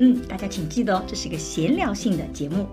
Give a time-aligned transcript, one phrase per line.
[0.00, 2.66] 嗯，大家请记得哦，这是一个闲聊性的节目。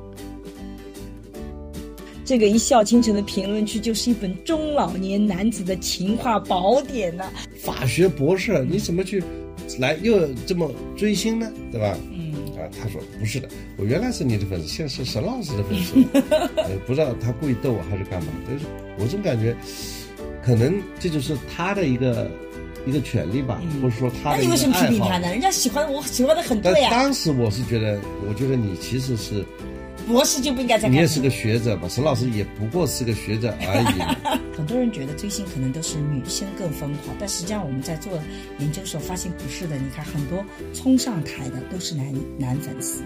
[2.23, 9.21] 这个一笑倾城的评论区就是一本中老年男子的情话宝典呐、法学博士，你怎么去
[9.79, 11.51] 来又这么追星呢？
[11.71, 11.97] 对吧？
[12.11, 15.95] 嗯啊，他说不是的，我原来是你的粉丝，现在是沈老师的粉丝。
[16.55, 18.31] 呃，不知道他故意逗我还是干嘛？
[18.47, 18.65] 但是
[18.99, 19.55] 我总感觉，
[20.43, 22.29] 可能这就是他的一个
[22.87, 25.17] 一个权利吧，或者说他的那你为什么批评他。
[25.17, 25.29] 呢？
[25.29, 29.45] 人家喜欢我喜欢的很但对呀、当时我是觉得，我觉得你其实是
[30.07, 31.87] 博士就不应该再你也是个学者吧？
[31.89, 34.37] 沈老师也不过是个学者而已。
[34.57, 38.11] 很多人觉得追星可能都是女生更疯狂，但实际上我们在做
[38.59, 39.75] 研究的时候发现不是的。
[39.75, 43.03] 你看，很多冲上台的都是男男粉丝。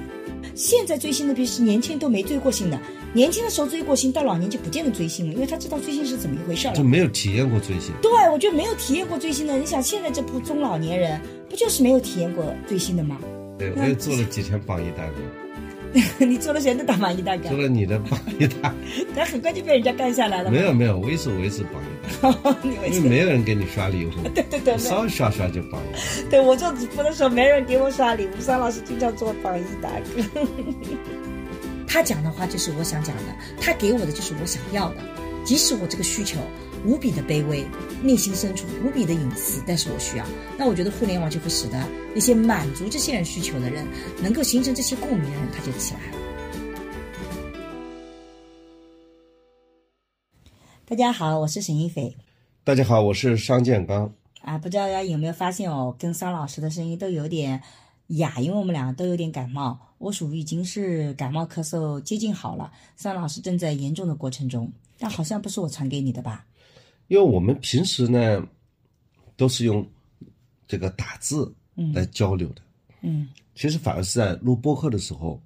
[0.55, 2.79] 现在追星的，比是年轻人都没追过星的，
[3.13, 6.83] 年轻的时候追过星，到老年就不见得追星了，因为他知道追星是怎么一回事儿 就。
[6.83, 7.91] 没有体验过追星。
[8.01, 13.19] 对，我觉得没有体验过追星的，你想现在这部中老年人，不就是没有体验过追星的吗？
[13.59, 15.13] 对，我也做了几天榜一大哥，
[16.19, 17.57] 你做了谁的大榜一大哥做？
[17.61, 18.75] 了你的榜一大哥。
[19.15, 20.49] 但很快就被人家干下来了。
[20.49, 21.81] 没有没有，我一直维持榜
[22.63, 23.03] 一因？
[23.03, 26.29] 为没有人给你刷礼物，对 对对，稍微刷刷就榜一。
[26.29, 30.41] 对我做直播的时候，没人给我刷礼物，桑老师经常做榜一大哥。
[31.87, 33.23] 他讲的话就是我想讲的，
[33.59, 34.97] 他给我的就是我想要的，
[35.43, 36.39] 即使我这个需求
[36.83, 37.63] 无比的卑微，
[38.01, 40.25] 内心深处无比的隐私，但是我需要。
[40.57, 43.85] 那我觉得互联网就会使得那些满足这些人需求的人，
[44.19, 46.17] 能够形成这些共鸣的人，他就起来了。
[50.85, 52.17] 大家好，我是沈一斐。
[52.63, 54.11] 大家好，我是商建刚。
[54.41, 57.61] 啊，不知道大家有没有发现哦，跟桑老师的声音都有点
[58.07, 59.79] 哑，因为我们两个都有点感冒。
[59.99, 66.43] 我属于已经是感冒咳嗽接近好了，桑老师正在严重的过程中，但好像不是我传给你的吧？
[67.11, 68.41] 因为我们平时呢，
[69.35, 69.85] 都是用
[70.65, 71.53] 这个打字
[71.93, 72.61] 来交流的，
[73.01, 75.37] 嗯，其实反而是在录播客的时候，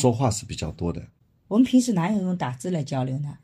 [0.00, 1.04] 说话是比较多的。
[1.48, 3.36] 我们平时哪有用打字来交流呢？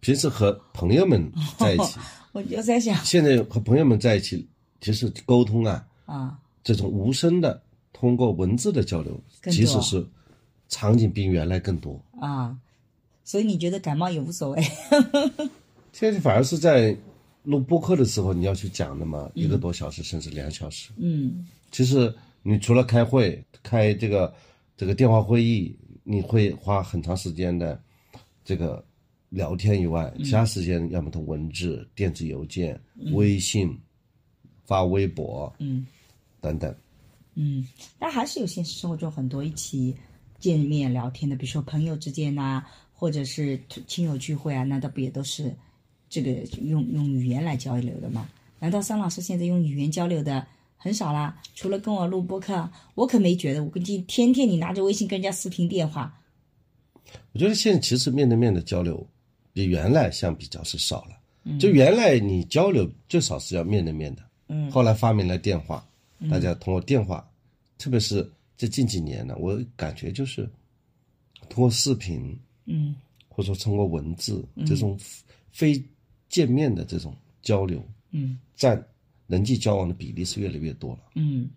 [0.00, 2.00] 平时和朋友们在一起，
[2.32, 4.48] 我就在想现在和朋友们在一起，
[4.80, 7.62] 其实沟通啊，啊，这种无声的，
[7.92, 9.12] 通过文字的交流，
[9.42, 10.08] 更多其实是
[10.70, 12.02] 场景比原来更多。
[12.18, 12.56] 啊，
[13.22, 14.62] 所以你觉得感冒也无所谓？
[15.92, 16.96] 现在反而是在
[17.44, 20.90] 录播客的时候，你要去讲的嘛，一个多小时甚至两小时。
[20.96, 21.46] 嗯。
[21.70, 24.34] 其实你除了开会、开这个
[24.76, 27.80] 这个电话会议，你会花很长时间的
[28.44, 28.84] 这个
[29.28, 32.80] 聊天以外，其他时间要么通文字、电子邮件、
[33.12, 33.78] 微信、
[34.64, 35.86] 发微博嗯。
[36.40, 36.74] 等等。
[37.34, 37.66] 嗯，
[37.98, 39.96] 但还是有现实生活中很多一起
[40.38, 45.54] 见面聊天的，比如说朋友之间呐、或者是亲友聚会啊，那倒不也都是
[46.12, 46.30] 这个
[46.60, 48.28] 用用语言来交流的嘛？
[48.58, 50.46] 难道桑老师现在用语言交流的
[50.76, 51.40] 很少啦？
[51.54, 56.14] 除了跟我录播客，我可没觉得，我跟你天天你拿着微信跟人家视频电话，
[57.32, 59.06] 我觉得现在其实面对面的交流
[59.54, 61.58] 比原来相比较是少了。
[61.58, 64.70] 就原来你交流最少是要面对面的，嗯。
[64.70, 65.82] 后来发明了电话，
[66.30, 67.26] 大家通过电话，
[67.78, 70.46] 特别是这近几年呢，我感觉就是
[71.48, 72.94] 通过视频嗯。
[73.34, 74.94] 或者说通过文字这种
[75.52, 75.82] 非
[76.32, 78.84] 见面的这种交流，嗯占
[79.28, 80.98] 人际交往的比例是越来越多了。
[81.14, 81.48] 嗯。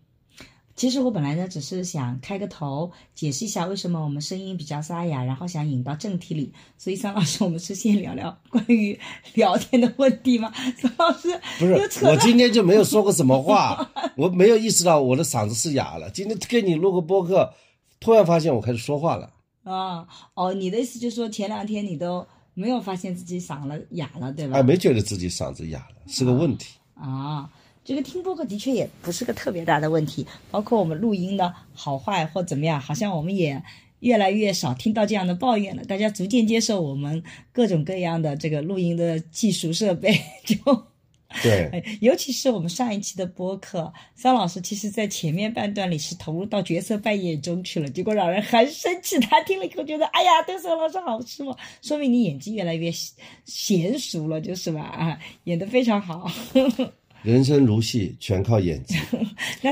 [0.75, 6.52] 其实我本来呢，只是想开个头，解释一下为什么我们声音比较沙哑，然后想引到正题里。
[6.78, 9.00] 所以桑老师，我们是先聊聊关于
[9.36, 10.52] 聊天的问题吗？
[10.75, 16.09] 桑老师不是，我今天就没有说过什么话， 我没有意识到我的嗓子是哑了。
[16.09, 17.54] 今天跟你录个播客，
[18.01, 19.31] 突然发现我开始说话了。
[19.63, 24.57] 啊哦，你的意思就是说前两天你都没有发现自己嗓子哑了，对吧？
[24.57, 26.80] 哎，没觉得自己嗓子哑了，是个问题。
[26.96, 27.48] 啊，
[27.84, 33.62] 这个听播客的确也不是个特别大的问题，包括我们录音的好坏或怎么样，好像我们也
[34.00, 35.84] 越来越少听到这样的抱怨了。
[35.84, 37.22] 大家逐渐接受我们
[37.52, 40.56] 各种各样的这个录音的技术设备， 就
[41.43, 49.19] 对，哎尤其是我们上一期的播客，桑老师其实在前面半段里是投入到角色扮演中去了，结果让人很生气。
[49.19, 52.91] 他听了以后觉得，哎呀，对桑老师好失望，说明你演技越来越
[53.45, 54.81] 娴熟了，就是吧？
[54.81, 56.31] 啊，演得非常好。
[57.23, 58.95] 人生如戏，全靠演技。
[59.61, 59.71] 那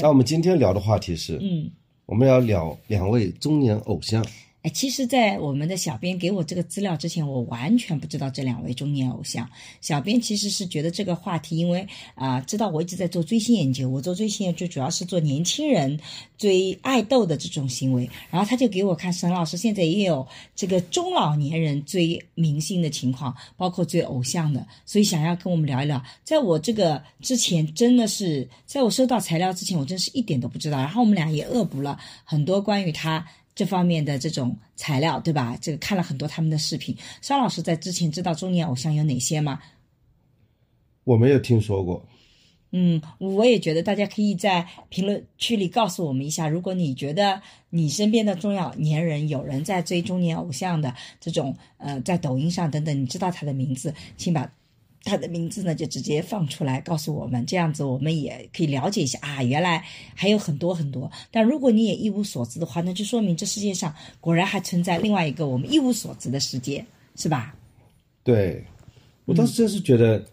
[0.00, 1.70] 那我们今天聊的话题是，嗯
[2.06, 4.22] 我我们要聊两位中年偶像。
[4.62, 9.48] 哎，其实，在我们的小编给我这个资料之前，我完全不知道这两位中年偶像。
[9.80, 15.98] 小编其实是觉得这个话题，因为啊、知道我一直在做追星研究，我做追星研究主要是做年轻人
[16.38, 18.08] 追爱豆的这种行为。
[18.30, 20.24] 然后他就给我看沈老师现在也有
[20.54, 26.00] 这个中老年人追明星的情况，包括追偶像的，所以想要跟我们聊一聊。
[26.22, 30.78] 在我这个之前，真的是在我收到材料之前，我真是一点都不知道。
[30.78, 33.26] 然后我们俩也恶补了很多关于他。
[33.54, 35.56] 这方面的这种材料，对吧？
[35.60, 36.96] 这个看了很多他们的视频。
[37.20, 39.60] 邵老师在之前知道中年偶像有哪些吗？
[41.04, 42.06] 我没有听说过。
[42.74, 54.50] 嗯，我也觉得大家可以在评论区里告诉我们一下，如果你觉得你身边的中老年人有人在追中年偶像的这种，呃，在抖音上等等，你知道他的名字，请把
[55.04, 59.84] 他的名字呢就直接放出来告诉我们，这样子我们也可以了解一下啊，原来
[60.14, 61.10] 还有很多很多。
[61.30, 66.84] 但如果你也一无所知的话，那就说明这世界上果然还存在另外一个我们一无所知的世界，
[67.16, 67.54] 是吧？
[68.22, 68.64] 对，
[69.24, 70.24] 我当时真是觉得，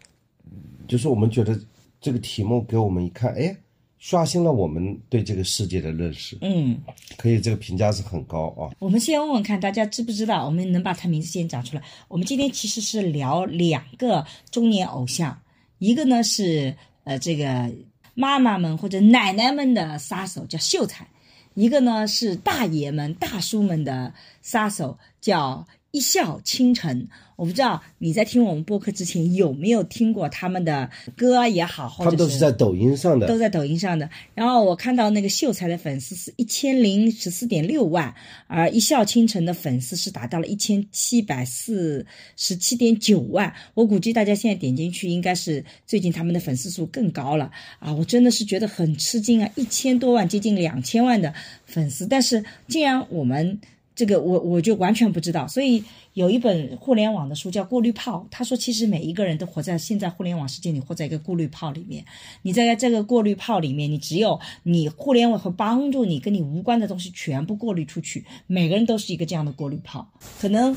[0.87, 1.59] 就是我们觉得
[1.99, 3.55] 这个题目给我们一看，哎，
[3.99, 6.77] 刷新了我们对这个世界的认识，嗯。
[7.17, 8.71] 可以这个评价是很高啊。
[8.79, 10.45] 我们先问问看，大家知不知道？
[10.45, 11.83] 我们能把他名字先讲出来。
[12.07, 15.41] 我们今天其实是聊两个中年偶像，
[15.79, 17.71] 一个呢是呃这个
[18.13, 21.05] 妈妈们或者奶奶们的杀手叫秀才，
[21.53, 27.07] 一个呢是大爷们大叔们的杀手叫一笑倾城。
[27.35, 34.09] 我不知道你在听我们播客之前有没有听过他们的歌也好，或者他们都是在抖音上的，都在抖音上的。
[34.35, 38.13] 然后我看到那个秀才的粉丝是一千零十四点六万，
[38.47, 42.05] 而一笑倾城的粉丝是达到了一千七百四
[42.35, 43.53] 十七点九万。
[43.73, 47.49] 我估计大家现在点进去，应该是最近他们的粉丝数更高了
[47.79, 47.93] 啊！
[47.93, 51.33] 我真的是觉得很吃惊啊，一千多万，接近两千万的
[51.65, 53.61] 粉丝，但是竟然我们。
[53.99, 62.05] 这个我我就完全不知道，所以有一本互联网的书叫《过滤泡》，他说其实每一个人都活在现在互联网世界里，活在一个过滤泡里面。
[62.41, 68.23] 你在这个过滤泡里面，你只有你互联网会帮助你跟你无关的东西全部过滤出去。
[68.47, 70.09] 每个人都是一个这样的过滤泡，
[70.39, 70.73] 可能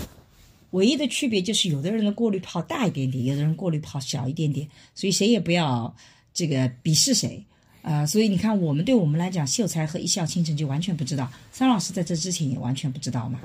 [0.73, 4.67] 唯一的区别就是有的人的过滤泡大一点点，有的人过滤泡小一点点，
[4.97, 5.95] 所以谁也不要
[6.35, 7.47] 这个鄙视谁。
[7.83, 11.31] 呃，所以你看，我们对我们来讲，秀才和一笑倾城就完全不知道。
[11.53, 13.41] 桑老师在这之前也完全不知道嘛。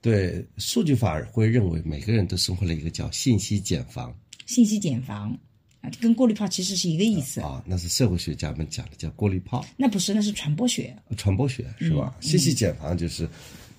[0.00, 4.12] 对数据法会认为每个人都生活了一个叫信息茧房
[4.46, 5.36] 信息茧房
[5.80, 7.40] 啊，跟过滤泡其实是一个意思。
[7.40, 9.64] 啊，那是社会学家们讲的叫过滤泡。
[9.76, 10.96] 那不是，那是传播学。
[11.16, 12.14] 传播学是吧？
[12.20, 13.28] 信息茧房就是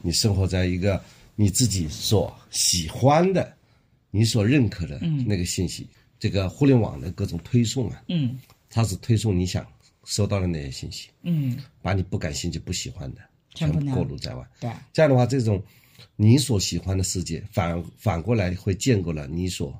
[0.01, 1.01] 你生活在一个
[1.35, 3.53] 你自己所喜欢的、
[4.11, 5.87] 你所认可的那个信息。
[6.19, 8.37] 这个互联网的各种推送啊，嗯
[8.69, 9.65] 它是推送你想
[10.05, 13.21] 收到了那些信息，嗯，把你不感兴趣、不喜欢的
[13.53, 14.45] 全部过滤在外。
[14.59, 15.61] 对，这样的话，这种
[16.15, 19.73] 你所喜欢的世界，反反过来会建构了你所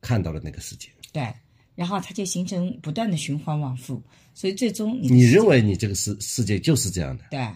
[0.00, 0.88] 看到的那个世界。
[1.12, 1.32] 对，
[1.74, 4.02] 然后它就形成不断的循环往复，
[4.34, 7.46] 所以最终你认为你这个世世界就是这样的，对。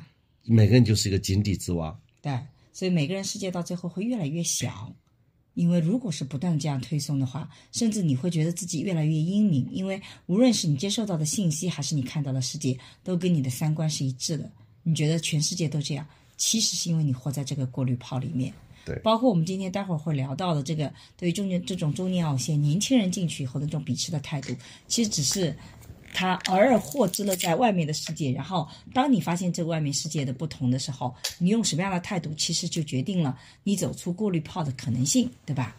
[0.51, 1.95] 每个人就是一个井底之蛙。
[2.23, 2.33] 对，
[2.73, 4.91] 所以每个人世界到最后会越来越小。
[5.59, 14.49] 因为如果是不断这样推送的话，甚至你会觉得自己越来越英明，因为无论是你接受到的信息，还是你看到的世界，都跟你的三观是一致的。
[14.85, 18.55] 你觉得全世界都这样，其实是因为你活在这个过滤泡里面。
[18.87, 24.55] 对包括我们今天待会儿会聊到的这个对于中年这种中年偶像年轻人进去以后的这种鄙视的态度，
[24.87, 25.55] 其实只是
[26.13, 35.77] 他偶尔获知了在外面的世界，然后当你发现这个外面世界的不同的时候，你用什么样的态度，其实就决定了你走出过滤泡的可能性，对吧？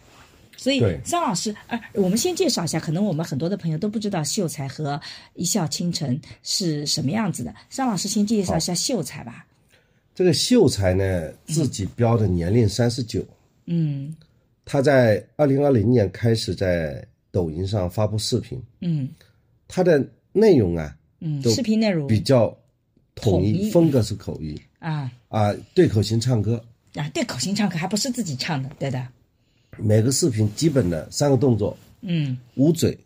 [0.56, 5.00] 所以张，老师，啊，我们先介绍一下，可能我们很多的朋友都不知道秀才和
[5.34, 7.54] 一笑倾城是什么样子的。
[7.70, 9.46] 张老师先介绍一下秀才吧。
[10.14, 13.24] 这个秀才呢，自己标的年龄三十九，
[13.64, 14.14] 嗯。
[14.66, 19.08] 他在二零二零年开始在抖音上发布视频，嗯。
[19.66, 22.06] 他的内容啊嗯，视频内容。
[22.06, 22.46] 比较
[23.14, 24.58] 统统一，风格是口音。
[24.78, 25.10] 啊。
[25.28, 29.06] 啊，对口型唱歌，啊，对口型唱歌还不是自己唱的，对的。
[29.76, 32.36] 每个视频基本的三个动作，嗯。
[32.56, 32.98] 捂嘴，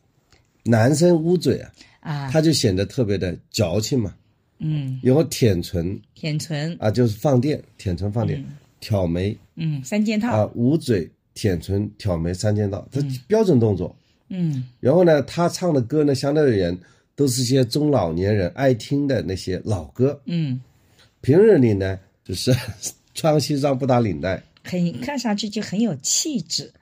[0.62, 2.30] 男生捂嘴啊，啊。
[2.30, 4.14] 他就显得特别的矫情嘛，
[4.58, 6.00] 嗯，然后舔唇。
[6.14, 6.76] 舔唇。
[6.80, 8.42] 啊，就是放电，舔唇放电，
[8.80, 9.36] 挑眉。
[9.56, 10.30] 嗯三件套。
[10.30, 13.94] 啊，捂嘴、舔唇、挑眉三件套，这标准动作。
[14.28, 14.64] 嗯。
[14.80, 16.76] 然后呢，他唱的歌呢，相对而言
[17.16, 20.20] 都是些中老年人爱听的那些老歌。
[20.26, 20.60] 嗯，
[21.20, 22.54] 平日里呢，就是
[23.14, 26.72] 穿西装不打领带，很看上去就很有气质，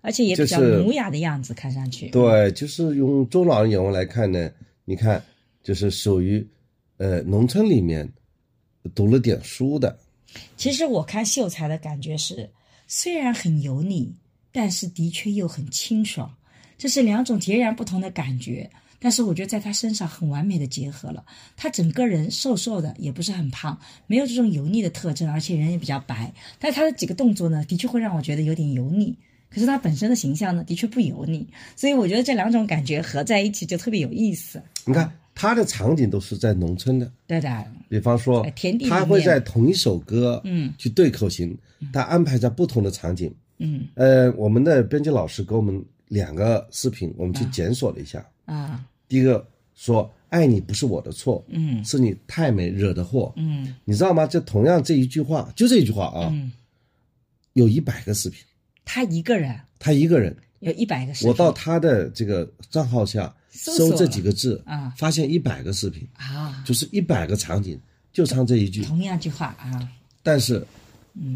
[0.00, 2.08] 而且也比较儒雅的样子，看上去。
[2.10, 4.50] 对，就是用中老人眼光来看呢，
[4.84, 5.22] 你看，
[5.62, 6.46] 就是属于
[6.98, 8.08] 呃农村里面
[8.94, 9.98] 读了点书的。
[10.56, 12.48] 其实我看秀才的感觉是，
[12.86, 14.12] 虽然很油腻，
[14.52, 16.32] 但是的确又很清爽，
[16.78, 18.70] 这是两种截然不同的感觉。
[19.04, 21.22] 但是我觉得在他身上很完美的结合了，
[21.58, 26.32] 他整个人瘦瘦的，也不是很胖，没有这种油腻的特征，而且人也比较白。
[26.58, 29.14] 但是他的几个动作呢，的确会让我觉得有点油腻。
[29.50, 31.46] 可是他本身的形象呢，的确不油腻，
[31.76, 34.62] 所以我觉得这两种感觉合在一起就特别有意思。
[34.86, 41.54] 你看他的场景都是在农村的，对的，比方说田地里他会在同一首歌，嗯，去对口型，
[41.92, 43.30] 他安排在不同的场景。
[43.58, 48.26] 嗯呃，我们的编辑老师给我们两个视频，我们去检索了一下。
[48.46, 51.84] 啊，第一个说爱你不是我的错，嗯。
[51.84, 53.32] 是你太美惹的祸。
[53.36, 53.74] 嗯。
[53.84, 54.26] 你知道吗？
[54.26, 56.52] 就同样这一句话，就这一句话啊，嗯，
[57.52, 58.44] 有一百个视频，
[58.84, 59.58] 他一个人。
[59.78, 60.36] 他一个人。
[60.60, 64.94] 有一百个视频，我到他的这个账号下搜这几个字啊。
[64.96, 67.78] 发现一百个视频，啊，就是一百个场景，
[68.14, 68.82] 就唱这一句。
[68.82, 69.88] 同样句话啊，
[70.22, 70.66] 但是，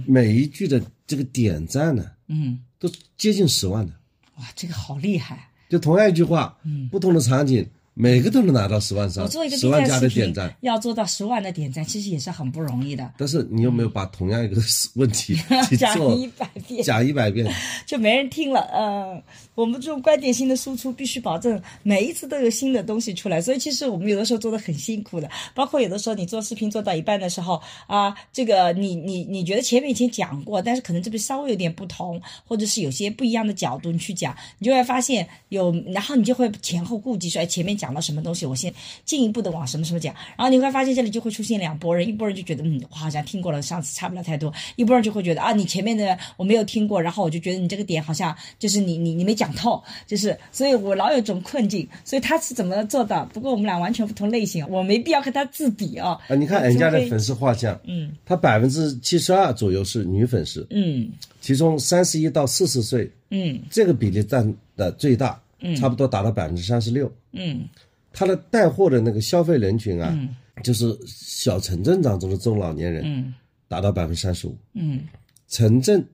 [0.07, 3.93] 每一句的这个点赞呢，嗯，都接近十万的。
[4.37, 5.51] 哇，这个好厉害。
[5.69, 6.57] 就同样一句话，
[6.91, 7.69] 不同的场景，
[8.01, 13.13] 每个都能拿到十万上，我做一个十 B 万加站视频的点赞。，要做到十万的点赞，其实也是很不容易的。
[13.19, 14.63] 但是你有没有把同样一个
[14.95, 15.37] 问题
[15.77, 17.53] 讲一百遍讲一百遍？
[17.85, 18.61] 就没人听了。
[18.73, 19.21] 嗯，
[19.57, 23.41] 我们这种观点性的输出，必须保证每一次都有新的东西出来。
[23.41, 38.73] 所以其实我们有的时候做的很辛苦的，包括有的时候你做视频做到一半的时候啊，这个你你你觉得前面以前讲过，但是可能这边稍微有点不同，或者是有些不一样的角度你去讲，你就会发现有，然后你就会前后顾及说，哎，前面讲到什么东西，我先
[39.05, 51.89] 进一步的往什么什么讲，然后你会发现这里就会出现两拨人，一拨人就觉得嗯，我好像听过了，上次差不了太多；一拨人就会觉得啊，你前面的我没有听过，然后我就觉得你这个点好像就是你你你没讲透，就是所以我老有一种困境。
[52.05, 53.25] 所以他是怎么做到？
[53.27, 56.19] 不过我们俩完全不同类型，我没必要和他自比啊。
[56.29, 65.41] 啊，你看人家的粉丝画像，嗯他百分之七十二左右是女粉丝，嗯其中三十一到四十岁嗯这个比例占的最大，
[65.77, 67.13] 差不多达到百分之三十六。
[67.33, 67.69] 嗯。
[68.13, 70.17] 他的带货的那个消费人群啊，
[70.63, 73.35] 就是小城镇当中的中老年人，嗯。
[73.69, 75.03] 达到百分之三十五，嗯。
[75.47, 76.05] 城镇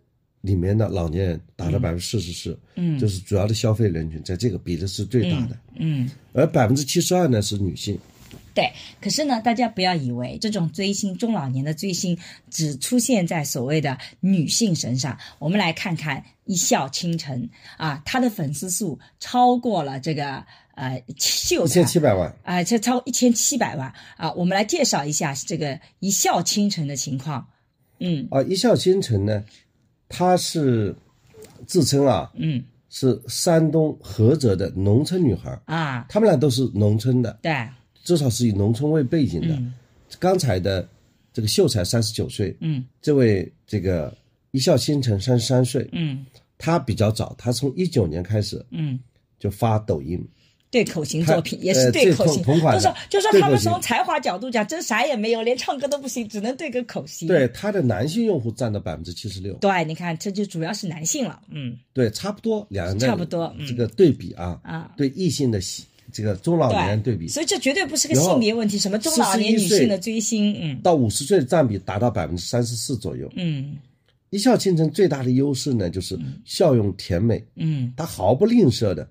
[0.41, 2.99] 里面的老年人达到百分之四十四，嗯。
[2.99, 6.11] 就是主要的消费人群在这个比例是最大的，嗯。
[6.33, 7.99] 而百分之七十二呢是女性，
[8.55, 12.17] 对，可是呢，大家不要以为这种追星中老年的追星
[12.51, 15.19] 只出现在所谓的女性身上。
[15.41, 17.43] 我们来看看《一笑倾城》
[17.77, 20.45] 啊，他的粉丝数超过了这个
[20.77, 22.33] 呃秀一千七百万。
[22.45, 24.33] 啊，这超一千七百万啊。
[24.35, 27.49] 我们来介绍一下这个《一笑倾城》的情况。
[27.99, 29.43] 嗯啊，一笑倾城呢，
[30.09, 30.95] 她是
[31.67, 37.53] 自称啊嗯是山东菏泽的农村女孩，啊，她们俩都是农村的，对，
[38.05, 39.49] 至少是以农村为背景的。
[39.57, 39.75] 嗯。
[40.21, 40.89] 刚才的
[41.33, 42.85] 这个秀才三十九岁，嗯。
[43.03, 44.17] 这位这个
[44.53, 46.25] 一笑倾城三十三岁，嗯。
[46.57, 49.01] 他比较早，他从一九年开始嗯。
[49.37, 50.19] 就发抖音，
[50.71, 57.29] 对口型作品也是对口型，同同款的就是就说他们从才华角度讲，真啥也没有，连唱歌都不行，只能对个口型。
[57.29, 61.77] 对他的男性用户占到百分之七十六，对，你看这就主要是男性了，嗯。
[61.93, 63.67] 对，差不多两人的差不多嗯。
[63.67, 65.85] 这个对比啊，啊，对异性的喜
[66.15, 70.79] 这个中老年人对比，所以这绝对不是个性别问题，什么中老年女性的追星，嗯。
[70.81, 73.29] 到五十岁的占比达到百分之三十四左右。
[73.35, 73.75] 嗯。
[74.31, 77.93] 一笑倾城最大的优势呢，就是笑容甜美，嗯。
[77.97, 79.09] 她毫不吝啬的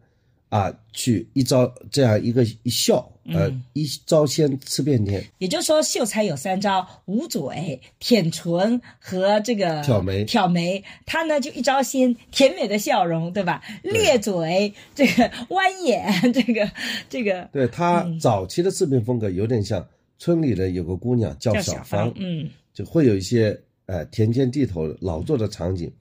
[0.47, 3.63] 啊，去一招这样一个一笑，呃，嗯。
[3.73, 5.23] 一招鲜吃遍天。
[5.37, 10.23] 也就是说，秀才有三招：捂嘴、舔唇和这个挑眉。
[10.25, 13.61] 挑眉，他呢就一招鲜，甜美的笑容，对吧？
[13.83, 16.69] 咧嘴，这个弯眼， 这个
[17.09, 19.87] 这个对他早期的视频风格有点像
[20.17, 22.49] 村里的有个姑娘叫小芳，嗯。
[22.73, 25.91] 就会有一些呃田间地头劳作的场景。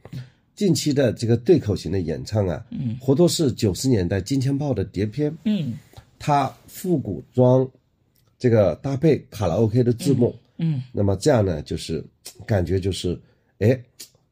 [0.54, 5.72] 近期的这个对口型的演唱啊，嗯，活脱是九十年代金钱豹的碟片，嗯
[6.24, 7.68] 它复古装
[8.38, 10.80] 这个搭配卡拉 OK 的字幕，嗯。
[10.92, 12.04] 那么这样呢，就是
[12.46, 13.20] 感觉就是，
[13.58, 13.76] 哎，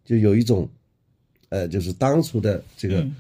[0.04, 0.68] 就有一种，
[1.49, 3.16] 呃，就是当初的这个、嗯。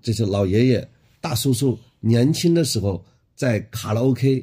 [0.00, 0.88] 这些老爷爷、
[1.20, 3.04] 大叔叔年轻的时候
[3.34, 4.42] 在卡拉 OK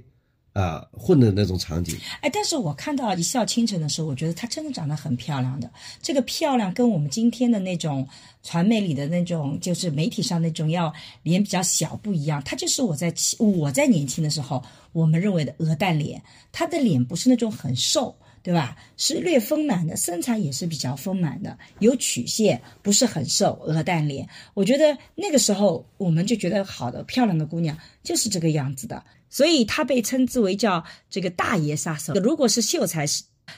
[0.53, 1.97] 啊、混的那种场景。
[2.21, 5.69] 哎，但是我看到一笑倾城的时候，我觉得她真的长得很漂亮的。
[6.01, 8.07] 这个漂亮跟我们今天的那种
[8.43, 10.93] 传媒里的那种，就是媒体上那种要
[11.23, 12.41] 脸比较小不一样。
[12.43, 16.21] 她就是我在我在年轻的时候，我们认为的鹅蛋脸。
[16.51, 18.15] 她的脸不是那种很瘦。
[18.43, 18.77] 对吧？
[18.97, 24.27] 是略丰满的，身材也是比较丰满的，有曲线，不是很瘦，鹅蛋脸。
[24.53, 32.13] 我觉得那个时候我们就觉得好的、漂亮的姑娘就是这个样子的，所以她被称之为叫这个大爷杀手。
[32.15, 33.05] 如果是秀才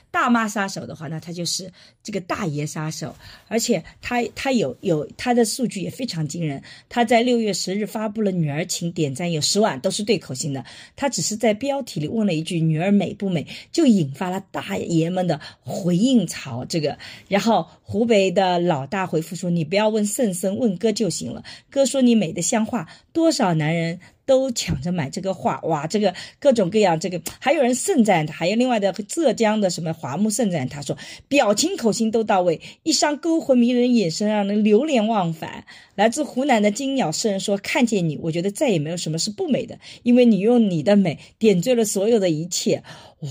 [0.10, 3.16] 大妈杀手的话，那他就是这个大爷杀手，
[3.48, 6.62] 而且他他有有他的数据也非常惊人。
[6.90, 10.64] 他在六月十日发布了“女儿请点赞”有十万，都是对口型的。
[10.96, 16.66] 他只是在标题里问了一句“女儿美不美”，就引发了大爷们的回应潮。
[16.66, 21.44] 这个，然后湖北的老大回复说：“你不要问圣僧，问哥就行了。
[21.70, 35.66] 哥说你美的像话，多少男人。”都抢着买这个画，哇，这个各种各样，这个还有人盛赞他，还有另外的浙江的什么华木盛赞他说，表情口型都到位，一双勾魂迷人眼神让人流连忘返。
[35.96, 42.84] 来自湖南的金鸟诗人说，看见你，我觉得再也没有什么是不美的，因为你用你的美点缀了所有的一切，
[43.20, 43.30] 哇。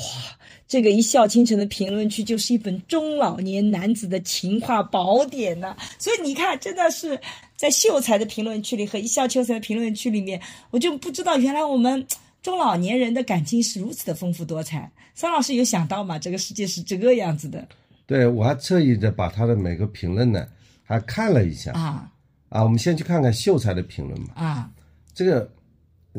[0.67, 7.21] 这个一笑倾城的评论区就是一本中老年男子的情话宝典呐，所以你看，真的是
[7.65, 10.39] 在秀才的评论区里和一笑倾城的评论区里面，
[10.71, 12.07] 我就不知道原来我们
[12.43, 14.93] 中老年人的感情是如此的丰富多彩。
[15.15, 16.19] 桑老师有想到吗？
[16.19, 17.67] 这个世界是这个样子的。
[18.05, 20.47] 对，我还特意的把他的每个评论呢
[20.83, 22.07] 还看了一下啊
[22.51, 24.71] 啊，我们先去看看秀才的评论吧啊，
[25.15, 25.51] 这个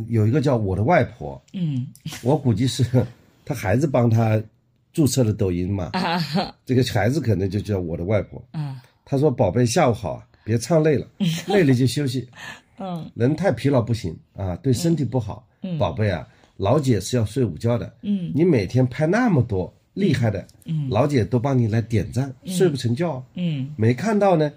[0.07, 1.85] 有一个叫我的外婆，嗯，
[2.23, 2.83] 我估计是。
[3.45, 4.41] 他孩子帮他
[4.91, 5.91] 注册了抖音嘛？
[6.65, 8.43] 这个孩子可能就叫我的外婆。
[9.05, 11.05] 他说：“宝贝，下午好，别唱累了，
[11.47, 12.25] 累了就休息。
[12.79, 15.45] 嗯，人太疲劳不行啊，对身体不好。
[15.79, 16.25] 宝贝啊，
[16.57, 17.93] 老姐是要睡午觉的。
[18.03, 23.21] 嗯，你每天拍那么多厉害的，嗯，老姐都帮你来点赞，睡不成觉。
[23.33, 24.51] 嗯，没看到呢，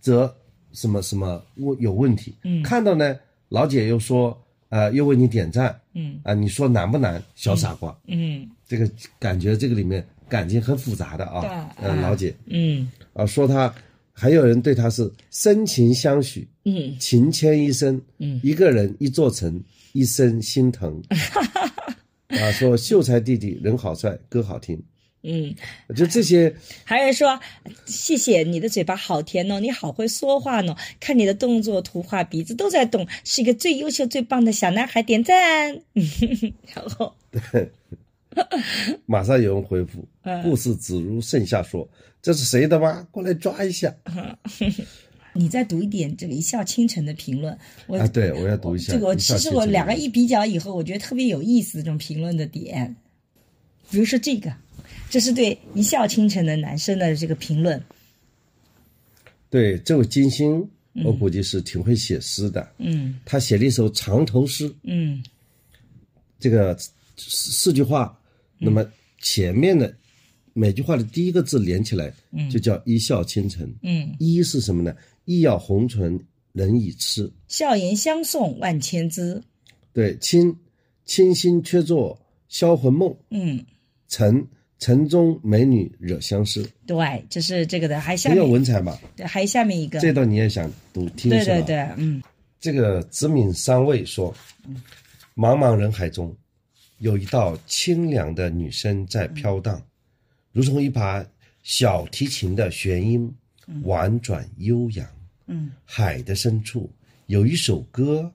[0.00, 0.34] 则
[0.72, 2.34] 什么什么问有问题。
[2.42, 3.16] 嗯，看到呢，
[3.50, 4.36] 老姐又说。”
[4.70, 7.96] 呃，又为你点赞，嗯啊，你说难不难，小傻瓜？
[8.08, 13.72] 嗯，这个感觉这个里面感情很复杂的啊，呃，老姐，嗯啊，说他
[14.16, 19.60] 还有人对他是深情相许，嗯，情牵一生，嗯，一个人一座城，
[19.92, 21.02] 一生心疼，
[22.28, 24.80] 啊，说秀才弟弟人好帅，歌好听。
[25.26, 25.54] 嗯，
[25.96, 26.54] 就这些，
[26.84, 27.40] 还有人说
[27.86, 35.80] 谢谢你的嘴巴好甜哦，你好会说话呢，看你的动作、图画、鼻子都在动，是一个最优秀、最棒的小男孩，点赞。
[36.74, 37.70] 然后，对，
[39.06, 40.06] 马上有人回复，
[40.42, 41.88] 故事只如盛夏说
[42.24, 43.06] ：“这是谁的吗？
[43.10, 43.94] 过来抓一下。
[45.36, 49.14] ”你再读一点这个一笑倾城的评论，我啊，对我要读一下这个。
[49.16, 52.96] 其实我两个一比较以后，我觉得特别有意思这种评论的点，
[53.90, 54.50] 比如说这个。
[55.10, 57.82] 这是对一笑倾城的男生的这个评论。
[59.50, 60.66] 对这位金星，
[61.04, 62.66] 我估计是挺会写诗的。
[62.78, 64.72] 嗯，他写了一首长头诗。
[64.82, 65.22] 嗯，
[66.40, 66.76] 这个
[67.16, 68.18] 四句话，
[68.58, 68.84] 那么
[69.20, 69.94] 前面的
[70.54, 72.10] 每句话的第一个字连起来，
[72.50, 73.70] 就叫一笑倾城。
[73.82, 74.96] 嗯，一是什么呢？
[75.26, 76.18] 一要红唇
[76.52, 79.42] 人已痴，笑颜相送万千姿。
[79.92, 80.56] 对，倾
[81.04, 83.14] 倾心却作销魂梦。
[83.28, 83.62] 嗯，
[84.08, 84.46] 城。
[84.80, 88.98] 城中美女惹相思，对，就是这个的，还下面很有文采嘛。
[89.16, 91.44] 对，还下面一个，这段你也想读听是吧？
[91.44, 92.22] 对对对，嗯。
[92.60, 94.34] 这个子敏三位说，
[95.34, 96.36] 茫茫人海中，
[96.98, 99.80] 有一道清凉的女声在飘荡，
[100.54, 101.26] 如同一把
[101.64, 103.30] 小提琴的弦音，
[103.82, 105.06] 婉转悠扬。
[105.46, 106.90] 嗯，海的深处
[107.26, 108.32] 有一首歌，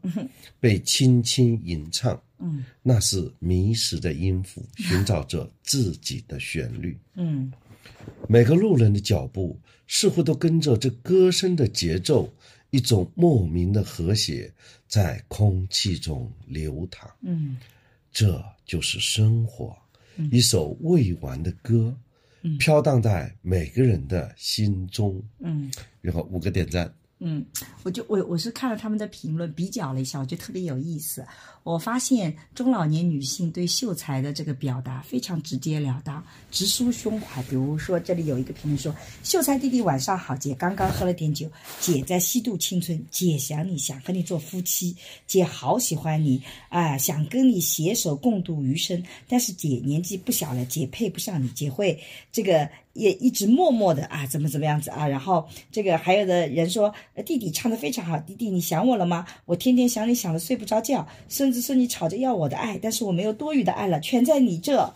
[0.59, 2.21] 被轻轻吟唱。
[2.37, 6.97] 嗯，那是迷失的音符，寻找着自己的旋律。
[7.15, 7.51] 嗯，
[8.27, 12.31] 每个路人的脚步似乎都跟着这歌声的节奏，
[12.69, 14.53] 一种莫名的和谐
[14.87, 17.09] 在空气中流淌。
[17.21, 17.57] 嗯，
[18.11, 19.75] 这就是生活，
[20.31, 21.95] 一首未完的歌，
[22.59, 25.21] 飘荡在每个人的心中。
[25.39, 25.71] 嗯，
[26.01, 26.93] 然后五个点赞。
[27.21, 27.45] 嗯，
[27.83, 31.25] 我就我我是看了他们的评论，比较了一下，我觉得特别有意思。
[31.63, 37.43] 我发现中老年女性对秀才的这个表达非常直截了当、直抒胸怀。
[37.43, 41.51] 比如说，这里有一个评论说：“秀才弟弟晚上好，姐刚刚喝了点酒，
[41.81, 44.95] 姐在虚度青春，姐想你想和你做夫妻，
[45.27, 49.03] 姐好喜欢你啊，想跟你携手共度余生。
[49.27, 52.01] 但是姐年纪不小了，姐配不上你，姐会
[52.31, 55.07] 这个。”也一直默默的啊，怎么怎么样子啊？
[55.07, 56.93] 然后这个还有的人说，
[57.25, 59.25] 弟弟唱的非常好，弟弟你想我了吗？
[59.45, 64.93] 我天天想你想的睡不着觉，甚至是你吵着要我的爱，但是我没有多余的爱了，全在你这。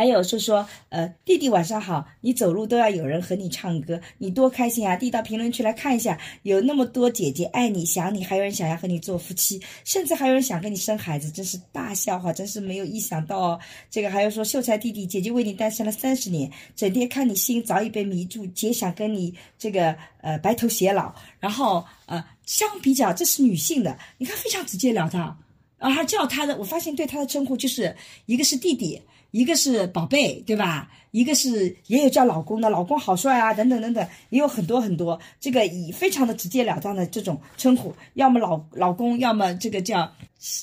[0.00, 4.96] 还有说说，呃，弟弟晚上好，你走路都要有人和你唱歌，你多开心啊！
[4.96, 13.60] 弟到评论区来看一下，有那么多姐姐爱你想你，还有人想要和你做夫妻，甚至还有人想跟你生孩子，真是大笑话，真是没有意想到哦。
[13.90, 21.14] 这个还有说，秀才弟弟，姐姐为你单身了三十年，整天看你心早已被迷住，姐想跟你这个呃白头偕老。
[21.38, 25.38] 然后呃，相比较，这是女性的，你看非常直截了当，
[25.76, 28.98] 啊，还叫他的，我发现对他的称呼就是一个是弟弟。
[29.30, 30.90] 一个是宝贝，对吧？
[31.12, 35.18] 一个是也有叫老公的，老公好帅啊，等等等等，也有很多很多。
[35.40, 40.12] 这个以非常的直截了当的这种称呼，要么老老公，要么这个叫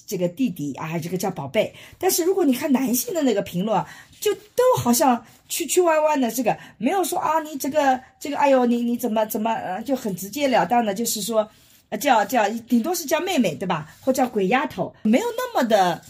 [0.06, 1.76] 这个弟弟啊，这个叫宝贝。
[1.98, 3.84] 但是如果你看男性的那个评论，
[4.22, 11.50] 就都好像曲曲弯弯的，这个没有说啊，你这个这个，哎呦，你你怎么怎么呃，就很直截了当的，就是说，
[11.90, 13.94] 呃，叫叫顶多是叫妹妹，对吧？
[14.00, 16.02] 或叫鬼丫头，没有那么的。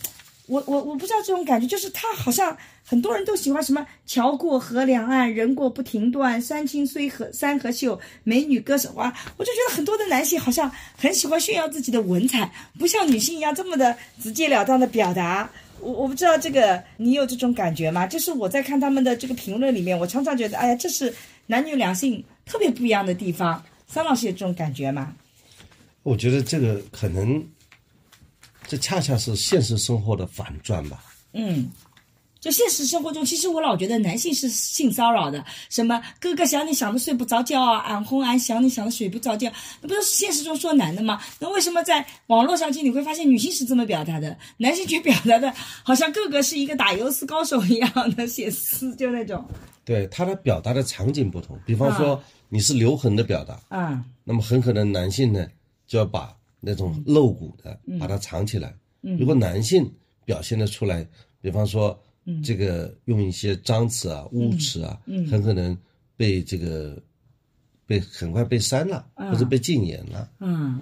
[0.48, 9.14] 我我我不知道这种感觉，就是他好像很多人都喜欢什么桥过河两岸，人过不停断，山青水河山河秀，美女歌手哇！
[9.36, 15.50] 我就觉得很多的男性好像很喜欢炫耀自己的文采，不像女性一样这么的直截了当的表达。
[15.82, 18.08] 我我不知道这个你有这种感觉吗？
[18.08, 21.14] 就是我在看他们的这个评论里面，我常常觉得，哎呀，这是
[21.46, 23.62] 男女两性特别不一样的地方。
[23.86, 25.14] 桑老师有这种感觉吗？
[26.04, 27.46] 我觉得这个可能。
[28.68, 31.04] 这恰恰是现实生活的反转吧？
[31.34, 31.70] 嗯，
[32.40, 39.52] 就现实生活中，其实我老觉得男性是性骚扰的，什么哥哥想你想的睡不着觉啊，俺哄俺想你想的睡不着觉，
[39.82, 41.22] 那不是现实中说男的吗？
[41.40, 45.54] 那为什么在网络上去你会发现女性是这么表达的，男性却表达的
[45.84, 49.44] 好像哥哥是一个打油诗高手一样的写诗，就那种。
[49.86, 55.48] 对他的表达的场景不同，比方说你是留痕的表达，嗯，那么很可能男性呢
[55.88, 56.37] 就要把。
[56.60, 58.76] 那种露骨的，把它藏起来。
[59.02, 59.90] 如果男性
[60.26, 61.08] 表现的出来，
[61.40, 61.98] 比方说，
[62.44, 65.78] 这个用一些脏词啊、污词啊，很可能
[66.16, 67.02] 被这个
[67.86, 70.30] 被很快被删了，或者被禁言了。
[70.40, 70.82] 嗯，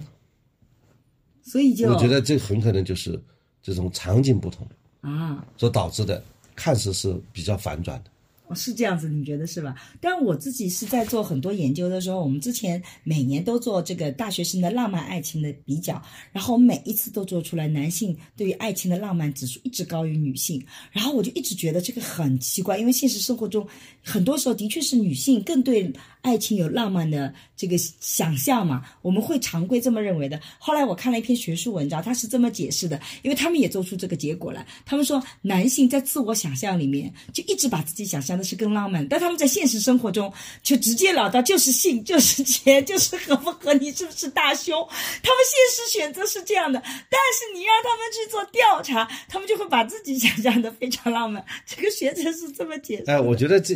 [1.42, 3.22] 所以就我觉得这很可能就是
[3.62, 4.66] 这种场景不同
[5.02, 5.46] 啊。
[5.56, 6.22] 所导致的，
[6.56, 8.10] 看似是比较反转的。
[8.54, 9.74] 是这样子，你觉得是吧？
[10.00, 16.00] 但我自己是在做很多研究的时候，我们之前每年都做这个大学生的浪漫爱情的比较，
[16.32, 23.66] 然后每一次都做出来，男性对于爱情的浪漫指数一直高于女性，然后我就一直觉得这个很奇怪，因为现实生活中
[24.00, 30.40] 很多时候的确是女性更对爱情有浪漫的这个想象嘛，我们会常规这么认为的。
[30.58, 38.35] 后来我看了一篇学术文章，他是这么解释的，因为他们也做出这个结果来，他们说男性在自我想象里面就一直把自己想象。
[38.36, 44.76] 那是更浪漫，但他们在现实生活中就直接了当，就是性，就是钱，就是合不合你是不是大胸。
[45.22, 51.44] 他们现实选择是这样的，但是你让他们去做调查，他们就会把自己想象的非常浪漫。
[51.66, 53.10] 这个学者是这么解释。
[53.10, 53.74] 哎，我觉得这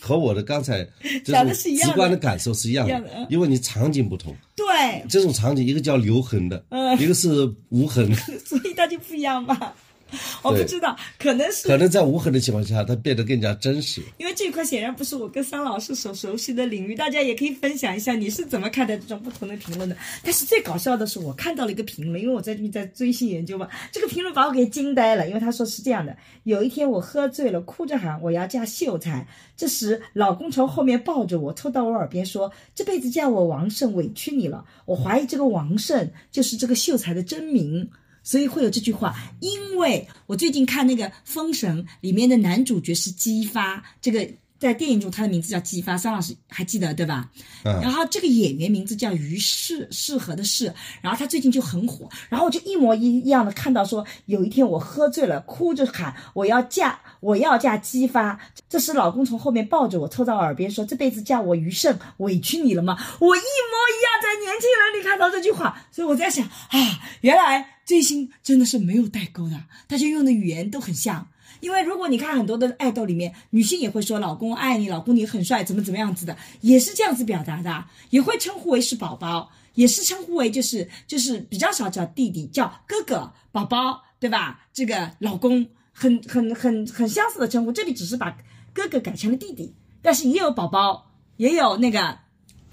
[0.00, 0.86] 和我的刚才
[1.24, 4.34] 讲的是一样的，直观的感受是一样的，因为你场景不同。
[4.54, 9.72] 对，这种场景一个叫留痕的，嗯，一个是无痕， 所以它就不一样嘛。
[10.42, 14.02] 我不知道，可能是可能在无痕的情况下，它变得更加真实。
[14.18, 19.96] 因为这一块显然不是我跟桑老师所熟悉的领域，大家也可以分享一下你是怎么看待这种不同的评论的。
[20.22, 37.88] 但是最搞笑的是，我看到了一个评论，因为我在这边在追星研究嘛，这个评论把我给惊呆了，因为他说是这样的：有一天我喝醉了，哭着喊我要嫁秀才，这时老公从后面抱着我，凑到我耳边说：“这辈子嫁我王胜，委屈你了。”我怀疑这个王胜就是这个秀才的真名。
[38.22, 47.28] 所以会有这句话，因为我最近看那个《封神》里面的男主角是姬发，这个在电影中他的名字叫姬发，桑老师还记得对吧？
[47.64, 62.96] 嗯然后这个演员名字叫于适，适合的适，然后他最近就很火，然后我就一模一样的看到说，有一天我喝醉了，哭着喊我要嫁，我要嫁姬发，这时老公从后面抱着我，凑到耳边说，这辈子嫁我于胜，委屈你了吗？
[63.18, 67.71] 我一模一样在年轻人里看到这句话，所以我在想啊，原来。
[67.84, 71.28] 追星真的是没有代沟的，大家用的语言都很像。
[71.60, 84.66] 因为如果你看很多的爱豆里面，女性也会说“老公爱你”，“老公你很帅”，怎么怎么样子的，也是这样子表达的，也会称呼为是宝宝，也是称呼为就是就是比较少叫弟弟，叫哥哥、宝宝，对吧？
[84.72, 88.36] 这个老公很很很很相似的称呼，这里只是把
[88.72, 92.18] 哥哥改成了弟弟，但是也有宝宝，也有那个。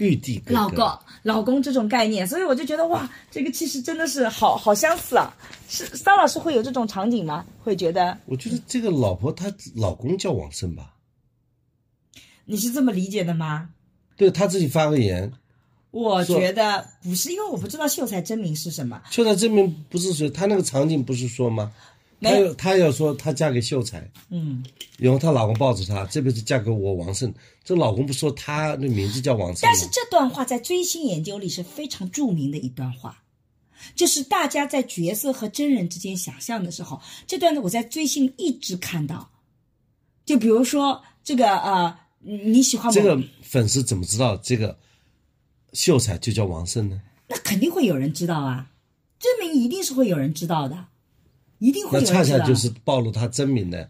[0.00, 0.90] 玉帝老公，
[1.22, 5.30] 老公这种概念，所以我就觉得哇，这个其实真的是好好相似啊。
[5.68, 7.44] 是桑老师会有这种场景吗？
[7.62, 8.18] 会觉得？
[8.24, 10.94] 我觉得这个老婆她老公叫王胜吧？
[12.46, 13.68] 你是这么理解的吗？
[14.16, 15.32] 对他自己发个言，
[15.90, 19.00] 我觉得不是，因为我不知道秀才真名是什么。
[19.10, 21.72] 秀才真名不是说他那个场景不是说吗？
[22.20, 24.64] 她要她要说她嫁给秀才，嗯，
[24.98, 27.32] 然后她老公抱着她，这辈子嫁给我王胜。
[27.62, 33.22] 这老公不说他的名字叫王胜但是这段话在追星研究里是非常著名的一段话，
[33.94, 39.30] 就是大家在角色和真人之间想象的时候，这段呢我在追星一直看到。
[40.24, 44.76] 就比如说这个呃，你喜欢这个粉丝怎么知道这个
[45.72, 47.00] 秀才就叫王胜呢？
[47.28, 48.70] 那肯定会有人知道啊，
[49.20, 50.86] 证明一定是会有人知道的。
[51.60, 53.88] 一定会有那恰恰就是暴露他真名的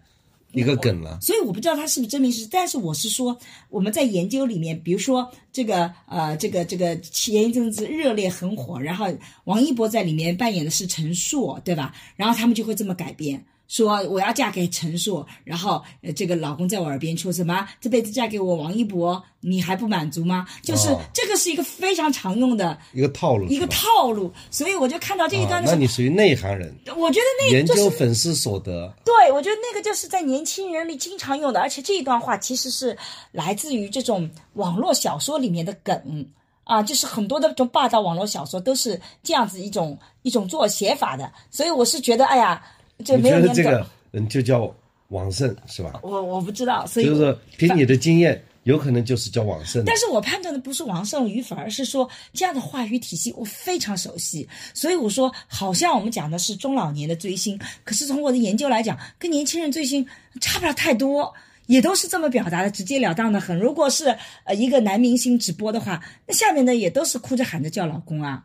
[0.53, 1.19] 一个梗了。
[1.23, 3.39] 所以我不知道他是不是真名是，但是我是说
[3.71, 9.07] 我们在研究里面，比如说这个呃这个这个前一阵子热烈很火，然后
[9.45, 11.95] 王一博在里面扮演的是陈硕，对吧？
[12.17, 13.43] 然后他们就会这么改编。
[13.71, 17.69] 说我要嫁给陈硕，然后呃，这个老公在我耳边说什么？
[17.81, 20.45] 这辈子嫁给我王一博，你还不满足吗？
[20.61, 24.33] 就是这个是一个非常常用的一个套路，一个套路。
[24.51, 26.75] 所以我就看到这一段的时候，那你属于内行人。
[26.97, 32.99] 我觉得那研究粉丝所得，对我觉得那个就是在年轻人里经常用的，而且这一段话其实是
[33.31, 36.27] 来自于这种网络小说里面的梗
[36.65, 41.33] 啊，就是很多的这种霸道网络小说都是这样子一种一种做写法的。
[41.53, 42.61] 所以我是觉得，哎呀。
[43.01, 44.73] 你觉得这个人就叫
[45.09, 45.99] 王胜是吧？
[46.03, 49.83] 我我不知道，所以就是凭你的经验，有可能就是叫王胜。
[49.85, 60.07] 但是我判断的不是王胜与否，而是说这样的话语体系我非常熟悉，所以我说好像我们讲的是中老年的追星，可是从我的研究来讲，跟年轻人追星
[60.41, 61.35] 差不了太多，
[61.67, 63.59] 也都是这么表达的，直截了当的很。
[63.59, 68.45] 如果是呃一个男明星直播的话，那下面的也都是哭着喊着叫老公啊，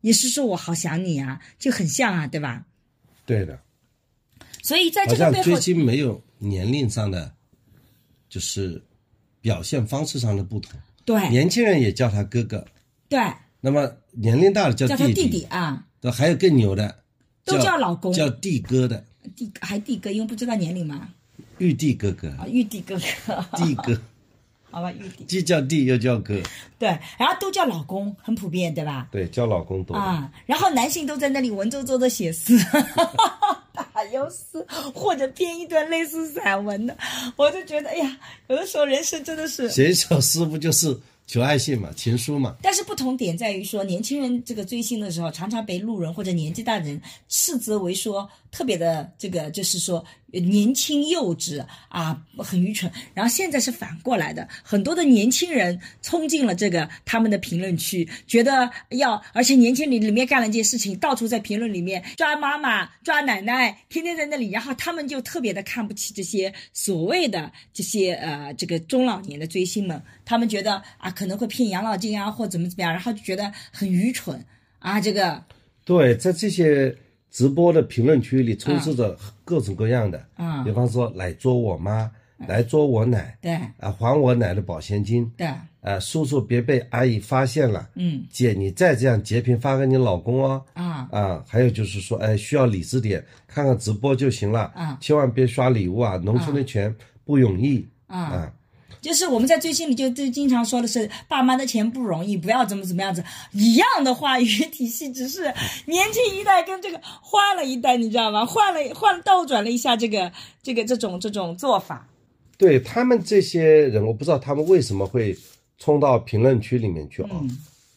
[0.00, 2.64] 也是说我好想你啊，就很像啊，对吧？
[3.26, 3.58] 对的。
[4.62, 7.30] 所以在这个背后，追星没有年龄上的，
[8.28, 8.82] 就是
[9.40, 10.80] 表现方式上的不同。
[11.04, 12.64] 对，年轻人也叫他哥哥。
[13.08, 13.20] 对。
[13.60, 15.84] 那么年龄大的叫弟弟啊。
[16.00, 17.02] 对，还有更牛的，
[17.44, 19.04] 都叫老公，叫弟哥的。
[19.36, 21.08] 弟还弟哥，因为不知道年龄嘛。
[21.58, 22.28] 玉帝哥哥。
[22.30, 23.44] 啊，玉帝哥哥。
[23.56, 24.00] 弟哥。
[24.72, 25.24] 好吧，玉帝。
[25.24, 26.34] 既叫弟又叫哥。
[26.78, 29.06] 对，然后都叫老公，很普遍，对吧？
[29.12, 29.94] 对，叫老公多。
[29.94, 32.58] 啊，然后男性都在那里文绉绉的写诗。
[33.72, 36.96] 打油诗或者编一段类似散文的，
[37.36, 42.56] 我就觉得，哎呀，有的时候人生真的是写一首诗不就是求爱信嘛，情书嘛。
[42.62, 50.04] 但是不同点在于说，年轻人这个追星的时候，常常被路人或者年纪大人斥责为说特别的这个，就是说。
[50.34, 52.90] 年轻幼稚啊，很愚蠢。
[53.12, 64.50] 然后现在是反过来的，很多的年轻人冲进了这个他们的评论区，觉得要，而且年轻里里面干了一件事情，到处在评论里面抓妈妈、抓奶奶，天天在那里。
[64.50, 74.42] 然后他们就特别的看不起这些所谓的这些呃这个中老年的追星们，他们觉得啊可能会骗养老金啊或怎么怎么样，然后就觉得很愚蠢
[74.78, 75.44] 啊这个。
[75.84, 76.96] 对，在这些。
[77.32, 82.08] 直播的评论区里充斥着各种各样的，嗯，比方说来捉我妈，
[82.46, 85.46] 来捉我奶，对，啊，还我奶的保鲜金，对，
[85.80, 98.52] 啊，叔叔别被阿姨发现了，嗯，姐你再这样截屏发给你老公哦，啊，啊，还有就是说，哎，需要理智点，看看直播就行了，啊，千万别刷礼物啊，农村的钱不容易，啊。
[99.02, 105.42] 就是我们在追星里就就经常说的是爸妈的钱不容易，不要怎么怎么样子一样的话语体系，只是
[105.86, 108.46] 年轻一代跟这个换了一代，你知道吗？
[108.46, 112.08] 换了换倒转了一下这个这个这种这种做法。
[112.56, 115.36] 对他们这些人，我不知道他们为什么会
[115.78, 117.30] 冲到评论区里面去啊？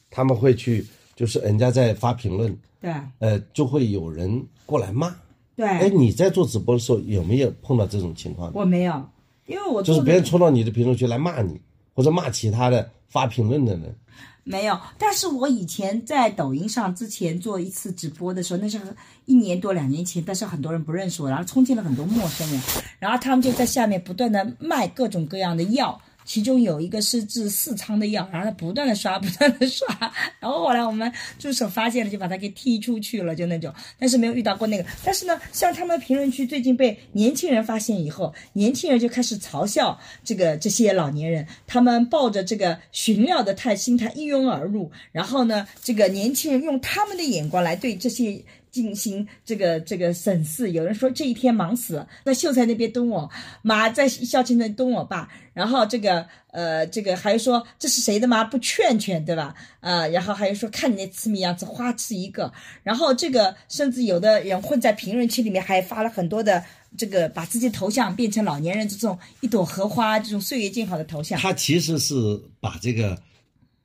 [0.09, 0.83] 他们会去，
[1.15, 5.15] 就是人家在发评论，对，呃，就会有人过来骂。
[5.55, 8.51] 对，哎，你在做直播的时候有没有碰到这种情况？
[8.55, 9.07] 我没有。
[9.45, 11.59] 因为我就是别人冲到你的评论区来骂你，
[11.93, 13.95] 或者骂其他的发评论的人，
[14.43, 14.77] 没有。
[14.97, 18.79] 但是我以前在抖音上之前做一次直播的时候，那是
[19.25, 22.59] 一年多两年前，但是很多人不认识我，然后冲进了很多陌生人，
[22.99, 25.99] 然后他们就在下面不断的卖各种各样的药。
[26.25, 29.87] 其中有一个是治四仓的药，然后他不断的刷，不断的刷，
[30.41, 33.73] 然后后来我们助手发现了，就把他给踢出去了，就那种。
[33.99, 34.83] 但是没有遇到过那个。
[35.03, 48.43] 但是呢，像他们评论区最近被年轻人发现以后，年轻人就开始嘲笑这个这些老年人，他们抱着这个寻料的态心态一拥而入，然后呢，这个年轻人用他们的眼光来对这些。
[48.75, 59.55] 进行这个这个审视，有人说这一天忙死了，在秀才那边蹲我妈，在孝亲那蹲我爸，然后这个呃这个还说这是谁的妈不劝劝对吧？
[59.79, 62.51] 呃，然后还有说看你那痴迷样子，花痴一个，
[62.83, 66.61] 然后这个甚至有的人混在评论区里面还发了很多的
[66.97, 71.39] 这个把自己头像变成老年人这种一朵荷花这种岁月静好的头像。
[71.39, 72.13] 他其实是
[72.59, 73.17] 把这个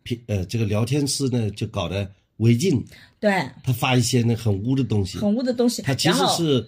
[0.02, 2.84] 评呃这个聊天室呢就搞得违禁。
[3.18, 6.66] 对他发一些那很污的东西，很污的东西，他其实是。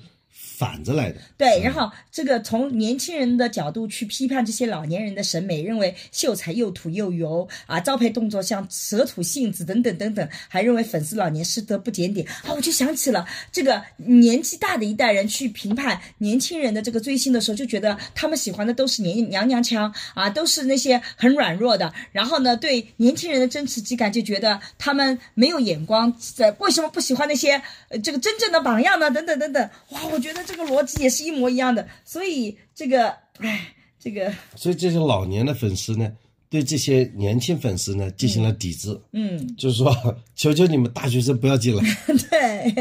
[0.62, 29.10] 反着来的，对，然后这个从年轻人的角度去批判这些老年人的审美，认为秀才又土又油啊，招牌动作像蛇吐信子等等等等，还认为粉丝老年师德不检点啊，我就想起了这个年纪大的一代人去评判年轻人的这个追星的时候，就觉得他们喜欢的都是年娘娘腔啊，都是那些很软弱的，然后呢，对年轻人的真实质感就觉得他们没有眼光，在为什么不喜欢那些呃这个真正的榜样呢？
[29.10, 30.22] 等等等等，哇，我。
[30.22, 31.86] 觉得这个逻辑也是一模一样的。
[32.04, 36.10] 所以这个，哎，这个，所以这些老年的粉丝呢，
[36.48, 41.82] 对这些年轻粉丝呢进行了抵制，嗯，就是说，求求你们大学生不要进来。
[42.30, 42.72] 对，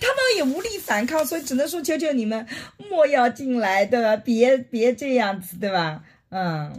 [0.00, 2.46] 他们也无力反抗，所以只能说求求你们
[2.90, 4.16] 莫要进来，对吧？
[4.16, 6.02] 别别这样子，对吧？
[6.30, 6.72] 嗯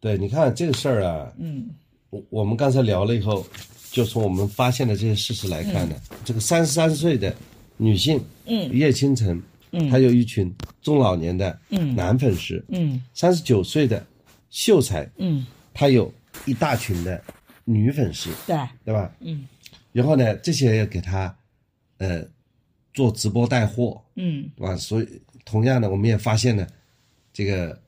[0.00, 1.70] 对，你看这个事儿啊，嗯
[2.10, 3.44] 我我们刚才聊了以后，
[3.90, 7.34] 就从我们发现的这些事实来看呢，这个三十三岁的
[7.76, 8.72] 女性，嗯。
[8.76, 9.88] 叶倾城，嗯。
[9.88, 11.94] 她有一群中老年的嗯。
[11.94, 13.02] 男粉丝，嗯。
[13.14, 14.04] 三十九岁的
[14.50, 16.12] 秀才，嗯，她有
[16.44, 17.22] 一大群的
[17.64, 19.14] 女粉丝，对，对吧？
[19.20, 19.46] 嗯。
[19.92, 21.36] 然后呢，这些也给她，
[21.98, 22.26] 呃，
[22.92, 24.50] 做直播带货，嗯。
[24.58, 24.76] 啊？
[24.76, 25.08] 所以
[25.44, 26.66] 同样的，我们也发现呢，
[27.32, 27.80] 这个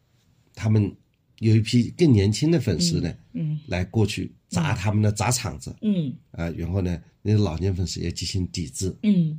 [0.55, 0.95] 他们
[1.39, 3.59] 有一批更年轻的粉丝呢，嗯。
[3.67, 6.13] 来过去砸他们的砸场子嗯。
[6.33, 8.95] 啊、然后呢，那些老年粉丝也进行抵制。
[9.03, 9.39] 嗯，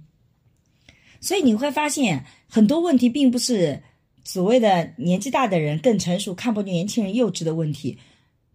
[1.21, 3.81] 所以你会发现很多问题并不是
[4.23, 7.97] 所谓的年纪大的人更成熟看不见年轻人幼稚的问题，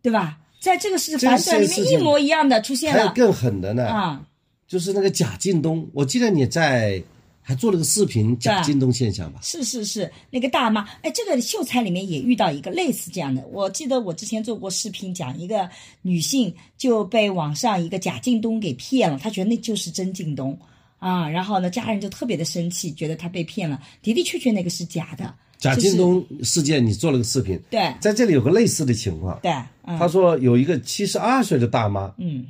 [0.03, 0.39] 对吧？
[0.61, 4.27] 在这个是这个反转里面一模一样的出现了还有更狠的呢，啊，
[4.67, 7.03] 就是那个贾敬东，我记得你在
[7.43, 9.39] 还做了个视频，贾敬东现象吧？
[9.43, 13.47] 是是是，那个大妈，哎，这个秀才里面也遇到一个类似这样的。
[13.49, 15.69] 我记得我之前做过视频，讲一个
[16.01, 20.59] 女性就被网上一个贾敬东给骗了，她觉得那就是真靳东
[21.05, 25.35] 啊，然后呢，家人就特别的生气，觉得他被骗了，的的确确那个是假的。
[25.59, 29.39] 贾京东事件，你做了个视频，对在这里有个类似的情况。
[29.43, 32.47] 对，嗯他说有一个七十二岁的大妈，嗯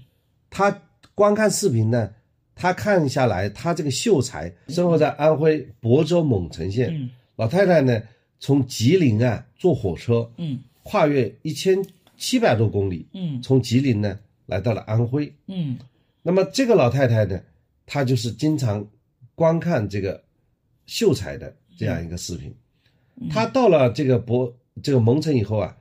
[0.51, 0.81] 她
[1.17, 2.09] 观看视频呢，
[2.55, 8.01] 她看下来，她这个秀才生活在安徽亳州蒙城县，嗯老太太呢
[8.39, 11.85] 从吉林啊坐火车，嗯跨越一千
[12.17, 15.33] 七百多公里，嗯从吉林呢来到了安徽。
[15.49, 15.77] 嗯
[16.23, 17.41] 那么这个老太太呢，
[17.87, 18.87] 她就是经常
[19.35, 20.23] 观看这个
[20.87, 22.55] 秀才的这样一个视频。
[23.21, 25.77] 嗯她到了这个博这个蒙城以后啊，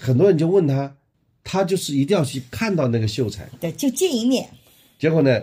[0.00, 0.96] 很多人就问他，
[1.44, 3.48] 他就是一定要去看到那个秀才。
[3.60, 4.50] 对，就见一面。
[4.98, 5.40] 结果呢，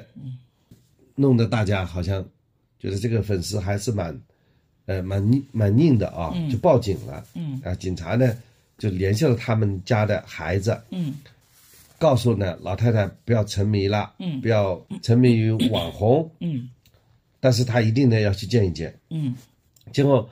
[1.15, 2.23] 弄得大家好像
[2.77, 4.21] 觉得这个粉丝还是蛮，
[4.85, 7.25] 呃，蛮拧蛮拧的啊，就报警了。
[7.35, 8.37] 嗯啊，警察呢
[8.77, 11.13] 就联系了他们家的孩子，嗯
[12.03, 14.41] 告诉呢老太太不要沉迷了，嗯。
[14.41, 16.69] 不要沉迷于网红，嗯。
[17.39, 18.93] 但是她一定呢要去见一见。
[19.09, 19.33] 嗯。
[19.93, 20.29] 结果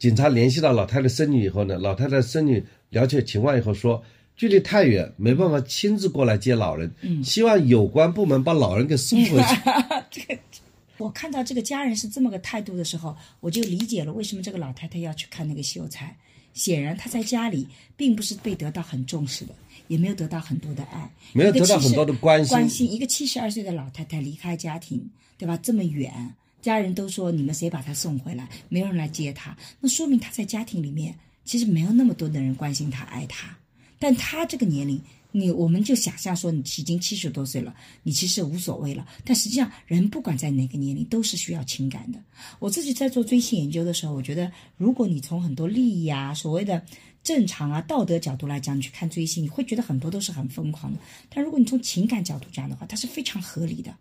[0.00, 4.02] 警察联系到老太太孙女以后呢，老太太孙女了解情况以后说，
[4.34, 7.22] 距离太远，没办法亲自过来接老人，嗯。
[7.22, 10.38] 希望有关部门把老人给送回去。
[10.98, 16.16] 我看到这个家人是这么个态度的时候，我就理解了为什么这个老太太要去看那个秀才。
[16.52, 19.54] 显然，她在家里并不是被得到很重视的，
[19.92, 25.54] 也没有得到很多的爱，没有一个70得到很多的关心关心，一个七十二岁的老太太离开家庭，对吧？
[25.62, 28.48] 这么远，家人都说你们谁把她送回来？
[28.70, 33.54] 没有人来接她，那说明她在家庭里面其实没有那么多的人关心她、爱她。
[33.98, 34.98] 但她这个年龄，
[35.30, 39.06] 你我们就想象说你已经七十多岁了，你其实无所谓了。
[39.26, 42.18] 但实际上，人不管在哪个年龄，都是需要情感的。
[42.58, 46.82] 我自己在做追星研究的时候，我觉得，如果你从很多利益啊、所谓的
[47.22, 50.98] 正常啊、道德角度来讲，你去看追星，你会觉得很多都是很疯狂的。
[51.28, 53.94] 但如果你从情感角度讲的话，它是非常合理的。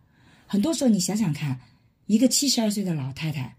[0.48, 1.60] 很多时候，你想想看，
[2.08, 3.56] 一个七十二岁的老太太，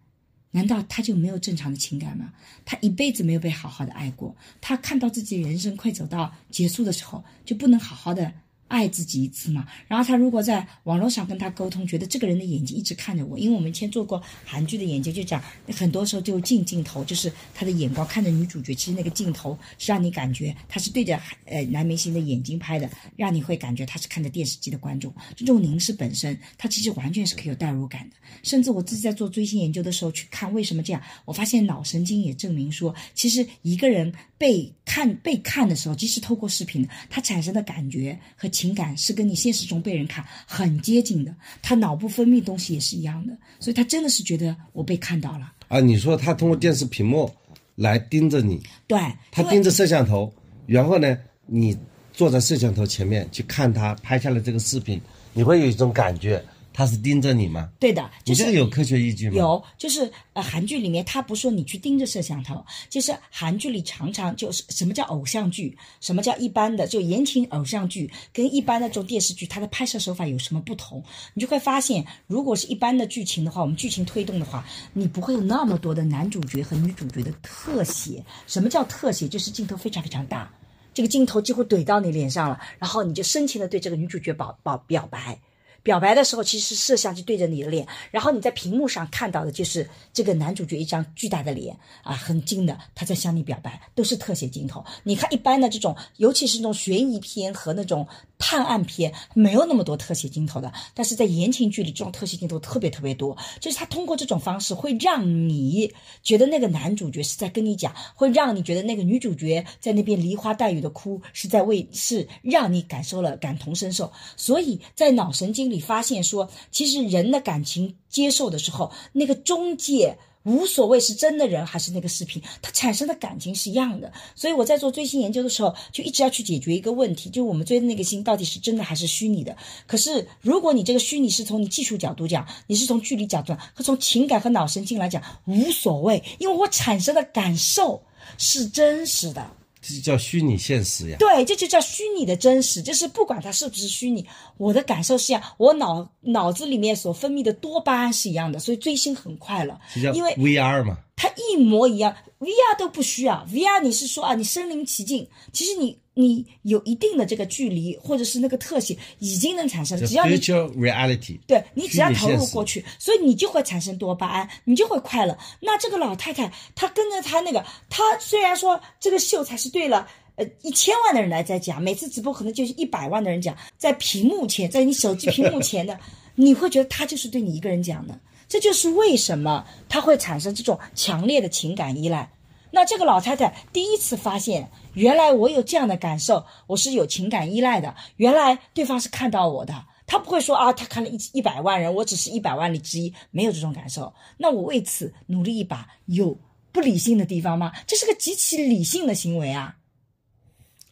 [0.51, 2.33] 难道她就没有正常的情感吗？
[2.65, 8.33] 她一辈子没有被好好的爱过，她看到自己人生快走到结束的时候，就不能好好的
[8.73, 9.69] 爱自己一次嘛？
[9.87, 15.43] 然后他如果在网络上跟他沟通，觉得这个人的眼睛一直看着我，因为我们以前做过韩剧的研究，就讲
[15.77, 25.15] 很多时候就近镜头，就是他的眼光看着女主角，其实那个镜头是让你感觉他是对着呃男明星的眼睛拍的，让你会感觉他是看着电视机的观众。
[25.37, 28.17] 这种凝视本身，他其实完全是可以有代入感的。
[28.43, 34.11] 甚至我自己在做追星研究的时候去看为什么这样，我发现脑神经也证明说，其实一个人
[34.43, 45.53] 被看被看的时候，即使透过视频，他产生的感觉和情感是跟你现实中被人看很接近的，他脑部分泌东西也是一样的，所以他真的是觉得我被看到了。
[45.69, 47.33] 啊，你说他通过电视屏幕
[47.77, 48.99] 来盯着你，对，
[49.31, 50.35] 他盯着摄像头，
[50.67, 51.17] 然后呢，
[51.47, 51.79] 你
[52.13, 55.01] 坐在摄像头前面去看他拍下来这个视频，
[55.33, 57.69] 你会有一种感觉，他是盯着你吗？
[57.79, 59.37] 对的，就是你这个有科学依据吗？
[59.37, 71.03] 有，就是呃，韩剧里面他不说你去盯着摄像头，就是韩剧里常常就是什么叫偶像剧，什么叫一般的就言情偶像剧，跟一般的这种电视剧，它的拍摄手法有什么不同？
[71.35, 78.25] 你就会发现，如果是一般的剧情的话，我们剧情推动的话，你不会有那么多的男主角和女主角的特写。
[78.47, 79.29] 什么叫特写？
[79.29, 80.51] 就是镜头非常非常大，
[80.93, 85.39] 这个镜头几乎怼到你脸上了，然后你就深情的对这个女主角表表表白。
[85.83, 94.85] 表白的时候，其实摄像机对着你的脸，然后你在屏幕上看到的就是这个男主角一张巨大的脸啊，很近的他在向你表白，都是特写镜头。
[95.03, 98.07] 你看一般的这种，尤其是那种悬疑片和那种
[98.43, 103.37] 探案片，没有那么多特写镜头的，但是在言情剧里，这种特写镜头特别特别多。
[103.61, 105.91] 就是他通过这种方式，会让你
[106.25, 114.13] 觉得那个男主角是在跟你讲，会让你觉得那个女主角在那边梨花带雨的哭，是在为是让你感受了感同身受。
[114.37, 120.19] 所以在脑神经里发现说，其实人的感情接受的时候，那个中介。
[120.45, 124.13] 无所谓是真的人还是那个视频，它产生的感情是一样的。
[124.35, 129.57] 所以我在做追星研究的时候，就一直要去解决一个问题，就是我们追的那个星到底是真的还是虚拟的。
[129.87, 138.03] 可是如果你这个虚拟是从你技术角度讲，你是从距离角度和从情感和脑神经来讲无所谓，因为我产生的感受
[138.39, 139.49] 是真实的。
[139.83, 141.17] 这就叫虚拟现实呀。
[141.19, 144.25] 对，这就叫虚拟的真实，就是不管它是不是虚拟，
[144.57, 149.79] 我的感受是一样，我脑脑子里面所分泌的多巴胺是一样的，所以追星很快乐，
[150.15, 150.97] 因为 VR 嘛。
[151.15, 165.37] 它一模一样，VR 都不需要，VR 你是说啊，你身临其境，其实你你有一定的这个距离或者是那个特性已经能产生，只要你 reality，对你只要投入过去，所以你就会产生多巴胺，你就会快乐。
[165.61, 170.07] 那这个老太太她跟着她那个，她虽然说这个秀才是对了，
[170.37, 175.99] 呃，一千万的人来在讲，每次直播可能就是一百万的人讲，在屏幕前，在你手机屏幕前的，
[176.35, 178.19] 你会觉得他就是对你一个人讲的。
[178.49, 182.31] 这就是为什么他会产生这种强烈的情感依赖。
[182.73, 187.95] 那这个老太太第一次发现，原来我有这样的感受，我是有情感依赖的。
[188.17, 194.13] 原来对方是看到我的，他不会说啊，他看了一一百万人，我只是一百万里之一，没有这种感受。
[194.39, 196.37] 那我为此努力一把，有
[196.73, 197.71] 不理性的地方吗？
[197.87, 199.77] 这是个极其理性的行为啊！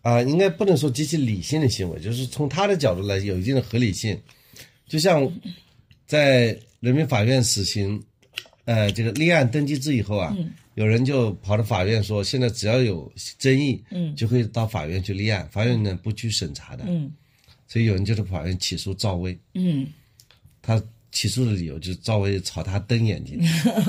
[0.03, 4.21] 啊，应该不能说极其理性的行为，就是从他的角度来有一定的合理性。
[4.87, 5.29] 就像
[6.07, 6.57] 在。
[6.81, 8.03] 人民法院死刑，
[8.65, 10.35] 呃，这个立案登记制以后啊，
[10.81, 17.13] 有人就跑到法院说，现在只要有争议，嗯，就会到法院去立案，法院呢不去审查的，嗯，
[17.69, 19.87] 所以有人就是法院起诉赵薇，嗯，
[20.63, 23.39] 他起诉的理由就是赵薇朝他瞪眼睛，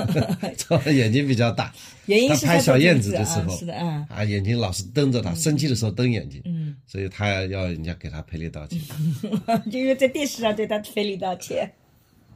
[0.58, 1.74] 赵薇眼睛比较大，
[2.04, 8.78] 原因他拍小燕子的时候，是的，啊，啊，眼睛老是瞪着他，生气的时候瞪眼睛，嗯，所以他要人家给他赔礼道歉，
[9.72, 11.72] 就因为在电视上对他赔礼道歉。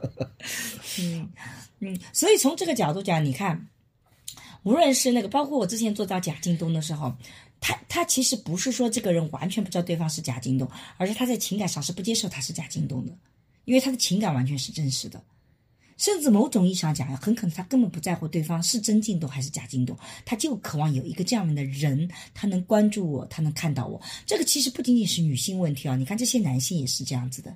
[0.99, 1.29] 嗯。
[1.79, 3.67] 嗯，所以从这个角度讲，你看，
[4.67, 7.15] 无论是那个，包括我之前做到贾京东的时候，
[7.61, 13.13] 他他其实不是说这个人完全不知道对方是贾京东，而是他在情感上是不接受他是贾京东的，
[13.63, 15.23] 因为他的情感完全是真实的，
[15.95, 24.01] 甚至某种意义上讲，很可能他根本不在乎对方是真京东还是假京东，他就渴望有一个这样的人，他能关注我，他能看到我。
[24.25, 27.55] 这个其实不仅仅是女性问题啊，你看这些男性也是这样子的。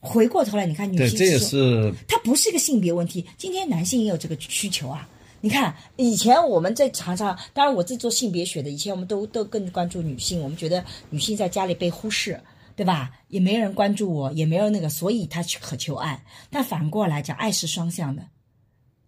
[0.00, 3.24] 回过头来，你看女性，对，这也是他不是一个性别问题。
[3.38, 5.08] 今天男性也有这个需求啊。
[5.42, 12.40] 你看，以前我们在常常，当然我自己做性别学的，以前我们都都更关注女性，我们觉得女性在家里被忽视，
[12.74, 13.10] 对吧？
[13.28, 16.24] 也没人关注我，也没有那个，所以她去渴求爱。
[16.48, 18.22] 但反过来讲，爱是双向的。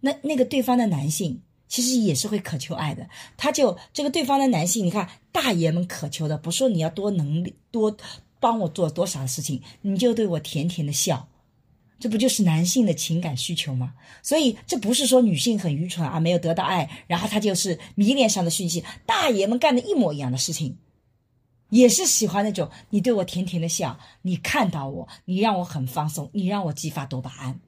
[0.00, 7.96] 那那个对方的男性其实也是会渴求爱的，他就这个对方的男性，你看大爷们渴求的，不说你要多能力多。
[8.40, 11.26] 帮我做多少事情，你就对我甜甜的笑，
[11.98, 13.94] 这不就是男性的情感需求吗？
[14.22, 18.84] 所以这不是说女性很愚蠢啊，没有得到爱，然后她就是迷恋上的讯息。
[19.06, 20.76] 大爷们干的一模一样的事情，
[21.70, 27.58] 也是喜欢那种你对我甜甜的笑，你看到我，你让我很放松，你让我激发多巴胺，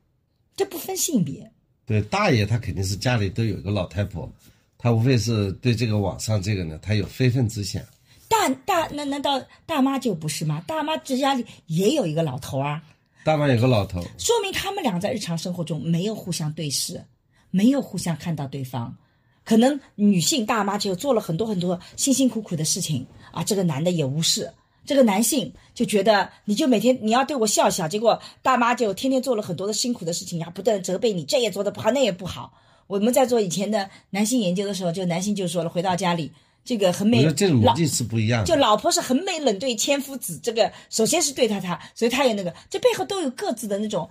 [0.55, 1.51] 这不分性别。
[1.87, 4.31] 对，大爷他肯定是家里都有一个老太婆，
[4.77, 7.83] 他无非是对这个网上这个呢，他有非分之想。
[8.29, 10.63] 大大那难道大妈就不是吗？
[10.67, 12.83] 大妈这家里也有一个老头啊。
[13.27, 17.05] 大妈有个老头，说明他们俩在日常生活中没有互相对视，
[17.51, 18.97] 没有互相看到对方。
[19.43, 24.49] 可能女性大妈就做了很多很多辛辛苦苦的事情啊，这个男的也无视。
[24.85, 32.53] 这个男性就觉得你就每天你要对我笑笑，结果大妈就天天做了很多的辛苦的事情，然后不断责备你，这也做的不好，那也不好。
[32.87, 36.31] 我们在做以前的男性研究的时候，就男性就说了，回到家里。
[36.67, 38.47] 这个很美，这种逻辑是不一样的。
[38.47, 44.11] 就老婆是很美冷对千夫子，这个首先是对他他，所以他有那个，这背后都有各自的那种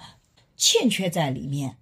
[0.55, 1.75] 欠缺在里面。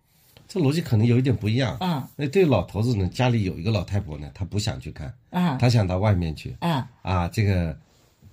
[0.47, 2.09] 这逻辑可能有一点不一样啊。
[2.15, 7.77] 那对老头子呢，家里有一个老太婆呢，他不想去看啊，他想到外面去啊啊，这个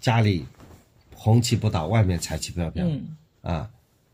[0.00, 0.44] 家里
[1.14, 2.86] 红旗不倒，外面彩旗飘飘
[3.42, 3.68] 啊。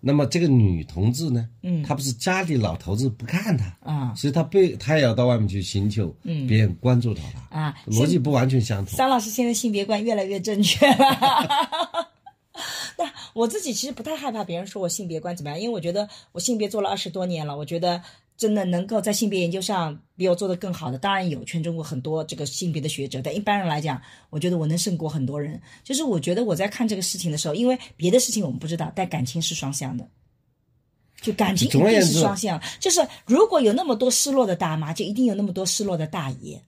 [0.06, 1.48] 那么这个女同志呢？
[1.64, 6.14] 嗯，她不是家里老头子不看她啊，所以她被她也要到外面去寻求
[6.46, 8.96] 别人关注到她啊，逻辑不完全相同。
[8.96, 12.08] 张老师现在性别观越来越正确了。
[12.96, 18.00] 那我自己其实不太害怕别人说我性别观怎么样，因为我觉得我性别做了二十多年了，我觉得
[18.36, 25.60] 真的能够在性别研究上比我做的更好的，当然有全中国很多这个性别的学者，但一般人来讲，我觉得我能胜过很多人。
[25.82, 30.06] 就是我觉得我在看这个事情的时候，因为别的事情我们不知道，但感情是双向的。
[31.22, 36.62] 就感情一定是双向，就是如果有那么多失落的大妈，就一定有那么多失落的大爷。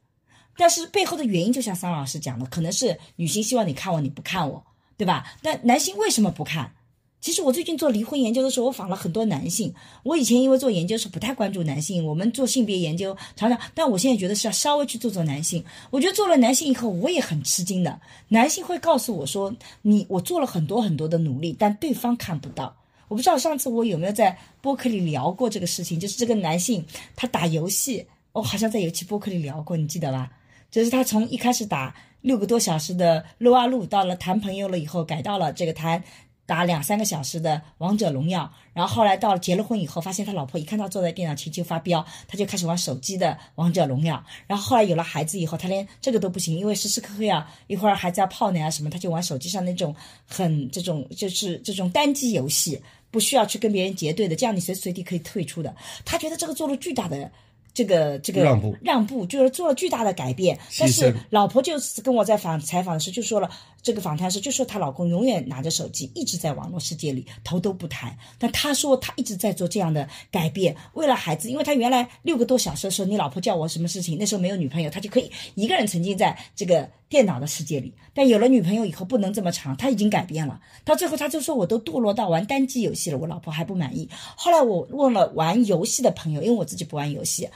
[0.56, 4.64] 但是背后的原因，就像桑老师讲的，可能是女性希望你看我，你不看我，
[4.96, 5.36] 对吧？
[5.42, 6.72] 但男性为什么不看？
[7.20, 9.74] 其实我最近做离婚研究的时候，我访了很多男性。
[10.04, 15.62] 我以前因为做研究是不太关注男性，我们做性别研究常常，但我现在觉得是要稍微去做做男性。
[15.90, 18.00] 我觉得做了男性以后，我也很吃惊的。
[18.28, 22.74] 男性会告诉我说：“你我做了很多很多的努力，但对方看不到。”
[23.08, 26.84] 我不知道上次我有没有在播客里聊过这个事情，就是这个男性
[27.16, 30.30] 他打游戏，我好像在有期播客里聊过，你记得吧？
[30.70, 36.04] 就是他从一开始打六个多小时的撸啊撸，到了谈朋友了以后，改到了这个谈。
[36.48, 44.24] 打两三个小时的王者荣耀，然后后来到了结了婚以后，发现他老婆一看他坐在电脑前就发飙，他就开始玩手机的王者荣耀。
[44.46, 49.94] 然后后来有了孩子以后，他连这个都不行，因为时时刻刻要一会儿孩子要泡奶啊什么，他就玩手机上那种
[50.26, 52.80] 很这种就是这种单机游戏，
[53.10, 55.76] 不需要去跟别人结对的，这样你随时随地可以退出的。
[56.02, 57.30] 他觉得这个做了巨大的。
[57.78, 58.76] 这个这个让步。
[58.82, 63.48] 让步就是做了巨大的改变，但是老婆就是跟我在访采访的时候就说了，
[63.80, 68.18] 这个访谈时就说她老公永远拿着手机，一直在网络世界里头都不抬。
[68.36, 77.92] 但她说她一直在做这样的改变，为了孩子，因为她原来六个多小时的时候，你老婆叫我什么事情，那时候没有女朋友，她就可以一个人沉浸在这个电脑的世界里。
[78.14, 80.60] 但有了女朋友以后，不能这么长，他已经改变了。
[80.84, 84.08] 到最后，他就说我都堕落到玩单机游戏了，我老婆还不满意。
[84.36, 87.48] 后来我问了玩游戏的朋友，因为我自己不玩游戏。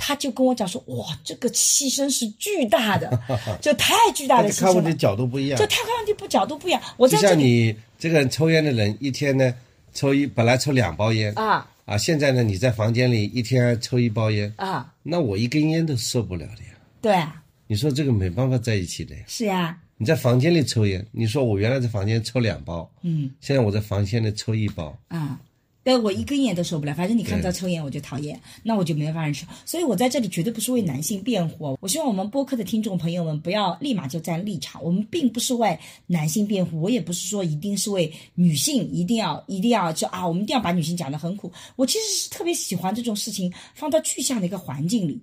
[0.00, 3.20] 他就跟我讲说，哇，这个牺牲是巨大的，
[3.60, 4.66] 就太巨大的牺牲了。
[4.66, 6.80] 看问题角度不一样，就他看问题不角度不一样。
[6.96, 9.52] 我就像你这个抽烟的人，一天呢
[9.92, 16.78] 抽一，本来抽两包烟啊啊，现在呢你在房间里一天抽一包烟啊，那我一根烟都受不了的呀。
[17.02, 19.22] 对啊，你说这个没办法在一起的呀。
[19.28, 25.38] 是呀，你在房间里抽烟，你说我原来在房间抽两包，嗯，现在我在房间里抽一包啊。
[25.84, 29.46] 但我一根烟都受不了，反正你看到抽烟我就讨厌，那我就没办法忍受。
[29.64, 31.78] 所以我在这里绝对不是为男性辩护。
[31.80, 41.50] 我希望我们播客的听众朋友们不要立马就站立场，我们并不是为男性辩护，我也不是说一定是为女性一定要一定要就啊，我们一定要把女性讲得很苦。
[41.76, 45.18] 我其实是特别喜欢这种事情放到具象的一个环境里，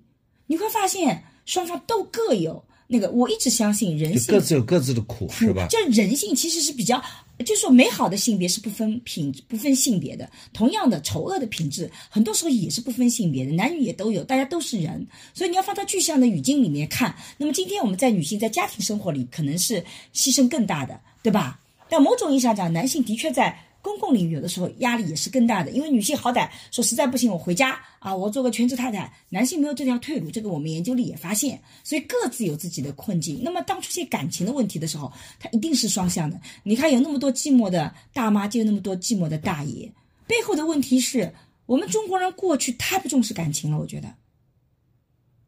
[0.48, 3.10] 你会发现双方都各有那个。
[3.12, 5.66] 我一直相信人性各自有各自的苦，是吧？
[5.70, 7.02] 就人性其实是比较。
[7.44, 17.14] 就是说美好的性别是不分品不分性别的，同样的丑恶的品质，很多时候也是不分性别的，男女也都有，大家都是人，所以你要放到具象的语境里面看。
[17.36, 19.84] 那么今天我们在女性在家庭生活里可能是
[20.14, 21.60] 牺牲更大的，对吧？
[21.90, 23.62] 但某种意义上讲，男性的确在。
[23.82, 29.12] 公共领域有的时候压力也是更大的，因为女性好歹说实在不行，我回家啊，我做个全职太太。
[29.28, 33.40] 男性没有这条退路，这个我们研究里也发现，所以各自有自己的困境。
[33.44, 36.40] 那么当出现感情的问题的时候，它一定是双向的。
[36.64, 39.92] 你看有那么多寂寞的大妈，就有那么多寂寞的大爷，
[40.26, 41.32] 背后的问题是
[41.66, 43.78] 我们中国人过去太不重视感情了。
[43.78, 44.12] 我觉得，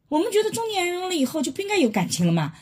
[0.07, 2.53] 我们觉得中年人了以后就不应该有感情了嘛，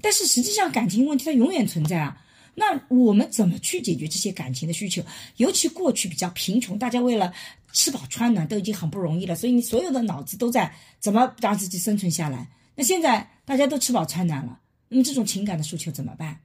[0.00, 2.18] 但是实际上感情问题它永远存在啊。
[2.54, 5.02] 那我们怎么去解决这些感情的需求？
[5.38, 7.32] 尤其过去比较贫穷，大家为了
[7.72, 12.46] 吃饱穿暖都已经很不容易了，所以你所有的脑子都在怎么让自己生存下来。
[12.74, 16.38] 那现在大家都吃饱穿暖了，那么这种情感的诉求怎么办？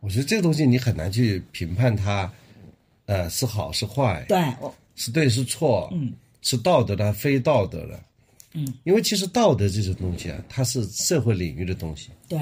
[0.00, 2.30] 我觉得这个东西你很难去评判它，
[3.06, 4.38] 呃，是好是坏，对，
[4.96, 8.04] 是对是错，嗯，是道德的非道德的，
[8.52, 12.38] 嗯，因为其实道德这种东西啊，它是社会领域的东西，对。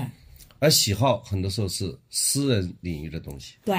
[0.60, 3.56] 而喜好很多时候是私人领域的东西。
[3.64, 3.76] 对，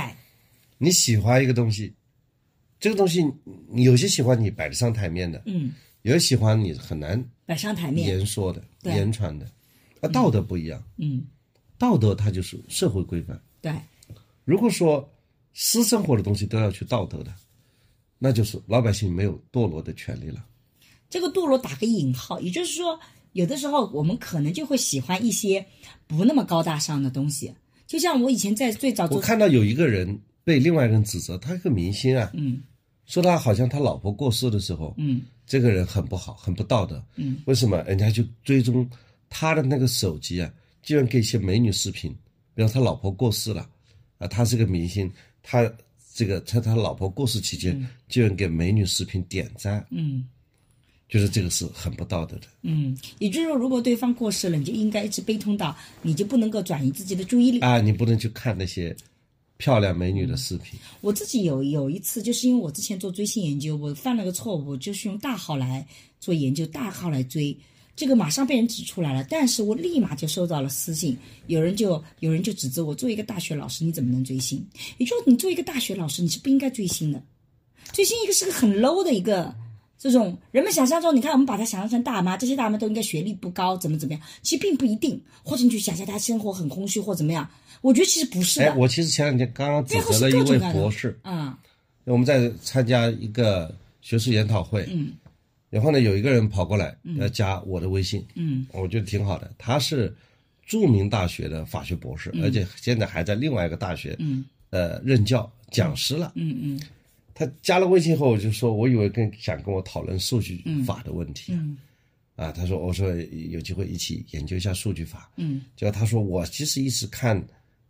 [0.79, 1.93] 你喜欢一个东西，
[2.79, 3.23] 这个东西
[3.75, 5.71] 有些喜欢你摆得上台面的，嗯，
[6.01, 9.49] 有些喜欢你很难摆上台面言说的、言传的。
[10.01, 11.23] 啊，道德不一样，嗯，
[11.77, 13.39] 道德它就是社会规范。
[13.61, 13.71] 对，
[14.43, 15.07] 如果说
[15.53, 17.31] 私生活的东西都要去道德的，
[18.17, 20.43] 那就是老百姓没有堕落的权利了。
[21.07, 22.99] 这个堕落打个引号，也就是说。
[23.33, 25.65] 有的时候，我们可能就会喜欢一些
[26.07, 27.53] 不那么高大上的东西，
[27.87, 32.61] 就像我以前在最早，我看到有一个人被另外一个人指责，他是个明星啊，嗯，
[33.05, 37.81] 说他好像他老婆过世的时候，嗯，这个人很不好，很不道德，嗯，为什么？
[37.83, 38.89] 人家就追踪
[39.29, 40.53] 他的那个手机啊，
[40.83, 42.13] 居然给一些美女视频，
[42.53, 43.69] 比方他老婆过世了，
[44.17, 45.09] 啊，他是个明星，
[45.41, 45.71] 他
[46.13, 50.27] 这个在他老婆过世期间，居然给美女视频点赞，嗯。
[51.11, 52.47] 就是这个是很不道德的。
[52.61, 58.95] 嗯，也就是说，如果对方过世了，你就应该一直悲痛到，你就不能够转移自己的注意力啊，你不能去看那些
[59.57, 60.79] 漂亮美女的视频。
[61.01, 65.85] 我自己有有一次，就是因为我之前做追星研究，我犯了个错误，就是用大号来
[66.21, 67.55] 做研究，大号来追，
[67.93, 69.25] 这个马上被人指出来了。
[69.29, 74.65] 但是我立马就收到了私信，有人就有人就指责我，作为一个大学老师，你怎么能追星？
[74.97, 77.21] 也就是你作为一个大学老师，你是不应该追星的。
[77.91, 79.53] 追星一个是个很 low 的一个
[80.01, 84.21] 这种人们想象中，你看我们把它想象成大妈，这些大妈都应该学历不高，怎么怎么样？
[84.41, 87.47] 其实并不一定，或者你去想象她生活很空虚或怎么样。
[87.81, 91.55] 我觉得其实不是哎，的，我其实前两天刚刚指责了一位博士，嗯
[92.05, 93.71] 我们在参加一个
[94.01, 95.11] 学术研讨会，嗯
[95.69, 99.51] 然后呢，有一个人跑过来要加我的微信，嗯我觉得挺好的。
[99.59, 100.11] 他是
[100.65, 106.31] 著名大学的法学博士，而且现在还在另外一个大学，嗯呃，任教讲师了。
[106.33, 106.81] 嗯嗯
[107.45, 111.75] 他加了微信后，我就说，我以为跟想跟我讨论数据法的问题，嗯
[112.35, 113.11] 啊，他说，我说
[113.49, 115.31] 有机会一起研究一下数据法。
[115.37, 117.35] 嗯结果他说，我其实一直看，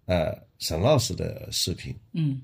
[0.06, 2.42] 呃，沈老师的视频，嗯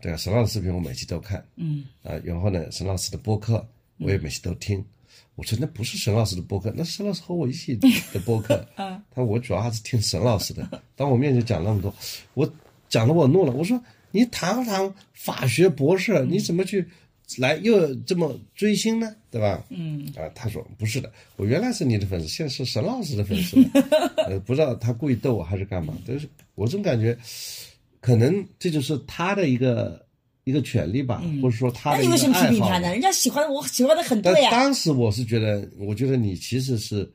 [0.00, 0.16] 对啊？
[0.16, 3.64] 沈老师视频我每期都看，嗯啊，然后呢，沈老师的播客
[3.98, 4.84] 我也每期都听。
[5.36, 7.76] 我说那不是沈老师的播客，那是沈老师和我一起
[8.12, 8.56] 的播客。
[8.74, 10.82] 啊他说我主要还是听沈老师的。
[10.96, 11.94] 当我面前讲那么多，
[12.34, 12.52] 我
[12.88, 13.52] 讲的我怒了。
[13.52, 13.80] 我说
[14.10, 16.86] 你堂堂法学博士，你怎么去
[17.36, 19.14] 来又这么追星呢？
[19.30, 19.62] 对吧？
[19.68, 23.68] 嗯啊，他说不是的，我原来是你的粉丝，现在是沈老师的粉丝了。
[24.26, 27.16] 呃，不知道他故意逗我还是干嘛，但是我总感觉，
[28.00, 30.02] 可能这就是他的一个
[30.44, 32.56] 一个权利吧，或者说他的一个那你为什么批。
[32.56, 32.88] 评他呢？
[32.92, 37.06] 人家喜欢我喜欢的很但对呀、当时我是觉得，我觉得你其实是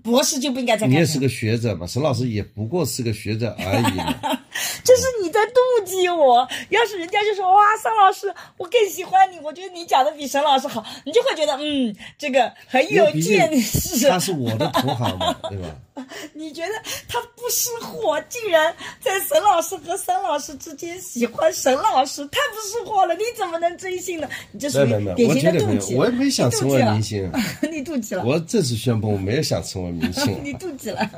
[0.00, 4.14] 博士就不应该再看看你也是个学者嘛，沈老师也不过是个学者而已嘛。
[4.84, 6.46] 这是你在妒忌我。
[6.70, 14.08] 要是人家就说哇，桑老师，我更喜欢你，我觉得你讲的比沈老师好，你就会觉得嗯，这个很有见识。
[14.08, 15.68] 他是 我的同行嘛，对吧？
[16.34, 16.72] 你觉得
[17.08, 23.14] 他不识货，竟然在沈老师和沈老师之间喜欢沈老师，太不识货了！
[23.14, 24.28] 你怎么能追星呢？
[24.52, 25.94] 你这属于典型的妒忌。
[25.94, 27.30] 我也没想成为明星。
[27.62, 30.38] 你妒忌了，我正式宣布，我没有想成为明星。
[30.44, 31.10] 你妒忌了。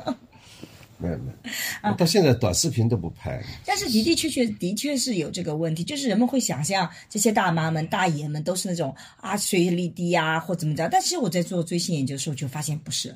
[0.99, 1.31] 没有没
[1.83, 3.41] 有，我到现在短视频都不拍。
[3.65, 13.15] 但是的的确确的确是有这个问题，就是人们会想象这些大妈们、大爷们都是那种啊学历低啊或怎么着，但其实我在做追星研究的时候就发现不是。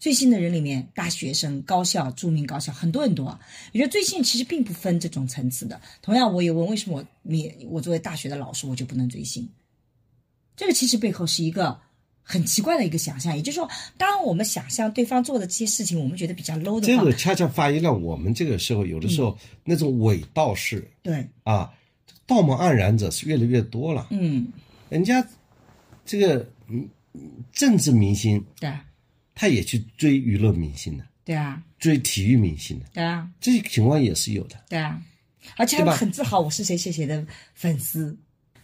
[0.00, 3.26] 追星的人里面，大学生、高校、著名高校很多很多。
[3.72, 5.80] 我觉得追星其实并不分这种层次的。
[6.02, 9.48] 同样，我也问为什么我你我作为大学的老师我就不能追星？
[10.56, 11.80] 这个其实背后是一个
[12.26, 13.68] 很奇怪的一个想象，也就是说，
[13.98, 21.70] 当我们想象对方做的这些事情，我们觉得比较 low 的话，这个恰恰反映了我们这个社会有的时候那种伪道士对，啊，
[22.26, 24.06] 道貌岸然者是越来越多了。
[24.10, 24.48] 嗯，
[24.88, 25.24] 人家
[26.06, 26.88] 这个嗯
[27.52, 28.72] 政治明星，对，
[29.34, 33.28] 他也去追娱乐明星的，对啊，追体育明星的，对啊。
[33.38, 34.56] 这些情况也是有的。
[34.68, 35.00] 对啊，
[35.56, 38.16] 而且他们很自豪，我是谁谁谁的粉丝。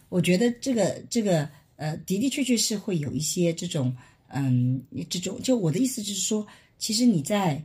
[0.08, 1.48] 我觉得这个这个
[1.80, 3.96] 呃，的的确确是会有一些这种
[4.28, 6.46] 嗯，这种就我的意思就是说，
[6.78, 7.64] 其实你在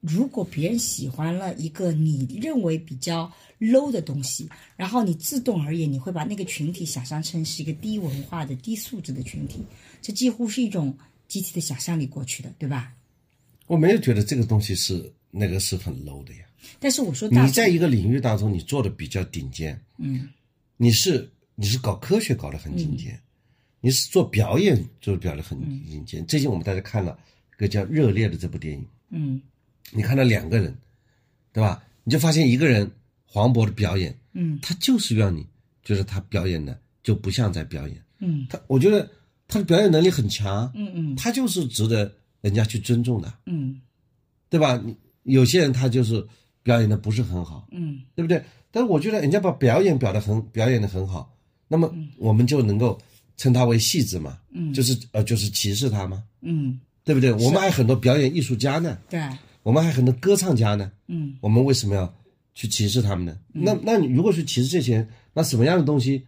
[0.00, 4.48] 如果别人喜欢了一个你认为比较 low 的东西，
[4.78, 9.62] 然后你自动而言你会把那个群体想象成是一个低文化的、低素质的群体，
[10.00, 10.96] 这几乎是一种
[11.28, 12.94] 集体的想象力过去的，对吧？
[13.66, 16.46] 我没有觉得这个东西是那个是很 low 的呀。
[16.78, 20.30] 但是我说大你在一个领域当中，你做的比较顶尖，嗯
[20.78, 23.20] 你是你是搞科学搞得很顶尖，
[23.80, 26.24] 你是做表演做的表得很顶尖。
[26.26, 27.18] 最近我们大家看了
[27.56, 29.40] 一个叫《热烈》的这部电影，嗯
[29.92, 30.76] 你看到两个人，
[31.52, 31.82] 对吧？
[32.04, 32.90] 你就发现一个人
[33.24, 35.46] 黄渤的表演，嗯他就是让你
[35.82, 39.10] 觉得他表演的就不像在表演，嗯他我觉得
[39.48, 43.80] 他的表演能力很强，嗯嗯他就是值得人家去尊重的，嗯
[44.48, 44.80] 对吧？
[45.22, 46.26] 你有些人他就是
[46.62, 48.44] 表演的不是很好，嗯对不对？
[48.70, 53.00] 但是我觉得人家把表演表的很表演的很好，那么我们就能够
[53.40, 57.32] 称他为戏子嘛，嗯就是呃就是歧视他嘛，嗯，对不对？
[57.32, 59.18] 我们还有很多表演艺术家呢，对，
[59.62, 62.14] 我们还有很多歌唱家呢，嗯我们为什么要
[62.54, 63.34] 去歧视他们呢？
[63.54, 66.22] 那那你如果去歧视这些人，那什么样的东西，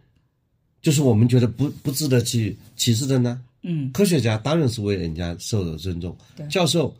[0.81, 3.39] 就是我们觉得不不值得去歧视的呢？
[3.61, 6.91] 嗯科学家当然是为人家受到尊重对，教授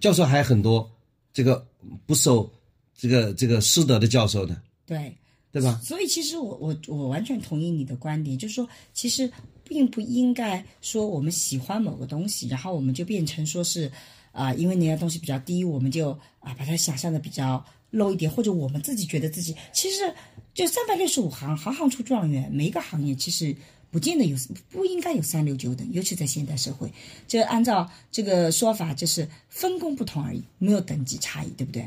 [0.00, 0.86] 教授还有很多
[1.32, 1.66] 这个
[2.04, 2.52] 不受
[2.94, 5.16] 这个这个师德的教授呢，对。
[5.52, 5.78] 对吧？
[5.84, 9.30] 所以其实我我我完全同意你的观点，就是说，其实
[9.72, 13.90] 并不应该说我们喜欢某个东西，然后我们就变成说是，
[14.32, 16.10] 啊、因为那样东西比较低，我们就
[16.40, 20.14] 啊把它想象的比较 low 一点，或者我们自己觉得自己其实
[20.52, 23.56] 就三百六十五行，行行出状元，每一个行业其实。
[23.90, 24.34] 不见得有，
[24.70, 26.90] 不应该有三六九等，尤其在现代社会，
[27.28, 31.86] 就按照这个说法，就是分工不同而已，没有等级差异，对不对？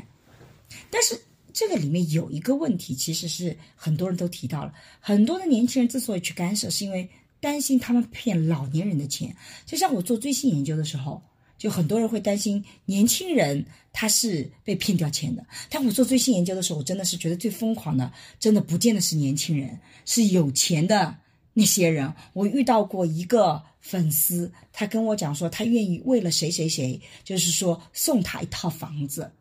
[0.88, 1.20] 但是
[1.52, 7.08] 这个里面有一个问题，其实是很多人都提到了，很多的年轻人之所以去干涉，是因为
[7.40, 9.34] 担心他们骗老年人的钱。
[9.64, 11.22] 就像我做追星研究的时候，
[11.58, 15.44] 就很多人会担心年轻人他是被骗掉钱的。
[15.70, 21.16] 但我做追星研究的时候，我真的是觉得最疯狂的，真的不见得是年轻人，是有钱的
[21.54, 22.12] 那些人。
[22.32, 29.32] 我遇到过一个粉丝，他跟我讲说，他愿意为了谁谁谁，就是说送他一套房子。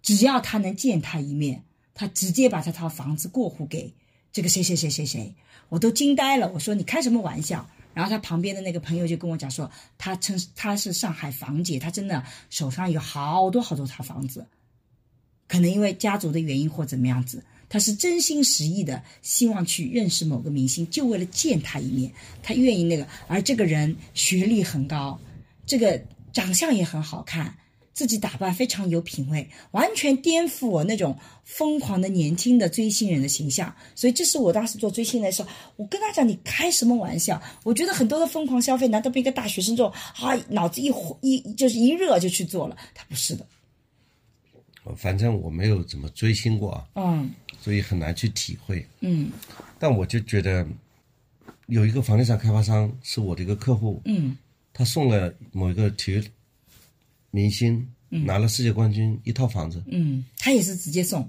[0.00, 3.92] 只要他能见他一面，他直接把这套房子过户给
[4.32, 5.34] 这个谁谁谁谁谁，
[5.68, 6.50] 我都惊呆了。
[6.52, 7.68] 我说你开什么玩笑？
[7.94, 14.46] 然后他旁边的那个朋友就跟我讲说，他称他是上海房姐，他真的手上有好多好多套房子，
[15.48, 23.08] 可能因为家族的原因或怎么样子，他是真心实意的希望去认识某个明星，就为了见他一面，他愿意那个。
[23.26, 25.18] 而这个人学历很高，
[25.66, 26.00] 这个
[26.32, 27.56] 长相也很好看。
[27.98, 33.74] 自己打扮非常有品味，完全颠覆我那种疯狂的年轻的追星人的形象。
[33.96, 37.42] 所以这是我当时做追星的时候，我跟他讲：“你开什么玩笑？
[37.64, 42.76] 我觉得很多的疯狂消费，难道被一个大学生这种啊，脑子一一就是一热就去做了？
[42.94, 43.44] 他不是的。
[44.96, 47.28] 反正我没有怎么追星过啊，嗯
[47.60, 48.86] 所以很难去体会。
[49.00, 49.32] 嗯
[49.76, 50.64] 但我就觉得，
[51.66, 54.38] 有一个房地产开发商是我的一个客户，嗯
[54.72, 56.22] 他送了某一个体育
[57.30, 61.28] 明星拿了世界冠军一套房子，嗯，他也是直接送。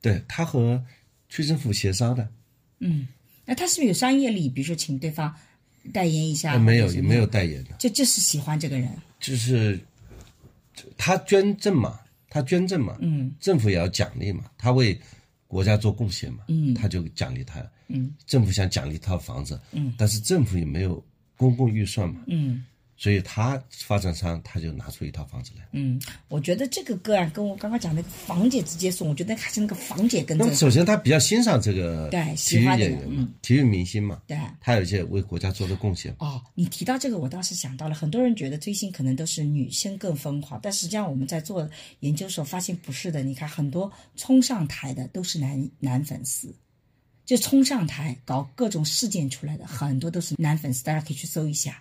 [0.00, 0.82] 对他和
[1.28, 2.28] 区政府协商的，
[2.78, 3.08] 嗯，
[3.44, 4.48] 那他是不是有商业利益？
[4.48, 5.34] 比如说请对方
[5.92, 6.52] 代言一下？
[6.52, 8.88] 呃没有也没有代言的，就就是喜欢这个人。
[9.20, 9.78] 就是
[10.96, 11.98] 他捐赠嘛，
[12.30, 14.98] 他捐赠嘛，嗯政府也要奖励嘛，他为
[15.48, 17.60] 国家做贡献嘛，嗯他就奖励他。
[17.88, 21.04] 嗯政府想奖励一套房子，嗯但是政府也没有
[21.36, 22.64] 公共预算嘛，嗯。
[23.00, 25.64] 所以他发展商他就拿出一套房子来。
[25.70, 34.36] 嗯，我觉得这个个案跟我刚刚讲那个房姐直接送，我觉得还是那个房姐跟这个那么首先他比较欣赏这个对体育演员嘛嗯，体育明星嘛，对。
[34.60, 36.12] 他有一些为国家做的贡献。
[36.18, 41.70] 哦，你提到这个，我倒是想到了，很多人觉得追星可能都是女生更疯狂，但实际上我们在做
[42.00, 43.22] 研究的时候发现不是的。
[43.22, 46.52] 你看，很多冲上台的都是男男粉丝，
[47.24, 51.80] 就冲上台搞各种事件出来的，很多都是男粉丝，大家可以去搜一下。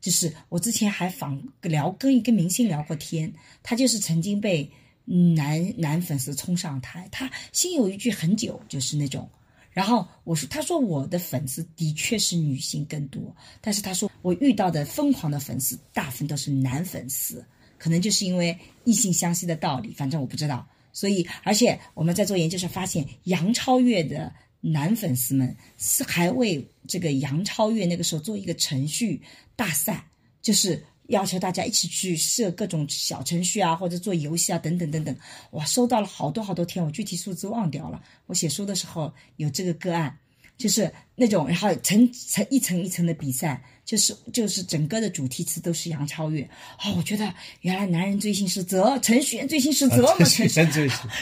[0.00, 3.32] 就是我之前还访聊跟一个明星聊过天，
[3.62, 4.70] 他就是曾经被
[5.04, 9.28] 男男粉丝冲上台，他心有余悸很久，就是那种。
[9.72, 13.22] 然后我说，他说我的粉丝的确是女性更多，
[13.60, 17.44] 但是他说我遇到的疯狂的粉丝大部分都是男粉丝，
[17.78, 20.66] 可能就是因为异性相吸的道理，反正我不知道。
[20.92, 29.20] 所以，而且我们在做研究时发现，杨超越的男粉丝们是还为这个杨超越那个时候做一个程序
[29.56, 30.04] 大赛，
[30.42, 35.16] 就是要求大家一起去设各种小程序啊，或者做游戏啊，等等等等。
[35.50, 38.02] 我，收到了好多好多天，我具体数字忘掉了。
[38.26, 40.18] 我写书的时候有这个个案，
[40.60, 46.42] 就是那种，然后层层一层一层的比赛，就是就是整个的主题词都是杨超越。
[46.84, 47.32] 哦，我觉得
[47.62, 50.26] 原来男人追星是责，程序员追星是责嘛，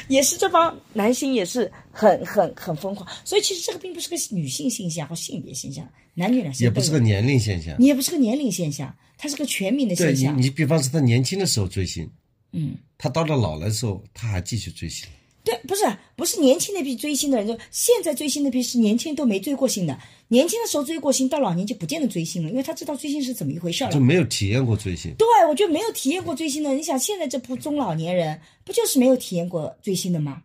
[0.08, 7.76] 也是这帮男星也是很很很疯狂，所以其实这个并不是个女性现象或性别现象，男女两性也不是个年龄现象。
[7.78, 10.36] 你也不是个年龄现象，它是个全民的，现象。
[10.36, 12.10] 你比方说他年轻的时候追星，
[12.50, 15.08] 嗯，他到了老了的时候，他还继续追星。
[15.48, 15.82] 对，不是
[16.14, 23.94] 不是年轻那批追星的人，就现在追星那批是年轻都没追过星的，年轻的时候追过星，到老年就不见得追星了，因为他知道追星是怎么一回事儿了。
[23.94, 25.10] 就没有体验过追星。
[25.16, 30.42] 对，我觉得没有体验过追星的，你想现在这部中老年人，不就是没有体验过追星的吗？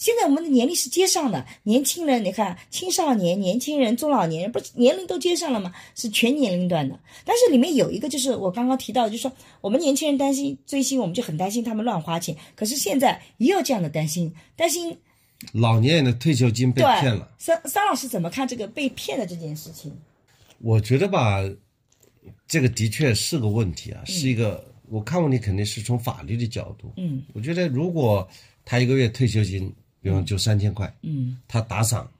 [0.00, 5.70] 现在我们的年龄是接上的，年轻人，你看青少年、年轻人、中老年人，不是年龄都接上了吗？
[5.94, 6.98] 是全年龄段的。
[7.22, 9.30] 但是里面有一个，就是我刚刚提到的，就是说
[9.60, 12.34] 我们年轻人担心追星，我们就很担心他们乱花钱。
[12.56, 14.96] 可是现在也有这样的担心，担心
[15.52, 19.92] 老年人的退休金被骗了，桑桑老师怎么看这个被骗的这件事情？
[20.60, 21.42] 我觉得吧，
[22.48, 24.66] 这个的确是个问题啊，是一个。
[24.88, 26.90] 我看问题肯定是从法律的角度。
[26.96, 28.28] 嗯我觉得如果
[28.64, 31.38] 他一个月退休金，比方就三千块，嗯。
[31.48, 32.10] 他打赏，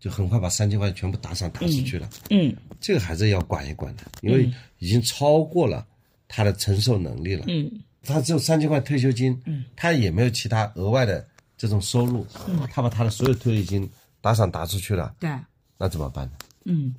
[0.00, 2.54] 就很快把三千块全部打赏打出去了，嗯。
[2.80, 5.86] 这个还是要管一管的，因为已经超过了
[6.28, 7.44] 他的承受能力了。
[7.48, 7.70] 嗯。
[8.04, 11.24] 他只有三千块退休金，嗯，他也没有其他额外的
[11.56, 13.88] 这种收入，嗯，他把他的所有退休金
[14.20, 15.30] 打赏打出去了，对。
[15.78, 16.32] 那怎么办呢？
[16.64, 16.92] 嗯，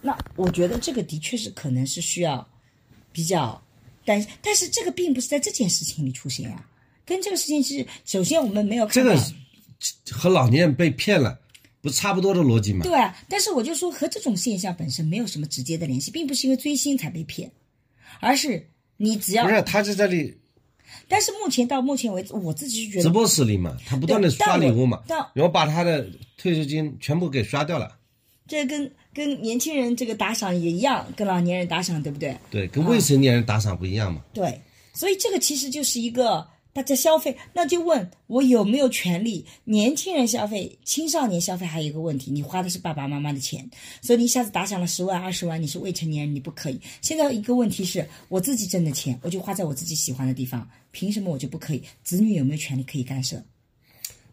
[0.00, 2.46] 那我觉得这个的确是可能是需要
[3.10, 3.60] 比较，
[4.04, 6.64] 但但是这个并不是在这件事情里出现啊，
[7.04, 9.34] 跟这个事情是首先我们没有看到，这个
[10.10, 11.38] 和老年人被骗了，
[11.80, 12.82] 不差不多的逻辑吗？
[12.82, 17.50] 对啊，但是我就说和这种现象本身没有什么直接的联系，并不是因为追星才被骗，
[18.20, 20.36] 而是你只要不是，他在这里，
[21.08, 25.02] 但是目前到目前为止，我自己是觉直，播室里嘛，他不断的刷礼物嘛，
[25.34, 27.96] 然后把他的退休金全部给刷掉了。
[28.46, 32.36] 这跟跟年轻人这个打赏也一样，跟老年人打赏，对不对？
[32.50, 34.22] 对，跟未成年人打赏不一样嘛。
[34.34, 34.60] 对，
[34.92, 39.46] 所以这个其实就是一个大家消费，那就问我有没有权利？
[39.62, 43.70] 年轻人消费、青少年消费还有一个问题，你花的是爸爸妈妈的钱，
[44.02, 46.80] 所以你一下子打赏了十万、二十万，你是未成年人，你不可以。
[47.00, 51.82] 现在一个问题是我自己挣的钱，我就花在我自己喜欢的地方，凭什么我就不可以？
[52.02, 53.40] 子女有没有权利可以干涉？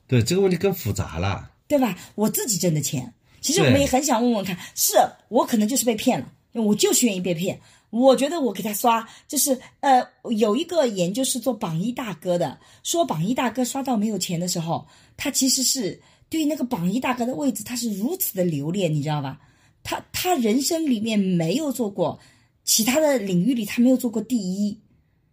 [0.08, 1.52] 对，这个问题更复杂了。
[1.68, 1.96] 对吧？
[2.16, 4.96] 我自己挣的钱，其实我们也很想问问看，是
[5.30, 7.62] 我可能就是被骗了，我就是愿意被骗。
[7.92, 10.02] 我觉得我给他刷，就是呃，
[10.36, 19.40] 有一个研究是做榜一大哥的，说榜一大哥刷到没有钱的时候，他其实是对那个榜一大哥的位置，他是如此的留恋，你知道吧？
[19.84, 22.20] 他他人生里面没有做过，
[22.64, 24.80] 其他的领域里他没有做过第一，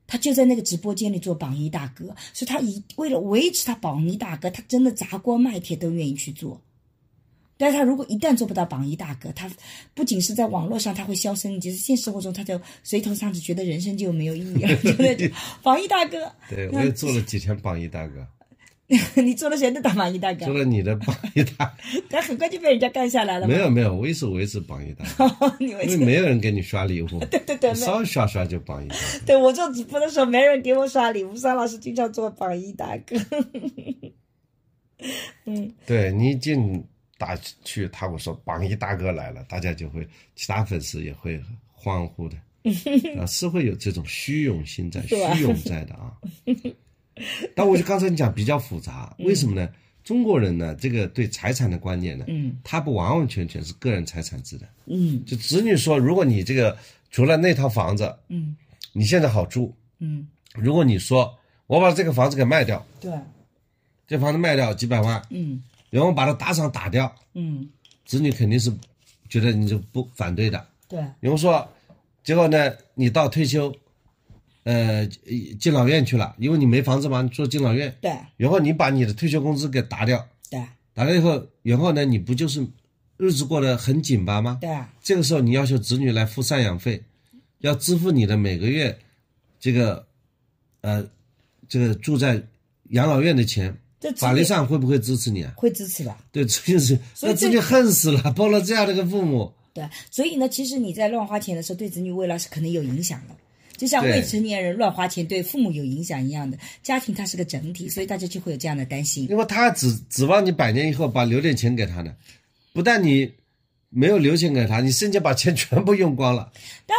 [0.07, 6.61] 他就在那个直播间里做榜一大哥，所以他一为了维持他榜一大哥，他真的砸锅卖铁都愿意去做。
[7.59, 9.51] 但是他如果一旦做不到榜一大哥，他
[9.93, 14.69] 不仅是在网络上他会销声匿迹，现实生活中他就垂头丧气，觉得人生就没有意义了。
[14.81, 15.31] 觉得
[15.63, 18.25] 榜一大哥，对，我也做了几天榜一大哥，
[19.21, 20.55] 你做了谁的当榜一大哥做？
[20.57, 21.73] 了你的榜一大哥。
[22.09, 23.49] 但很快就被人家干下来了。
[23.49, 25.97] 没有没有，我一直维持榜一大哥，因为？
[25.97, 29.27] 没有人给你刷礼物，对对对，稍微刷刷就榜一大哥。
[29.27, 33.17] 对我做直播的时候，没人给我刷礼物，沙老师经常做榜一大哥。
[35.45, 36.85] 嗯对你一进
[37.19, 41.39] 打去，他我说榜一大哥来了，大家就会，其他粉丝也会
[41.75, 42.37] 欢呼的，
[43.21, 46.17] 啊，是会有这种虚荣心在，虚荣在的啊。
[47.55, 49.69] 但我就刚才你讲比较复杂，为什么呢？
[50.05, 54.67] 中国人呢，这个对财产的观念呢，嗯他不完完全全是个人财产制的。
[54.87, 56.75] 嗯就子女说，如果你这个
[57.11, 58.57] 除了那套房子，嗯
[58.93, 63.13] 你现在好住，嗯，如果你说我把这个房子给卖掉，对，
[64.07, 67.69] 这房子卖掉几百万，嗯然后把他打赏打掉，嗯。
[68.05, 68.73] 子女肯定是
[69.29, 70.67] 觉得你就不反对的。
[70.89, 71.69] 对，然后说，
[72.25, 73.71] 结果呢，你到退休，
[74.65, 75.07] 呃，
[75.61, 78.11] 敬老院去了，因为你没房子嘛，你住敬老院，对。
[78.39, 80.59] 然后你把你的退休工资给打掉，对。
[80.95, 82.67] 打掉以后，然后呢，你不就是
[83.19, 84.57] 日子过得很紧巴吗？
[84.59, 84.71] 对。
[85.03, 87.05] 这个时候你要求子女来付赡养费，
[87.59, 88.99] 要支付你的每个月
[89.61, 90.07] 这个
[90.81, 91.07] 呃
[91.69, 92.43] 这个住在
[92.91, 95.53] 养老院的钱，这法律上会不会支持你啊？
[95.57, 96.17] 会支持的。
[96.31, 99.53] 对，这就是那子女恨死了，抱了这样的一个父母。
[99.75, 103.35] 对，所以呢，其实你在乱花钱的时候，对子女未来是可能有影响的。
[103.77, 109.29] 就像未成年人乱花钱对父母有影响一样的，家庭它是个整体，所以大家就会有这样的担心。
[109.31, 112.13] 因为他指指望你百年以后把留点钱给他呢，
[112.73, 113.31] 不但你
[113.89, 116.51] 没有留钱给他，你甚至把钱 全部用光了，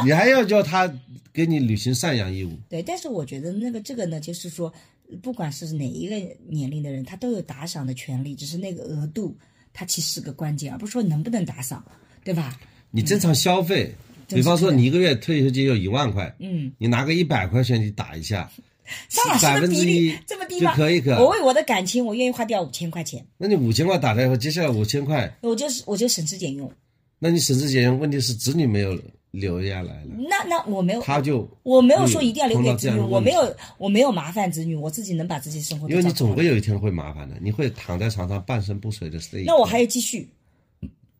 [0.06, 0.90] 你还要叫他
[1.34, 2.58] 给你履行赡养义务。
[2.70, 4.74] 对，但是我觉得那个这个呢，就是说，
[5.22, 6.16] 不管是哪一个
[6.48, 9.36] 年龄的人，他都有打赏的权利，只是那个额度，
[9.74, 11.84] 它其实是个关键，而不是说能不能打赏，
[12.24, 12.60] 对吧？
[12.92, 13.94] 你正常消费，
[14.28, 18.50] 比方说你一个月退休金有一万块，嗯，你拿个一百块钱去打一下，
[19.10, 20.76] 张老师百的比例分之一这么低吗？
[20.76, 21.14] 可以可以。
[21.16, 26.72] 我为我的感情，我愿意花掉五千块钱，那你五千块打掉以后，接下来五千块，我就是我就省吃俭用。
[27.20, 29.00] 那你省吃俭用，问题是子女没有
[29.32, 39.44] 留下来了，那那我没有，他就我没有说一定要留给子女，我没有我没有麻烦子女，我自己能把自己生活因为你总归有一天会麻烦的，你会躺在床上半身不遂的睡。
[39.44, 40.28] 那我还要继续，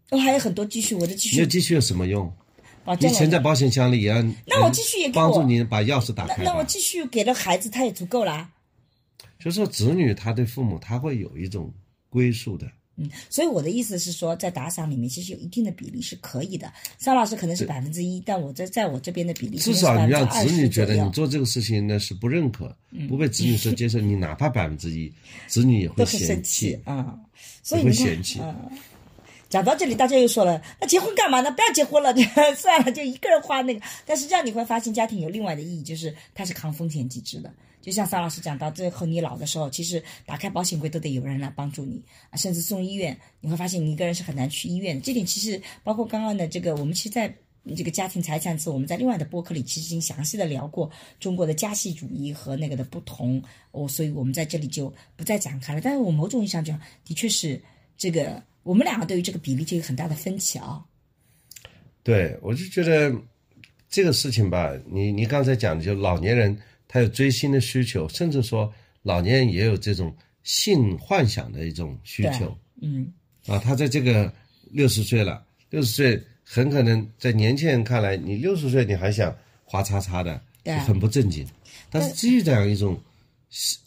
[0.10, 2.26] 我还有很多积蓄，我的积蓄你有积蓄有什么用？
[2.26, 3.16] 你保证了。
[3.16, 6.44] 钱在保险箱里也要，那我继续也给帮助你把钥匙打开吧。
[6.44, 8.50] 那我继续给了孩子，他也足够了。
[9.38, 11.72] 就是说，子女他对父母他会有一种
[12.10, 12.66] 归宿的。
[13.00, 16.72] 嗯，所以我的意思是说，在打赏里面，其实有一定的比例是可以的。
[17.00, 22.76] 邵老师可能是百分之一，但我这在我这边的比例至少你让子女觉得你做这个事情呢是不认可，
[23.08, 25.12] 不被子女所接受，你哪怕百分之一，
[25.48, 26.80] 子女也会都很生嫌弃。
[26.84, 27.18] 啊、
[27.64, 28.40] 所以也会嫌弃。
[28.42, 28.56] 嗯
[29.50, 31.52] 讲到这里，大家又说了，那结婚干嘛呢？
[31.52, 32.14] 不要结婚了，
[32.56, 33.82] 算了，就一个人花那个。
[34.06, 37.52] 但实际上你会发现，家庭有另外的意义，就是它是抗风险机制的。
[37.82, 42.04] 就像桑老师讲到，最后你老的时候，其实打开保险柜都得有人来帮助你，
[42.36, 45.02] 甚至送医院，你会发现你一个人是很难去医院的。
[45.02, 47.34] 这点其实包括刚刚的这个，我们其实，在
[47.76, 53.42] 这个家庭财产制，我们在另外的播客里其实已经详细的聊过中国的家系主义和那个的不同，
[53.72, 55.82] 哦，所以我们在这里就不再展开了。
[55.82, 57.62] 但是我某种意义上讲，的确是
[57.98, 60.84] 这个，我们两个对于这个比例就有很大的分歧啊。
[62.04, 63.14] 对，我就觉得
[63.90, 66.58] 这个事情吧，你你刚才讲的，就老年人
[66.88, 68.72] 他有追星的需求，甚至说
[69.04, 73.12] 老年人也有这种性幻想的一种需求嗯，
[73.48, 73.60] 啊。
[73.60, 74.34] 他在这个
[74.72, 81.46] 六十岁了，六十岁很可能在年轻人看来，你六十岁你还想花叉叉的，对啊很不正经。
[81.92, 83.00] 但是这样一种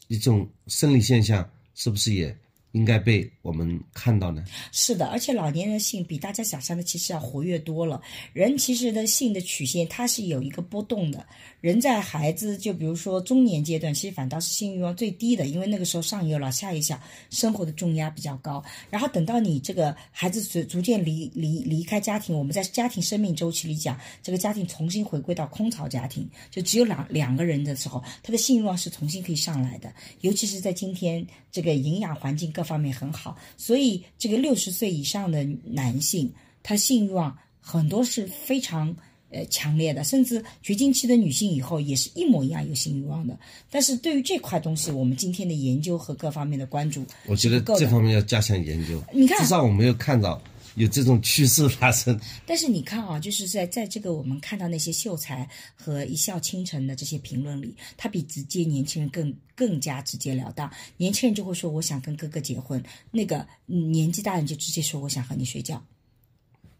[0.08, 2.36] 一种生理现象，是不是也
[2.72, 4.44] 应该被我们看到呢？
[4.72, 8.00] 是的，而且老年人性比大家想象的其实要活跃多了。
[8.32, 11.24] 人其实的性的曲线它是有一个波动的。
[11.60, 17.00] 人在孩子就比如说中年阶段，其实反倒是性欲望最低的，因为那个时候上有老下有小，
[17.30, 18.62] 生活的重压比较高。
[18.90, 29.92] 然后等到你这个孩子逐逐渐离离离开家庭，我们在家庭生命周期里讲，这个家庭重新回归到空巢家庭，就只有两两个人的时候，他的性欲望是重新可以上来的。
[30.22, 36.32] 尤其是在今天这个营养环境更各方面很好，所以这个六十岁以上的男性，
[36.62, 38.94] 他性欲望很多是非常。
[39.34, 43.34] 呃，强烈的，甚至绝经期的女性以后也是一模一样有性欲望的。
[43.70, 49.02] 但是对于这块东西，我们今天的研究和各方面的关注，我觉得这方面要加强研究。
[49.10, 50.38] 你看，至少我没有看到
[50.74, 52.18] 有这种趋势发生。
[52.46, 60.70] 但是你看啊，就是在在这个我们看到那些秀才和一笑倾城的这些评论里，他比直接年轻人更更加直截了当。
[60.96, 65.82] 年轻人就会说我想跟哥哥结婚，那个年纪大人就直接说我想和你睡觉。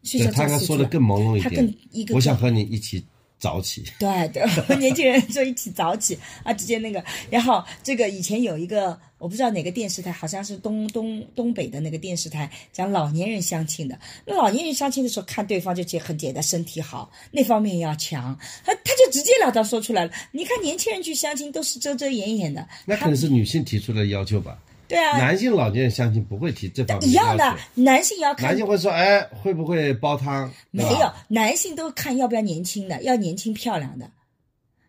[0.03, 3.05] 对他刚说的更朦胧一点，他更一个我想和你一起
[3.43, 3.83] 早起。
[3.99, 4.47] 对 对，
[4.79, 7.05] 年轻人就一起早起啊，直接那个。
[7.29, 13.99] 然后这个以前有一个，我不知道哪个电视台，好像是东东东北的那个电视台讲老年人相亲的。
[14.25, 20.13] 那老年人相亲的时候，看对方就很简单，身体好，那方面要强，他他就直截了当说出来了。
[20.31, 24.57] 你看年轻人去相亲都是遮遮掩掩的，那可能是女性提出的要求吧。
[24.93, 28.49] 对啊，男性老年人相亲不会提这方面一样的，男性也要看。
[28.49, 34.11] 男性会说：“哎，会不会煲汤？”没有，男性都看要不要年轻的，要年轻漂亮的。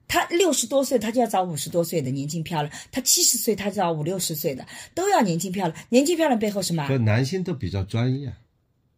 [0.05, 5.79] 他六十多岁，他就要找五十多岁的年轻漂亮；他七十岁，他就要五六十岁的，都要年轻漂亮。
[5.87, 6.85] 年轻漂亮背后什么？
[6.97, 8.33] 男性都比较专一啊。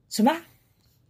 [0.09, 0.35] 什么？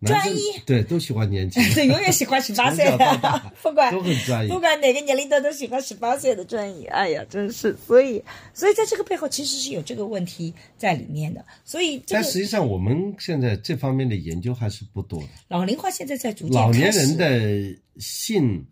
[0.01, 6.85] 专一对，都喜欢年轻，对，永远喜欢十八岁的，不管都很专一，不管哪个年龄段都喜欢十八岁的专一。
[6.85, 8.23] 哎呀，真是，所以，
[8.53, 11.43] 所以在这个背后其实是有这个问题在里面的。
[11.63, 15.27] 所以，但实际上我们现在这方面的研究还是不多的。
[15.47, 18.65] 老龄化现在在逐渐老年人的性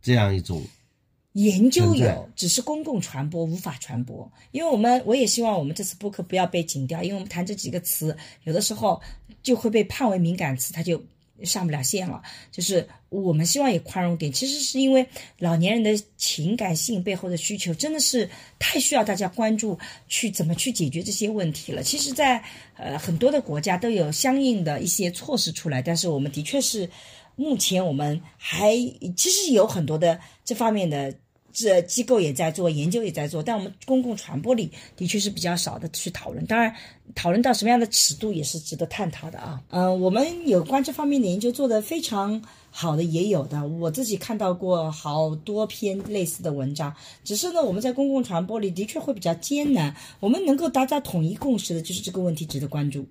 [0.00, 0.64] 这样一种
[1.32, 4.30] 研究有，只是公共传播无法传播。
[4.50, 9.00] 因为我们我也希望我们这次播客不要被禁掉，因为我们谈这几个词，有的时候。
[9.42, 11.02] 就会被判为敏感词，它就
[11.42, 12.22] 上不了线了。
[12.52, 15.04] 就是我们希望也宽容点，其实是因为
[15.40, 18.30] 老年人的情感性背后的需求真的是
[18.60, 19.76] 太需要大家关注，
[20.06, 21.82] 去怎么去解决这些问题了。
[21.82, 22.40] 其实，在
[22.76, 26.88] 呃很多的国家都有相应的一些措施出来，但是我们的确是
[27.34, 28.76] 目前我们还
[29.16, 31.12] 其实有很多的这方面的。
[31.52, 36.44] 这机构也在做研究，也在做，但我们公共传播里的确是比较少的去讨论。
[36.46, 36.74] 当然，
[37.14, 39.62] 讨论到什么样的尺度也是值得探讨的啊。
[39.70, 46.94] 嗯，我们有关这方面的研究做得非常好的也有的，我自己看到过好多篇类似的文章。
[47.22, 49.94] 只是呢，我们在公共传播里的确会比较艰难。
[50.20, 53.06] 我们能够达到统一共识的就是这个问题值得关注，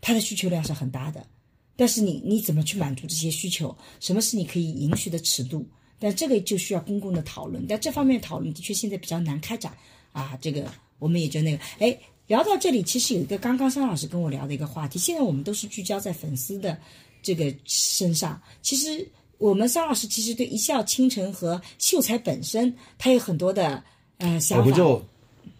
[0.00, 1.26] 它的需求量是很大的。
[1.74, 3.76] 但是你你怎么去满足这些需求？
[3.98, 5.66] 什么是你可以允许的尺度？
[6.02, 9.72] 但这个就需要公共的讨论，但这方面讨论的确现在比较难开展
[10.10, 10.36] 啊。
[10.40, 11.96] 这个我们也就那个，哎，
[12.26, 16.76] 聊到这里，其实有一个刚刚桑老师跟我聊的一个话题，现在我们都是聚焦在粉丝的
[17.22, 18.42] 这个身上。
[18.62, 19.06] 其实
[19.38, 23.80] 我们桑老师其实对一笑倾城和秀才本身，他有很多的
[24.18, 24.64] 呃想法。
[24.64, 25.00] 我们就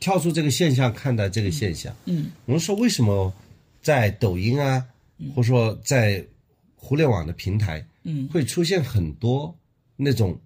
[0.01, 1.95] 跳出这个现象看待这个现象。
[2.07, 3.33] 嗯，我们说为什么
[3.81, 4.85] 在抖音啊，
[5.37, 6.25] 或者说在
[6.75, 9.55] 互联网的平台，嗯，会出现很多。
[10.03, 10.39] 那种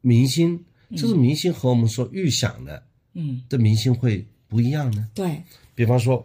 [0.00, 2.82] 明星，这种明星和我们所预想的，
[3.14, 5.08] 嗯，的明星会不一样呢。
[5.14, 5.42] 对，
[5.74, 6.24] 比方说，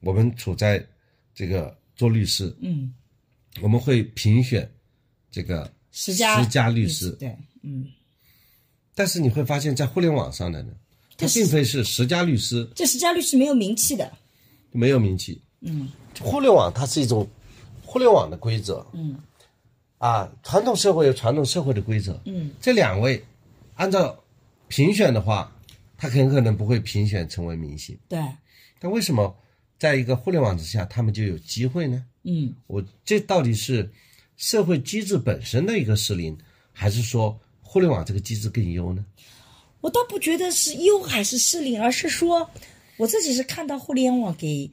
[0.00, 0.84] 我们处在
[1.34, 2.92] 这个做律师，嗯，
[3.62, 4.70] 我们会评选
[5.30, 7.86] 这个十佳十佳律师，对，嗯。
[8.94, 10.72] 但是你会发现在互联网上的呢，
[11.16, 14.12] 他并非是十佳律师，这十佳律师没有名气的，
[14.70, 15.40] 没有名气。
[15.60, 15.88] 嗯，
[16.20, 17.26] 互联网它是一种
[17.82, 19.18] 互联网的规则，嗯。
[20.04, 22.20] 啊，传统社会有传统社会的规则。
[22.26, 23.24] 嗯，这两位
[23.74, 24.22] 按照
[24.68, 25.50] 评选的话，
[25.96, 27.96] 他很可能不会评选成为明星。
[28.06, 28.20] 对。
[28.78, 29.34] 但为什么
[29.78, 32.04] 在一个互联网之下，他们就有机会呢？
[32.24, 33.90] 嗯，我这到底是
[34.36, 36.36] 社会机制本身的一个失灵，
[36.70, 39.02] 还是说互联网这个机制更优呢？
[39.80, 42.50] 我倒不觉得是优还是失灵，而是说
[42.98, 44.70] 我自己是看到互联网给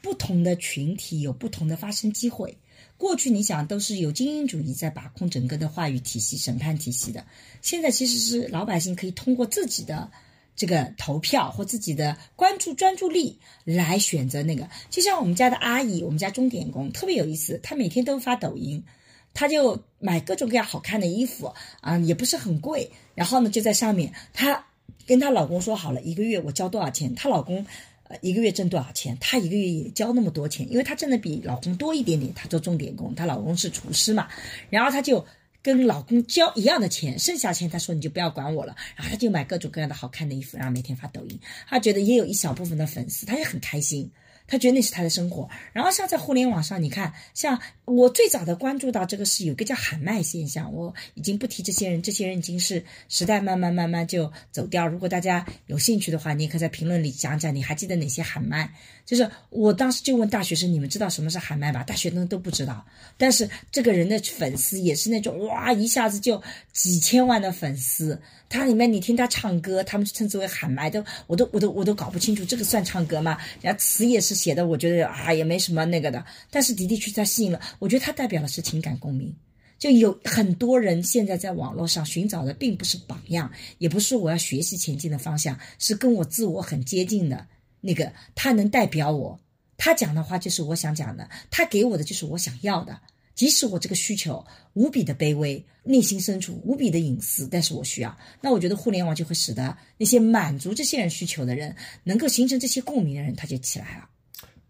[0.00, 2.56] 不同的群体有不同的发声机会。
[3.00, 7.24] 过去你想都是有精英主义在把控整个的话语体系、审判体系的，
[7.62, 10.10] 现在其实是老百姓可以通过自己的
[10.54, 14.68] 这个投票或自己的关注专注力来选择那个。
[14.90, 18.84] 就像我们家的阿姨，我们家钟点工特别有意思，她每天都发抖音，
[19.32, 22.90] 她就买各种各样好看的衣服啊，也不是很贵。
[23.14, 24.66] 然后呢，就在上面，她
[25.06, 27.64] 跟她老公说好了，一个月我交多少钱，她老公
[28.10, 34.28] 呃一个月挣多少钱，她一个月也交那么多钱，因为她挣的比老公多一点点，她做钟点工，她老公是厨师嘛，
[34.68, 35.24] 然后她就。
[35.62, 41.38] 跟老公交一样的钱，剩下钱她说你就不要管我了，然后她就买各种各样的好看的衣服，然后每天发抖音。
[41.68, 44.10] 她觉得也有一小部分的粉丝，她也很开心。
[44.50, 54.88] 他觉得那是他的生活，然后像在互联网上，你看，像我最早的关注到这个是有个叫喊麦现象，我已经不提这些人，这些人已经是时代慢慢慢慢就走掉。
[54.88, 58.74] 如果大家有兴趣的话，你也可以在评论里讲讲，你还记得哪些喊麦？
[59.06, 61.82] 就是我当时就问大学生，你们知道什么是喊麦吧？
[61.82, 62.84] 大学生都不知道，
[63.16, 66.40] 但是这个人的粉丝也是那种哇，一下子就
[66.72, 68.20] 几千万的粉丝。
[68.48, 73.38] 他里面你听他唱歌，他们称之为喊麦，都我都我都我都搞不清楚这个算唱歌吗？
[73.60, 79.34] 人家词也是写的，我觉得啊也没什么那个的，但是的的确确吸引了，我觉得他代表的是情感共鸣。
[79.78, 87.46] 就有很多人现在在网络上寻找的，并不是榜样，也不是我要学习前进的方向，是跟我自我很接近的
[87.80, 89.38] 那个，他能代表我，
[89.76, 93.00] 他讲的话就是我想讲的，他给我的就是我想要的。
[93.34, 101.74] 即使我这个需求无比的卑微，内心深处无比的隐私，但是我需要，那我觉得互联网就会使得那些满足这些人需求的人，
[102.04, 104.06] 能够形成这些共鸣的人，他就起来了。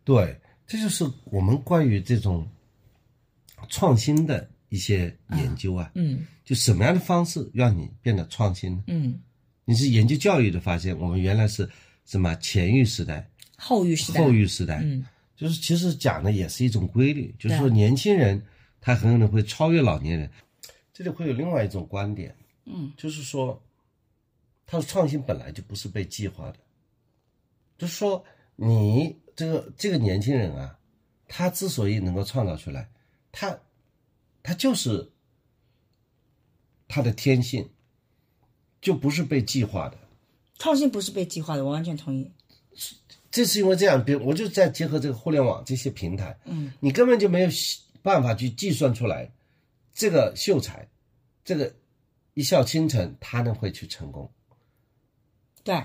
[0.05, 0.39] 对，
[0.69, 2.49] 这就是我们关于这种
[3.69, 5.91] 创新的一些研究啊。
[5.97, 8.85] 嗯，就什么样的方式让你变得创新呢？
[8.87, 9.19] 嗯，
[9.65, 11.69] 你是研究教育的发现，我们原来是
[12.05, 15.05] 什么前育时代、后育时代、后育时代，嗯，
[15.37, 18.43] 就是其实讲的也是一种规律，就是说年轻人。
[18.83, 20.31] 他很可能会超越老年人，
[20.91, 22.35] 这里会有另外一种观点，
[22.65, 23.63] 嗯，就是说，
[24.65, 26.57] 他的创新本来就不是被计划的，
[27.77, 28.25] 就是说，
[28.57, 30.79] 你这个这个年轻人啊，
[31.29, 32.89] 他之所以能够创造出来，
[33.31, 33.55] 他，
[34.43, 35.13] 他就是
[36.89, 37.69] 他的天性，
[38.81, 40.00] 就不是被计划的。
[40.61, 42.31] 创新不是被计划的，我完全同意。
[43.33, 47.51] 这是因为这样，比如我就在结合这个互联网这些平台，嗯，你根本就没有。
[48.03, 49.31] 办法去计算出来，
[49.93, 50.89] 这个秀才，
[51.45, 51.75] 这个
[52.33, 54.33] 一笑倾城，他能会去成功？
[55.63, 55.85] 对，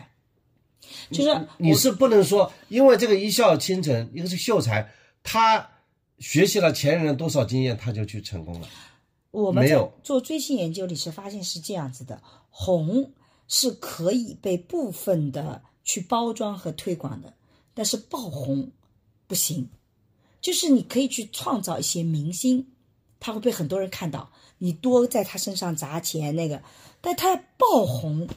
[1.12, 4.90] 就是你是不能说，因为这个一笑倾城，一个是秀才，
[5.24, 5.70] 他
[6.20, 8.70] 学习了前人的多少经验，他就去成功了。
[9.32, 13.12] 我们在做最新研究里是发现是这样子的：红
[13.48, 17.34] 是可以被部分的去包装和推广的，
[17.74, 18.72] 但是爆红
[19.28, 19.70] 不行。
[20.42, 22.68] 就是你可以去创造一些明星，
[23.20, 26.62] 他会被很多人看到，你多在他身上砸钱那个，
[27.02, 28.28] 但他爆红，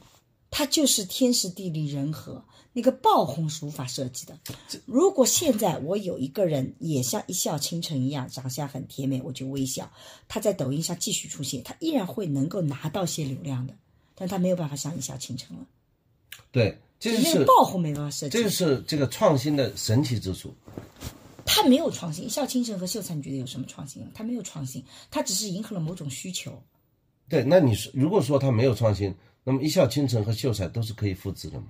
[0.49, 2.43] 他就是天时地利人和，
[2.73, 4.39] 那个爆红是无法设计的。
[4.87, 9.91] 如果现在我有一个人也像一笑倾城一样，长相很甜美，我就微笑，
[10.27, 13.75] 他在抖音上继续出现，他依然会能够拿到些流量的，
[14.19, 15.65] 但他没有办法像一笑倾城了。
[16.51, 20.53] 对，这就是爆红没办法设计，这就是这个创新的神奇之处。
[21.45, 24.05] 他没有创新，一笑倾城和秀才，你觉得有什么创新？
[24.13, 26.61] 他没有创新，他只是迎合了某种需求。
[27.27, 31.67] 对，那你说，如果说他没有创新，那么一笑倾城和秀才都是可以复制的嘛？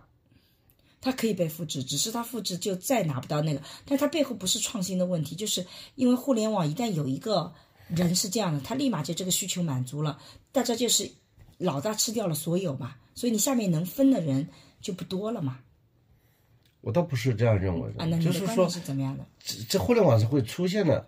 [1.02, 3.62] 它可以被复制，只是它复制就再拿不到那个。
[3.86, 7.54] 但它背后不是创新的问题，就是因为互联网一旦有一个
[7.88, 10.20] 人是这样的，他立马就这个需求满足了，
[10.52, 11.10] 大家就是
[11.60, 14.48] 老大吃掉了所有嘛，所以你下面能分的人
[14.82, 15.60] 就不多了嘛。
[16.82, 19.26] 我倒不是这样认为的，就是说，是怎么样的？
[19.44, 21.06] 这这互联网上会出现的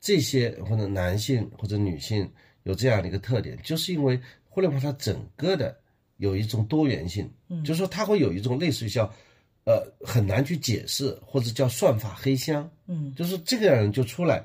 [0.00, 2.28] 这些或者男性或者女性
[2.64, 5.78] 有这样的一个特点，就是因为互联网它整个的
[6.16, 9.04] 有一种多元性，嗯，就是说它会有一种类似于叫，
[9.64, 14.44] 呃，很难去解释或者叫算法黑箱，嗯，就是这个人就出来，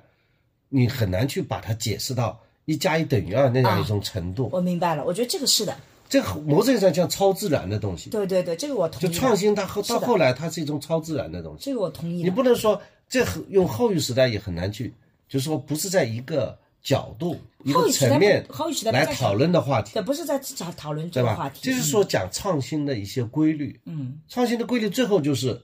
[0.69, 4.49] 你很难去把它解释到一加一等于二那样一种程度。
[4.51, 5.73] 我明白了，我觉得这个是的。
[6.09, 8.09] 这个某种意义上叫超自然的东西。
[8.09, 9.13] 对对对，这个我同意。
[9.13, 11.63] 就创新，它后到后来，它是一种超自然的东西。
[11.63, 12.23] 这个我同意。
[12.23, 14.93] 你不能说这用后育时代也很难去，
[15.29, 18.45] 就是说不是在一个角度、一个层面
[18.91, 19.93] 来讨论的话题。
[19.93, 21.61] 对，不是在讨讨论这个话题。
[21.61, 23.79] 就是说讲创新的一些规律。
[23.85, 24.19] 嗯。
[24.27, 25.61] 创新的规律最后就是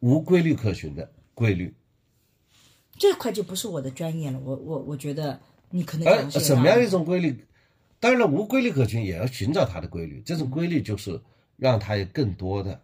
[0.00, 1.74] 无规律可循的规律。
[2.98, 5.40] 这块就不是我的专业了，我我我觉得
[5.72, 6.06] 你可能。
[6.06, 7.44] 而什么样一种规律？
[7.98, 10.22] 当然了，无规律可循，也要寻找它的规律。
[10.24, 11.20] 这种规律就是
[11.56, 12.80] 让它有更多的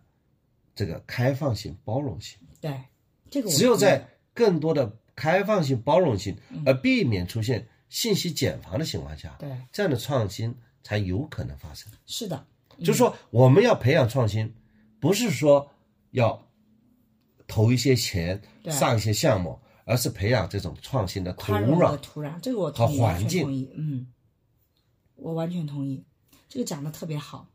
[0.74, 2.39] 这个开放性、包容性。
[2.60, 2.73] 对，
[3.28, 10.55] 这个只有在更多的开放性、包容性，而避免出现信息茧房的情况下，对这样的创新
[10.85, 11.90] 才有可能发生。
[12.06, 12.47] 是的，
[12.78, 14.55] 就是说我们要培养创新，
[15.01, 15.69] 不是说
[16.12, 16.47] 要
[17.48, 18.40] 投一些钱
[18.70, 19.59] 上一些项目，
[19.89, 21.98] 而是培养这种创新的土壤。
[22.02, 24.06] 土壤，这个我和同意，完环境全同意，嗯，
[25.16, 26.05] 我完全同意，
[26.47, 27.48] 这个讲的特别好。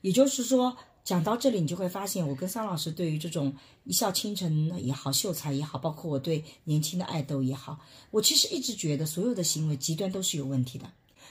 [0.00, 0.74] 也就是说，
[1.04, 3.54] 讲到这里，你就会发现，我跟桑老师对于这种
[3.84, 7.78] 一笑倾城也好，秀才也好，包括我对年轻的爱豆也好，
[8.10, 10.90] 我其实一直觉得所有的行为极端都是有问题的。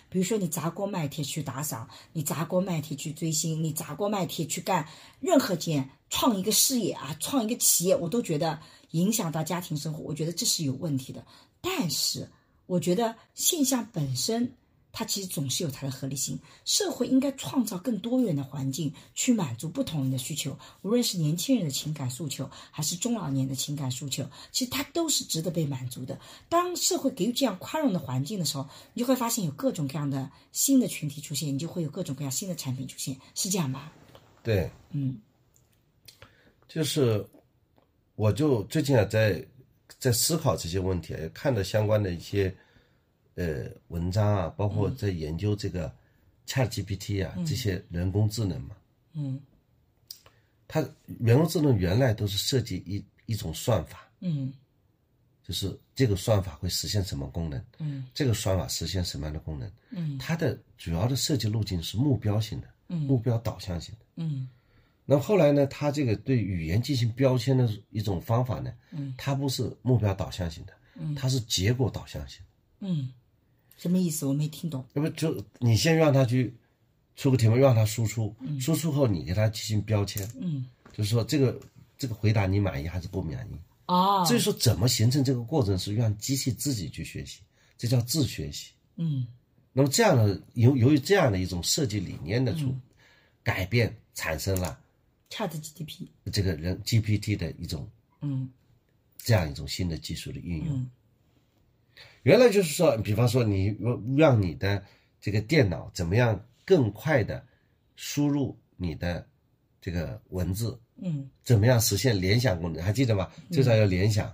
[0.10, 4.88] 比如说，你砸锅卖铁去打赏，你砸锅卖铁去追星，你砸锅卖铁去干
[5.20, 8.60] 任何件创一个事业啊，创一个企业，我都觉得
[8.94, 11.24] 影响到家庭生活，我觉得这是有问题的。
[11.62, 12.28] 但是，
[12.66, 14.52] 我觉得现象本身，
[14.92, 16.38] 它其实总是有它的合理性。
[16.66, 26.20] 社会应该创造更多元的环境，去满足不同人的需求，无论是年轻人的情感诉求，还是中老年的情感诉求，其实它都是值得被满足的。
[26.48, 33.92] 当社会给予这样宽容的环境的时候，你就会发现有各种各样的新的群体出现，你就会有各种各样新的产品出现，是这样吗？
[34.44, 35.18] 对，嗯
[36.68, 37.26] 就是
[38.16, 39.46] 我就最近啊在
[40.00, 42.54] 在思考这些问题看到相关的一些
[43.36, 45.92] 呃文章啊，包括在研究这个
[46.48, 48.76] Chat GPT 啊、这些人工智能嘛。
[49.14, 49.40] 嗯
[50.68, 50.82] 它
[51.20, 54.52] 人工智能原来都是设计一一种算法，嗯
[55.44, 59.72] 就是这个算法会实现什么功能，嗯这个算法实现什么样的功能。
[59.92, 64.06] 嗯它的主要的设计路径是目标性的，嗯目标导向性的。
[64.16, 64.48] 嗯
[65.06, 72.88] 那后来呢，他这个对语言进行标签的一种方法呢，嗯它不是目标导向型的，嗯它是结果导向型的。
[72.88, 73.12] 嗯，
[73.78, 74.26] 什么意思？
[74.26, 74.86] 我没听懂。
[74.94, 76.56] 那么就你先让他去
[77.16, 81.60] 出个题目，让他输出，输出后你给他进行标签，嗯就是说这个
[81.98, 83.58] 这个回答你满意还是不满意。
[83.88, 87.42] 哦，所以说怎么形成这个过程，是让机器自己去学习，
[87.78, 88.72] 这叫自学习。
[88.96, 89.28] 嗯
[89.74, 92.74] 那么这样的由由于这样的一种设计理念的出、
[93.44, 94.80] 改变，产生了
[95.34, 96.08] ，Chat GTP。
[96.32, 97.90] 这个人 GPT 的一种
[98.22, 98.50] 嗯
[99.18, 100.78] 这样一种新的技术的运用。
[100.78, 100.92] 嗯
[102.24, 103.76] 原来就是说，比方说你
[104.18, 104.82] 让你的
[105.20, 107.46] 这个电脑怎么样更快的
[107.98, 109.28] 输入你的
[109.82, 112.82] 这个文字，嗯怎么样实现联想功能？
[112.82, 113.30] 还记得吗？
[113.52, 114.34] 最早要联想。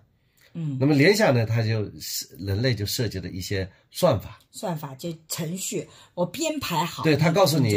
[0.53, 7.03] 嗯，那么联想呢，它就是人类就设计了一些算法，算法就程序，我编排好。
[7.03, 7.71] 对他告诉你，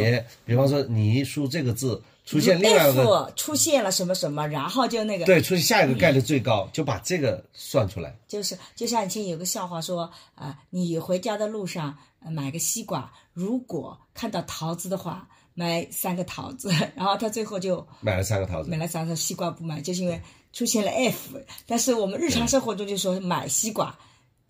[0.44, 8.16] 比方说你一输这个字出现另外一个，F 出现了什么什么，然后就那个，对，出现下一个概率最高，就把这个算出来。
[8.28, 20.20] 就是就像以前有个笑话说，啊、你回家的路上、呃买个西瓜，如果看到桃子的话，买三个桃子， 然后他最后就买了三个桃子买，了三个西瓜不买，就是因为
[20.52, 21.40] 出现了 F。
[21.66, 23.98] 但是我们日常生活中就说买西瓜，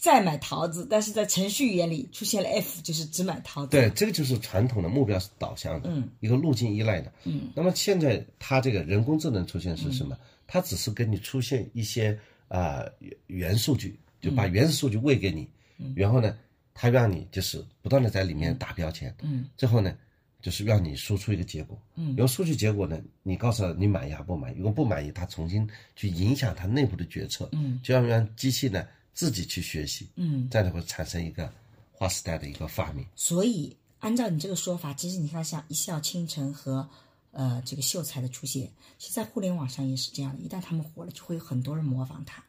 [0.02, 3.70] 再买桃子，但是在程序语言里出现了 F，就是只买桃子。
[3.70, 7.42] 对，这个就是传统的目标导向的，嗯，一个路径依赖的，嗯。
[7.54, 10.18] 那么现在它这个人工智能出现是什么？
[10.48, 12.18] 它只是给你出现一些
[12.48, 15.48] 啊、原原数据，就把原始数据喂给你，
[15.94, 16.36] 然后呢，
[16.74, 19.96] 它让你就是不断的在里面打标签，嗯，最后呢，
[20.40, 22.08] 就是让你输出一个结果，嗯。
[22.16, 25.64] 然后数据结果呢，你告诉他你满意还不满意，如果不满意，它重新
[25.94, 31.52] 去影响它内部的决策，嗯，就要让机器呢自己去学习，嗯，这样才会产生一个
[31.90, 33.06] 划时代的一个发明。
[33.14, 36.88] 所以按照你这个说法，其实你看像一笑倾城和
[37.30, 40.42] 呃这个秀才的出现，其实在互联网上也是这样的。
[40.42, 42.42] 一旦他们火了，就会有很多人模仿他，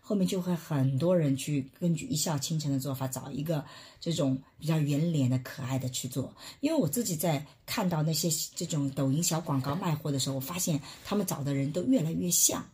[0.00, 3.64] 后面就会很多人去根据一笑倾城的做法，找一个
[3.98, 6.34] 这种比较圆脸的、可爱的去做。
[6.60, 12.64] 因为我自己在看到那些这种抖音小广告卖货的时候，我发现他们找的人都越来越像。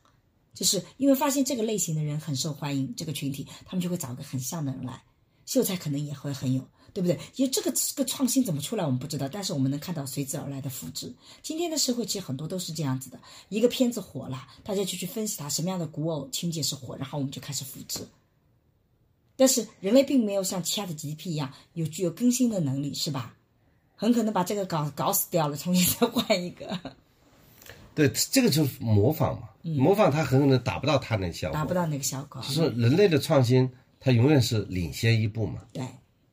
[0.61, 5.03] 就是因为发现这个类型的人很受欢迎，这个群体他们就会找个很像的人来，
[5.47, 6.63] 秀才可能也会很有，
[6.93, 7.19] 对不对？
[7.37, 11.11] 因为这个这个创新怎么出来我们不知道，但是我们能看到随之而来的复制。
[11.43, 13.19] 今天的社会其实很多都是这样子的，
[13.49, 18.07] 一个片子火了，大家就去分析它什么样的古偶情节是火，然后我们就开始复制。
[19.37, 23.35] 但是人类并没有像其他的 GDP 一样有具有更新的能力，是吧？
[23.97, 26.79] 很可能把这个搞搞死掉了，重新再换一个，
[27.97, 32.41] 对，这个就是模仿嘛，模仿它很可能达不到它那个效果，嗯达不到那个效果。
[32.43, 35.63] 就是人类的创新，它永远是领先一步嘛。
[35.73, 35.85] 对，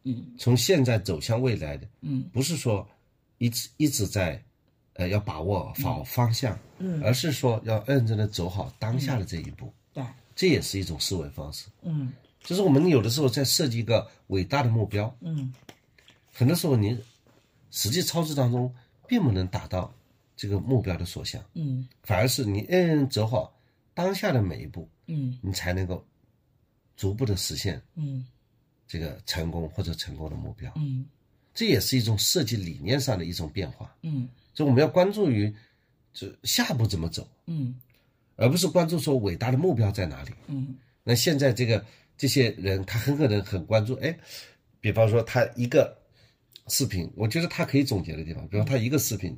[0.04, 0.26] 嗯。
[0.38, 2.88] 从现在走向未来的，嗯，不是说
[3.38, 4.42] 一直一直在，
[4.94, 10.04] 呃，要把握好方向，嗯，而是说要认真的走好当下的这一步，对，
[10.36, 11.68] 这也是一种思维方式。
[11.82, 12.14] 嗯。
[12.44, 15.54] 就是我们有的时候在设计一个伟大的目标，嗯。
[16.32, 16.98] 很多时候你
[17.72, 18.74] 实际操作当中
[19.08, 19.94] 并不能达到
[20.38, 23.60] 这个目标的所向，嗯反而是你认真走好
[23.94, 26.06] 当下的每一步，嗯你才能够
[26.96, 28.26] 逐步的实现嗯
[28.88, 30.72] 这个成功或者成功的目标。
[30.76, 31.06] 嗯
[31.54, 33.94] 这也是一种设计理念上的一种变化。
[34.04, 35.54] 嗯所以我们要关注于
[36.14, 37.76] 这下一步怎么走，嗯
[38.36, 40.32] 而不是关注说伟大的目标在哪里。
[40.48, 41.84] 嗯那现在这个
[42.16, 44.16] 这些人，他很可能很关注，哎，
[44.80, 45.98] 比方说他一个
[46.68, 49.36] 视频，我觉得他可以总结的地方，比方他一个视频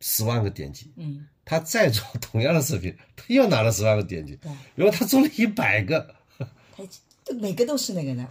[0.00, 6.14] 十万个点击，嗯，他再做同样的视频，他又拿了十万个点击，对，如果他做了一百个，
[7.24, 8.28] 他每个都是那个的，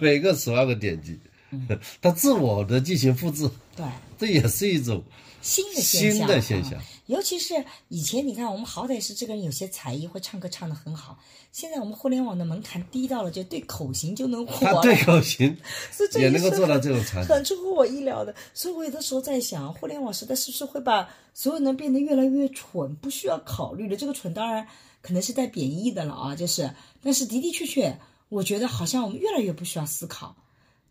[0.00, 1.18] 每个十万个点击，
[2.02, 3.84] 他自我的进行复制，对。
[4.18, 5.02] 这也是一种
[5.42, 6.84] 新的现新象，的现象啊。
[7.06, 7.54] 尤其是
[7.88, 11.18] 以前，你看我们好歹是这个人有些才艺，会唱歌唱得很好。
[11.52, 15.56] 现在我们互联网的门槛低到了，就对口型就能火 对口型
[16.18, 17.32] 也能够做到是这种程度。
[17.32, 18.34] 很出乎我意料的。
[18.54, 23.96] 所以我有的时候在想，互联网时代是不是会把所有人变得越来越蠢，不需要考虑了？
[23.96, 24.66] 这个蠢当然
[25.02, 26.70] 可能是带贬义的了啊，就是，
[27.02, 27.98] 但是的的确确，
[28.30, 30.34] 我觉得好像我们越来越不需要思考。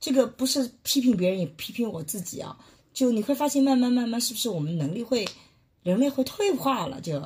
[0.05, 2.55] 这个不是批评别人，也批评我自己啊。
[2.93, 5.27] 就你会发现，慢慢慢慢，是不是我们能力会，
[5.81, 7.01] 人类会退化了？
[7.01, 7.19] 就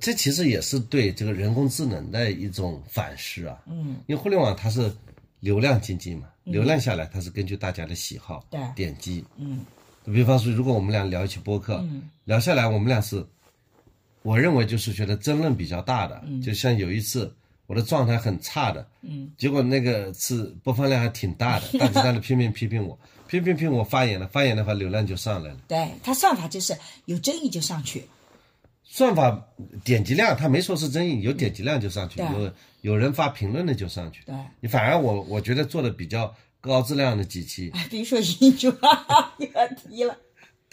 [0.00, 3.62] 这其实也是对这个人工智能的一种反思啊。
[3.66, 4.90] 嗯，因为互联网它是
[5.40, 9.22] 流量经济嘛，流量下来它是根据大家的喜好、对点击。
[9.36, 9.60] 嗯，
[10.06, 11.86] 比方说，如果我们俩聊一期播客，
[12.24, 13.22] 聊下来我们俩是，
[14.22, 16.24] 我认为就是觉得争论比较大的。
[16.42, 17.30] 就像有一次
[17.70, 22.98] 我的状态很差的，嗯，结果那个是播放量还挺大的，大家在那拼命批评我，
[23.28, 25.56] 批评批评我发言了，发言的话流量就上来了。
[25.68, 28.04] 对，他算法就是有争议就上去。
[28.82, 29.46] 算法
[29.84, 34.24] 点击量，他没说是争议，有点击量就上去，对有有人发评论的就上去。
[34.26, 40.16] 对，你反而我我觉得做的比较高质量的几期， 哎，比如说英就啊，又要提了。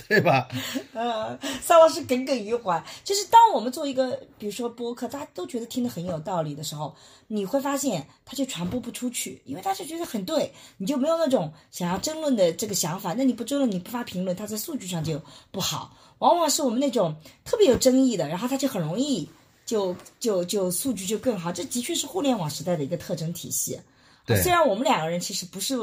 [0.07, 0.48] 对吧？
[0.94, 2.82] 呃，桑老师耿耿于怀。
[3.03, 6.95] 就是当我们做一个，比如说播客，大家都觉得听得很有道理的时候，
[7.28, 13.14] 你会发现它就传播不出去，因为大家觉得很对，你就没有那种想要争论的这个想法。
[13.14, 15.22] 那你不争论，你不发评论，它在数据上就
[15.52, 15.98] 不好。
[16.19, 19.28] 往往是我们那种特别有争议的，然后它就很容易
[19.65, 21.52] 就就就数据就更好。
[21.52, 23.80] 这的确是互联网时代的一个特征体系。
[24.27, 25.75] 对虽然我们两个人其实不是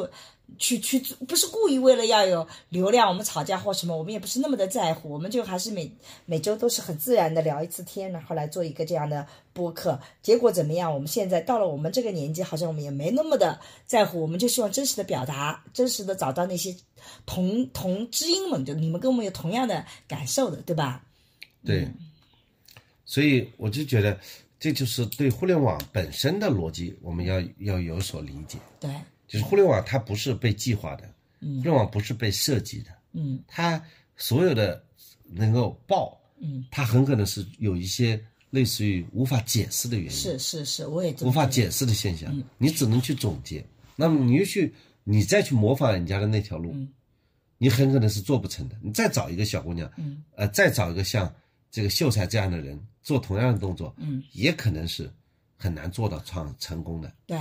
[0.59, 5.91] 去去不是故意为了要有流量，我们吵架或什么，我们也不是那么的在乎，我们就还是每
[6.27, 9.99] 每周都是很自然的聊一次天，然后来做一个这样的播客。
[10.23, 10.93] 结果怎么样？
[10.93, 16.77] 我们现在到了我们这个年纪，好像我们也没那么的在乎，我们就希望真实的表达，真实的找到那些
[17.25, 21.03] 同同知音们，就你们跟我们有同样的感受的，对吧？
[21.65, 21.89] 对，
[23.07, 24.21] 所以我就觉得
[24.65, 28.57] 这就是对互联网本身的逻辑，我们要要有所理解。
[28.81, 28.91] 对，
[29.29, 31.07] 就是互联网它不是被计划的，
[31.39, 33.85] 互联网不是被设计的，嗯它
[34.17, 34.83] 所有的
[35.27, 38.19] 能够爆，嗯，它很可能是有一些
[38.49, 43.63] 类似于无法解释的原因，是是是，我也无法解释的现象，你只能去总结。
[43.97, 44.73] 那么你又去，
[45.03, 46.75] 你再去模仿人家的那条路，
[47.59, 48.77] 你很可能是做不成的。
[48.81, 51.31] 你再找一个小姑娘，嗯，呃，再找一个像
[51.75, 55.13] 这个秀才这样的人做同样的动作，嗯，也可能是
[55.57, 57.37] 很难做到创成功的，对。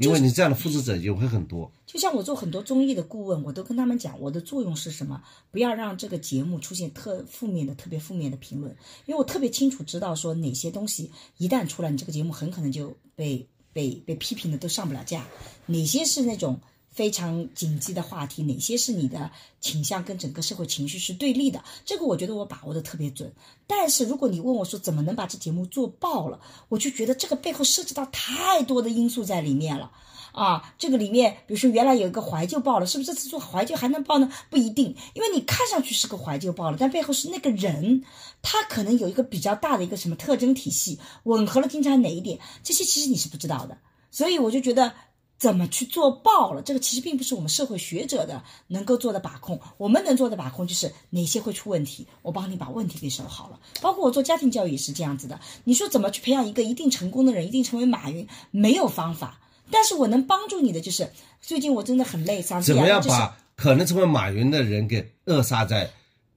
[0.00, 1.72] 因为你这样的复制者也会很多。
[1.86, 5.22] 就像我做很多综艺的顾问，我都跟他们讲，我的作用是什么？
[5.50, 8.70] 不要让这个节目出现特负面的、特别负面的评论，
[9.06, 15.26] 因为我特别清楚知道说哪些东西一旦出来，你这个节目很可能就被被被批评的都上不了架，
[15.64, 16.60] 哪些是那种
[16.94, 19.30] 非常紧急的话题，哪些是你的
[19.60, 23.32] 倾向跟整个社会情绪是对立的，这个我觉得我把握的特别准。
[23.66, 29.90] 但是如果你问我说怎么能把这节目做爆了，我就觉得这个背后涉及到太多的因素在里面了。
[30.32, 34.28] 啊，这个里面，比如说原来有一个怀旧报了，是不是这次做怀旧还能报呢？
[34.50, 38.02] 不一定，因为你看上去是个怀旧报了，但背后是那个人，
[38.42, 43.78] 他可能有一个比较大的一个什么特征体系，吻合了经常哪一点，这些其实你是不知道的。
[44.10, 44.92] 所以我就觉得，
[45.38, 53.60] 怎么去做爆了，这个其实并不是我们社会学者的能够做的把控，我们能做的把控就是哪些会出问题，我帮你把问题给收好了。
[53.82, 55.38] 包括我做家庭教育也是这样子的。
[55.64, 58.26] 你说怎么去培养一个一定成功的人，一定成为马云？
[58.50, 59.40] 没有方法。
[59.70, 65.90] 但是我能帮助你的就是，最近我真的很累，嗓子怎么样把可能成为马云的人给扼杀在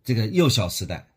[0.04, 1.08] 这个幼小时代？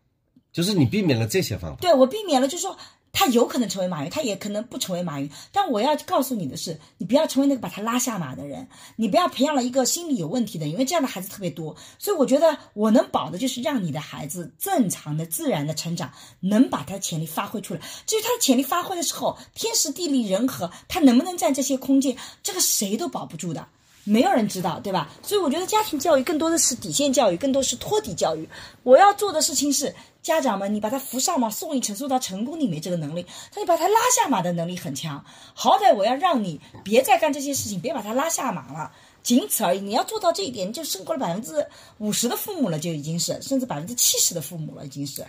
[0.53, 1.77] 就是你避免了这些方法。
[1.79, 2.77] 对我避免了，就是说
[3.13, 5.29] 他有可能成为马云，他也可能不成为马云。
[5.51, 11.75] 但我要告诉你的是，你不要成为那个把他拉下马的人，你不要培养了一个心理有问题的，因为这样的孩子特别多。
[11.99, 17.81] 所以我觉得我能保的就是让你的孩子正常的、自然的成长，能把他的潜力发挥出来。
[18.05, 23.67] 至于他的潜力发挥的时候，天时地利人和，他能不能占这些空间，这个谁都保不住的。
[24.03, 25.11] 没有人知道，对吧？
[25.21, 28.49] 所以我觉得家庭教育更多的是底线教育，更多是托底教育。
[28.81, 35.23] 我要做的事情是，家长们，你把他扶上马，送一程，送到成功，你没这个能力，但你把他拉下马的能力很强。
[35.53, 38.91] 好歹我要让你别再干这些事情，别把他拉下马了，
[39.23, 39.79] 仅此而已。
[39.79, 41.65] 你要做到这一点，你就胜过了百分之
[41.97, 45.25] 五十的父母了，就已经是，甚至百分之七十的父母了，已经是。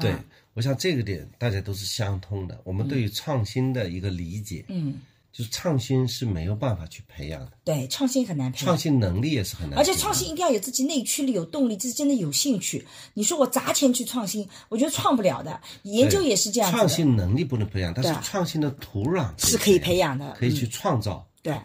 [0.00, 0.24] 对啊，
[0.54, 2.58] 我想这个点大家都是相通的。
[2.64, 4.98] 我们对于创新的一个理解，嗯，
[5.32, 8.66] 就是创新是没有办法去培养的，对，创新很难培养。
[8.66, 9.78] 创新能力也是很难。
[9.78, 12.86] 而且创新一定要有自己内驱力、有动力，自己真的有兴趣。
[13.14, 15.58] 你说我砸钱去创新，我觉得创不了的。
[15.84, 20.32] 研究也是这样，创新能力不能培养，但是创新的土壤是可以培养的。
[20.38, 21.26] 可以去创造。
[21.42, 21.58] 对，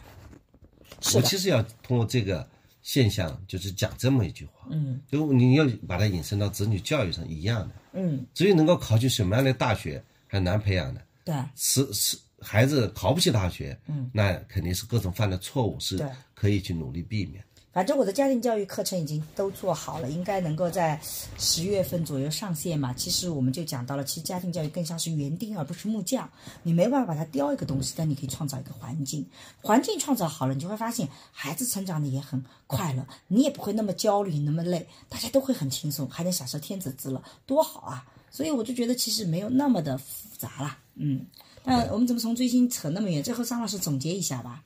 [1.14, 2.48] 我其实要通过这个
[2.82, 7.76] 现象，就是讲这么一句话，嗯就你要把它引申到子女教育上一样的。
[7.94, 11.02] 嗯，至于能够考取什么样的大学，很难培养的。
[11.26, 17.44] 对，是是，孩子考不起大学，嗯，那肯定是各种犯的错误是对可以去努力避免。
[17.74, 21.00] 反正我的家庭教育课程已经都做好了，应该能够在
[21.38, 22.92] 十月份左右上线嘛。
[22.92, 26.28] 其实我们就讲到了，其实家庭教育更像是园丁而不是木匠，
[26.64, 29.24] 你没办法把它雕一个东西，但你可以创造一个环境，
[29.62, 38.04] 环境创造好了，你就会发现孩子成长的也很快乐，你也不会那么焦虑那么累，大家都会很轻松，还能享受天子之乐，多好啊！
[38.32, 41.24] 所以我就觉得其实没有那么的复杂啦，嗯。
[41.68, 43.22] 那我们怎么从追星扯那么远？
[43.22, 44.64] 最后张老师总结一下吧。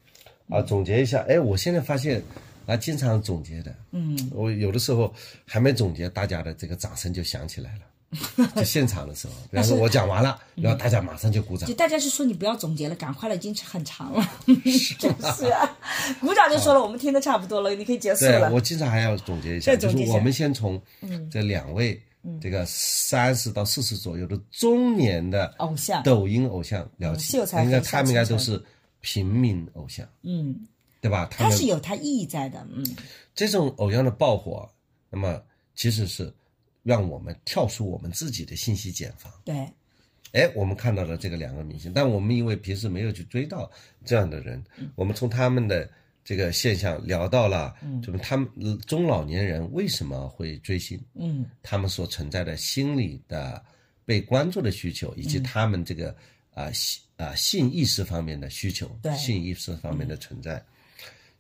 [0.49, 2.21] 啊，总结一下，哎，我现在发现
[2.65, 5.13] 啊，经常总结的，嗯，我有的时候
[5.45, 11.67] 还没总结，大家的这个掌声就响起来了， 就现场的时候，比方说我讲完了，然后大家马上就鼓掌。
[11.67, 14.29] 就，大家就说你不要总结了，赶快了，已经很长了，
[14.99, 15.77] 就 是啊，
[16.19, 18.51] 鼓掌就说了，我们听的差不多了，你可以结束对了。
[18.51, 20.07] 我经常还要总结一下，再总结一下。
[20.07, 20.79] 就是我们先从
[21.31, 21.97] 这两位
[22.39, 26.03] 这个三十到四十左右的中年的偶像。
[26.03, 28.63] 抖音偶像聊起，应该他们应该都是
[28.99, 30.67] 平民偶像，嗯，
[30.99, 31.27] 对吧？
[31.31, 32.85] 他是有他意义在的，嗯，
[33.33, 34.69] 这种偶像的爆火，
[35.09, 35.41] 那么
[35.73, 36.31] 其实是
[36.83, 39.31] 让我们跳出我们自己的信息茧房。
[39.43, 39.67] 对，
[40.33, 43.69] 哎，我们看到了这个两个明星，但我们因为平时没有去追到
[44.05, 44.63] 这样的人，
[44.95, 45.89] 我们从他们的
[46.23, 53.63] 这个现象聊到了，就是他们呃中老年人为什么会追星，嗯，他们所存在的心理的
[54.05, 56.15] 被关注的需求，以及他们这个
[56.53, 60.63] 啊性啊性意识方面的需求对，性意识方面的存在。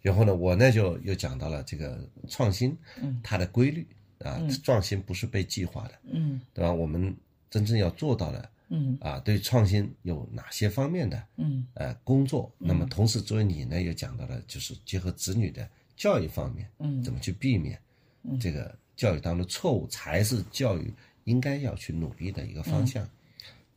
[0.01, 2.75] 然后呢，我呢就又讲到了这个创新，
[3.21, 3.85] 它的规律
[4.17, 6.41] 啊，创新不是被计划的，嗯。
[6.53, 6.71] 对吧？
[6.71, 7.15] 我们
[7.51, 12.49] 真正要做到的，嗯啊，对创新有哪些方面的嗯呃工作？
[12.57, 17.77] 那么同时作为你呢，又讲到了就是结合子女的教育方面，嗯怎么去避免
[18.39, 20.93] 这个教育当中的错误，才是教育
[21.25, 23.09] 应该要去努力的一个方嗯向。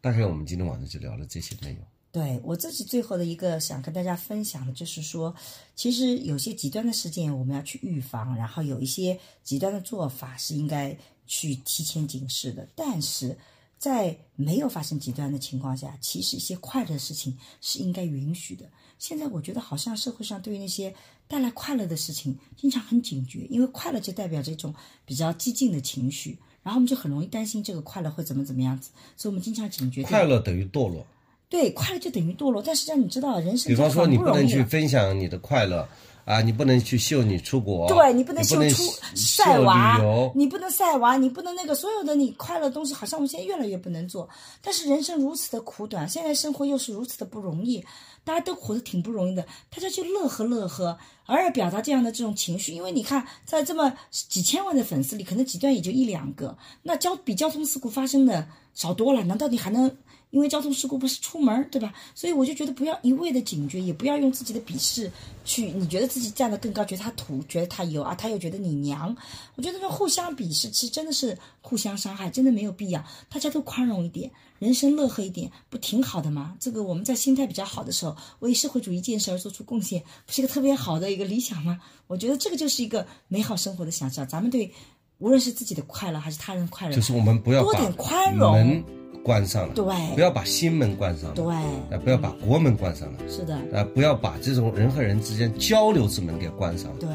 [0.01, 1.85] 大概我们今天晚上就聊了这些内容。
[2.13, 5.35] 对我自己最后的一个想跟大家分享的就是说，
[5.75, 10.97] 其实有些极端的事件我们要去预防，然后有一些极端的做法是应该
[11.27, 12.69] 去提前警示的。
[12.77, 13.37] 但是
[13.79, 18.65] 在没有发生极端的情况下，其实一些快乐的事情是应该允许的。
[18.99, 20.95] 现在我觉得好像社会上对于那些
[21.29, 24.75] 带来快乐的事情，经常很警觉，因为快乐就代表着一种
[25.05, 30.03] 比较激进的情绪，然后我们就很容易担心这个快乐会怎么怎么样子，所以我们经常警觉。
[30.05, 31.07] 快乐等于堕落。
[31.51, 32.63] 对，快乐就等于堕落。
[32.63, 35.87] 但实际上，你知道，人生比方说，你不能去分享你的快乐
[36.25, 38.83] 啊，你不能去秀你出国，对你不不能秀出
[39.15, 40.01] 晒娃，，
[40.35, 44.29] 你不能晒娃，你不能那个所有的你快乐的东西，好像我们现在越来越不能做。
[44.63, 47.85] 但是人生如此的苦短，现在生活又是如此的不容易，
[48.25, 52.73] 大家都活得挺不容易的，大家就乐呵乐呵，偶尔表达这样的这种情绪。
[52.73, 59.97] 因为你看，在这么几千万的粉丝里，可能极端也就一两个，那交比交通事故发生的少多了，难道你还能？
[60.31, 61.95] 因为交通事故不是出门，对吧？
[62.13, 65.09] 所以我就觉得不要一味的警觉，也不要用自己的鄙视
[65.45, 69.17] 去，你觉得自己站得更高，觉得他土，觉得他油啊，他又觉得你娘。
[69.55, 73.01] 我觉得这互相鄙视，其实真的是互相伤害，真的没有必要。
[73.31, 76.55] 大家都宽容一点，人生乐呵一点，不挺好的吗？
[76.61, 81.81] 这个我们在心态比较好的时候，为社会主义建设而做出贡献，不是一个特别好的一个理想吗？
[82.07, 84.27] 我觉得这个就是一个美好生活的想象。
[84.27, 84.73] 咱们对
[85.19, 88.85] 无论是自己的快乐还是他人快乐，就是我们不要把多点宽容门
[89.23, 97.09] 关上了，对不要把心门关上了，对，啊，不要把国门关上了，是的，啊，不要把这种人和人之间交流之门给关上了，对，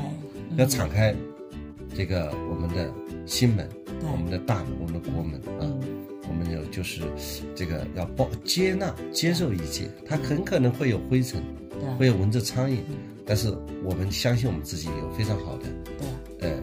[0.58, 1.16] 要敞开
[1.96, 2.92] 这个我们的
[3.26, 3.70] 心门，
[4.12, 5.62] 我们的大门，我们的国门啊。
[5.62, 5.99] 嗯
[6.30, 7.02] 我们有就是
[7.56, 11.42] 这个要包接纳接受一切，它很可能会有灰尘，
[11.98, 12.78] 会有蚊子苍蝇，
[13.26, 13.52] 但是
[13.84, 15.66] 我们相信我们自己有非常好的
[15.98, 16.50] 对。
[16.50, 16.62] 呃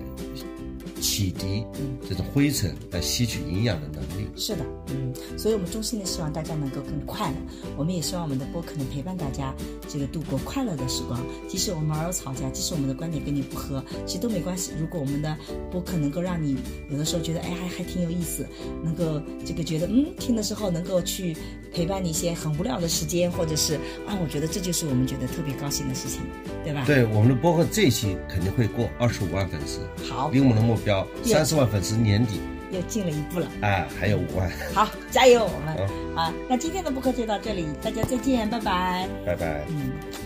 [1.00, 4.26] 启迪嗯这种灰尘来吸取营养的能力。
[4.36, 7.36] 是的，嗯，所以我们衷心的希望大家能够更快乐。
[7.76, 9.54] 我们也希望我们的播客能陪伴大家
[9.88, 11.20] 这个度过快乐的时光。
[11.48, 14.72] 即使我们偶尔吵架，即使我们的观点跟你不合，其实都没关系。
[14.78, 15.36] 如果我们的
[15.70, 16.56] 播客能够让你
[16.90, 18.46] 有的时候觉得哎还还挺有意思，
[18.82, 21.36] 能够这个觉得嗯听的时候能够去
[21.72, 23.74] 陪伴你一些很无聊的时间，或者是
[24.06, 26.22] 啊，我觉得这就是我们觉得特别高兴的事情，
[26.64, 32.40] 对吧？，对我们的播客这一期肯定会过二十五万粉丝，好离我们的目标有三十万粉丝年底
[32.70, 33.46] 又进了一步了。
[33.60, 36.32] 啊，还有五万，好，加油，我们啊！
[36.48, 39.08] 那今天的播客就到这里，大家再见，拜拜。
[39.24, 39.64] 拜拜。
[39.68, 40.25] 嗯。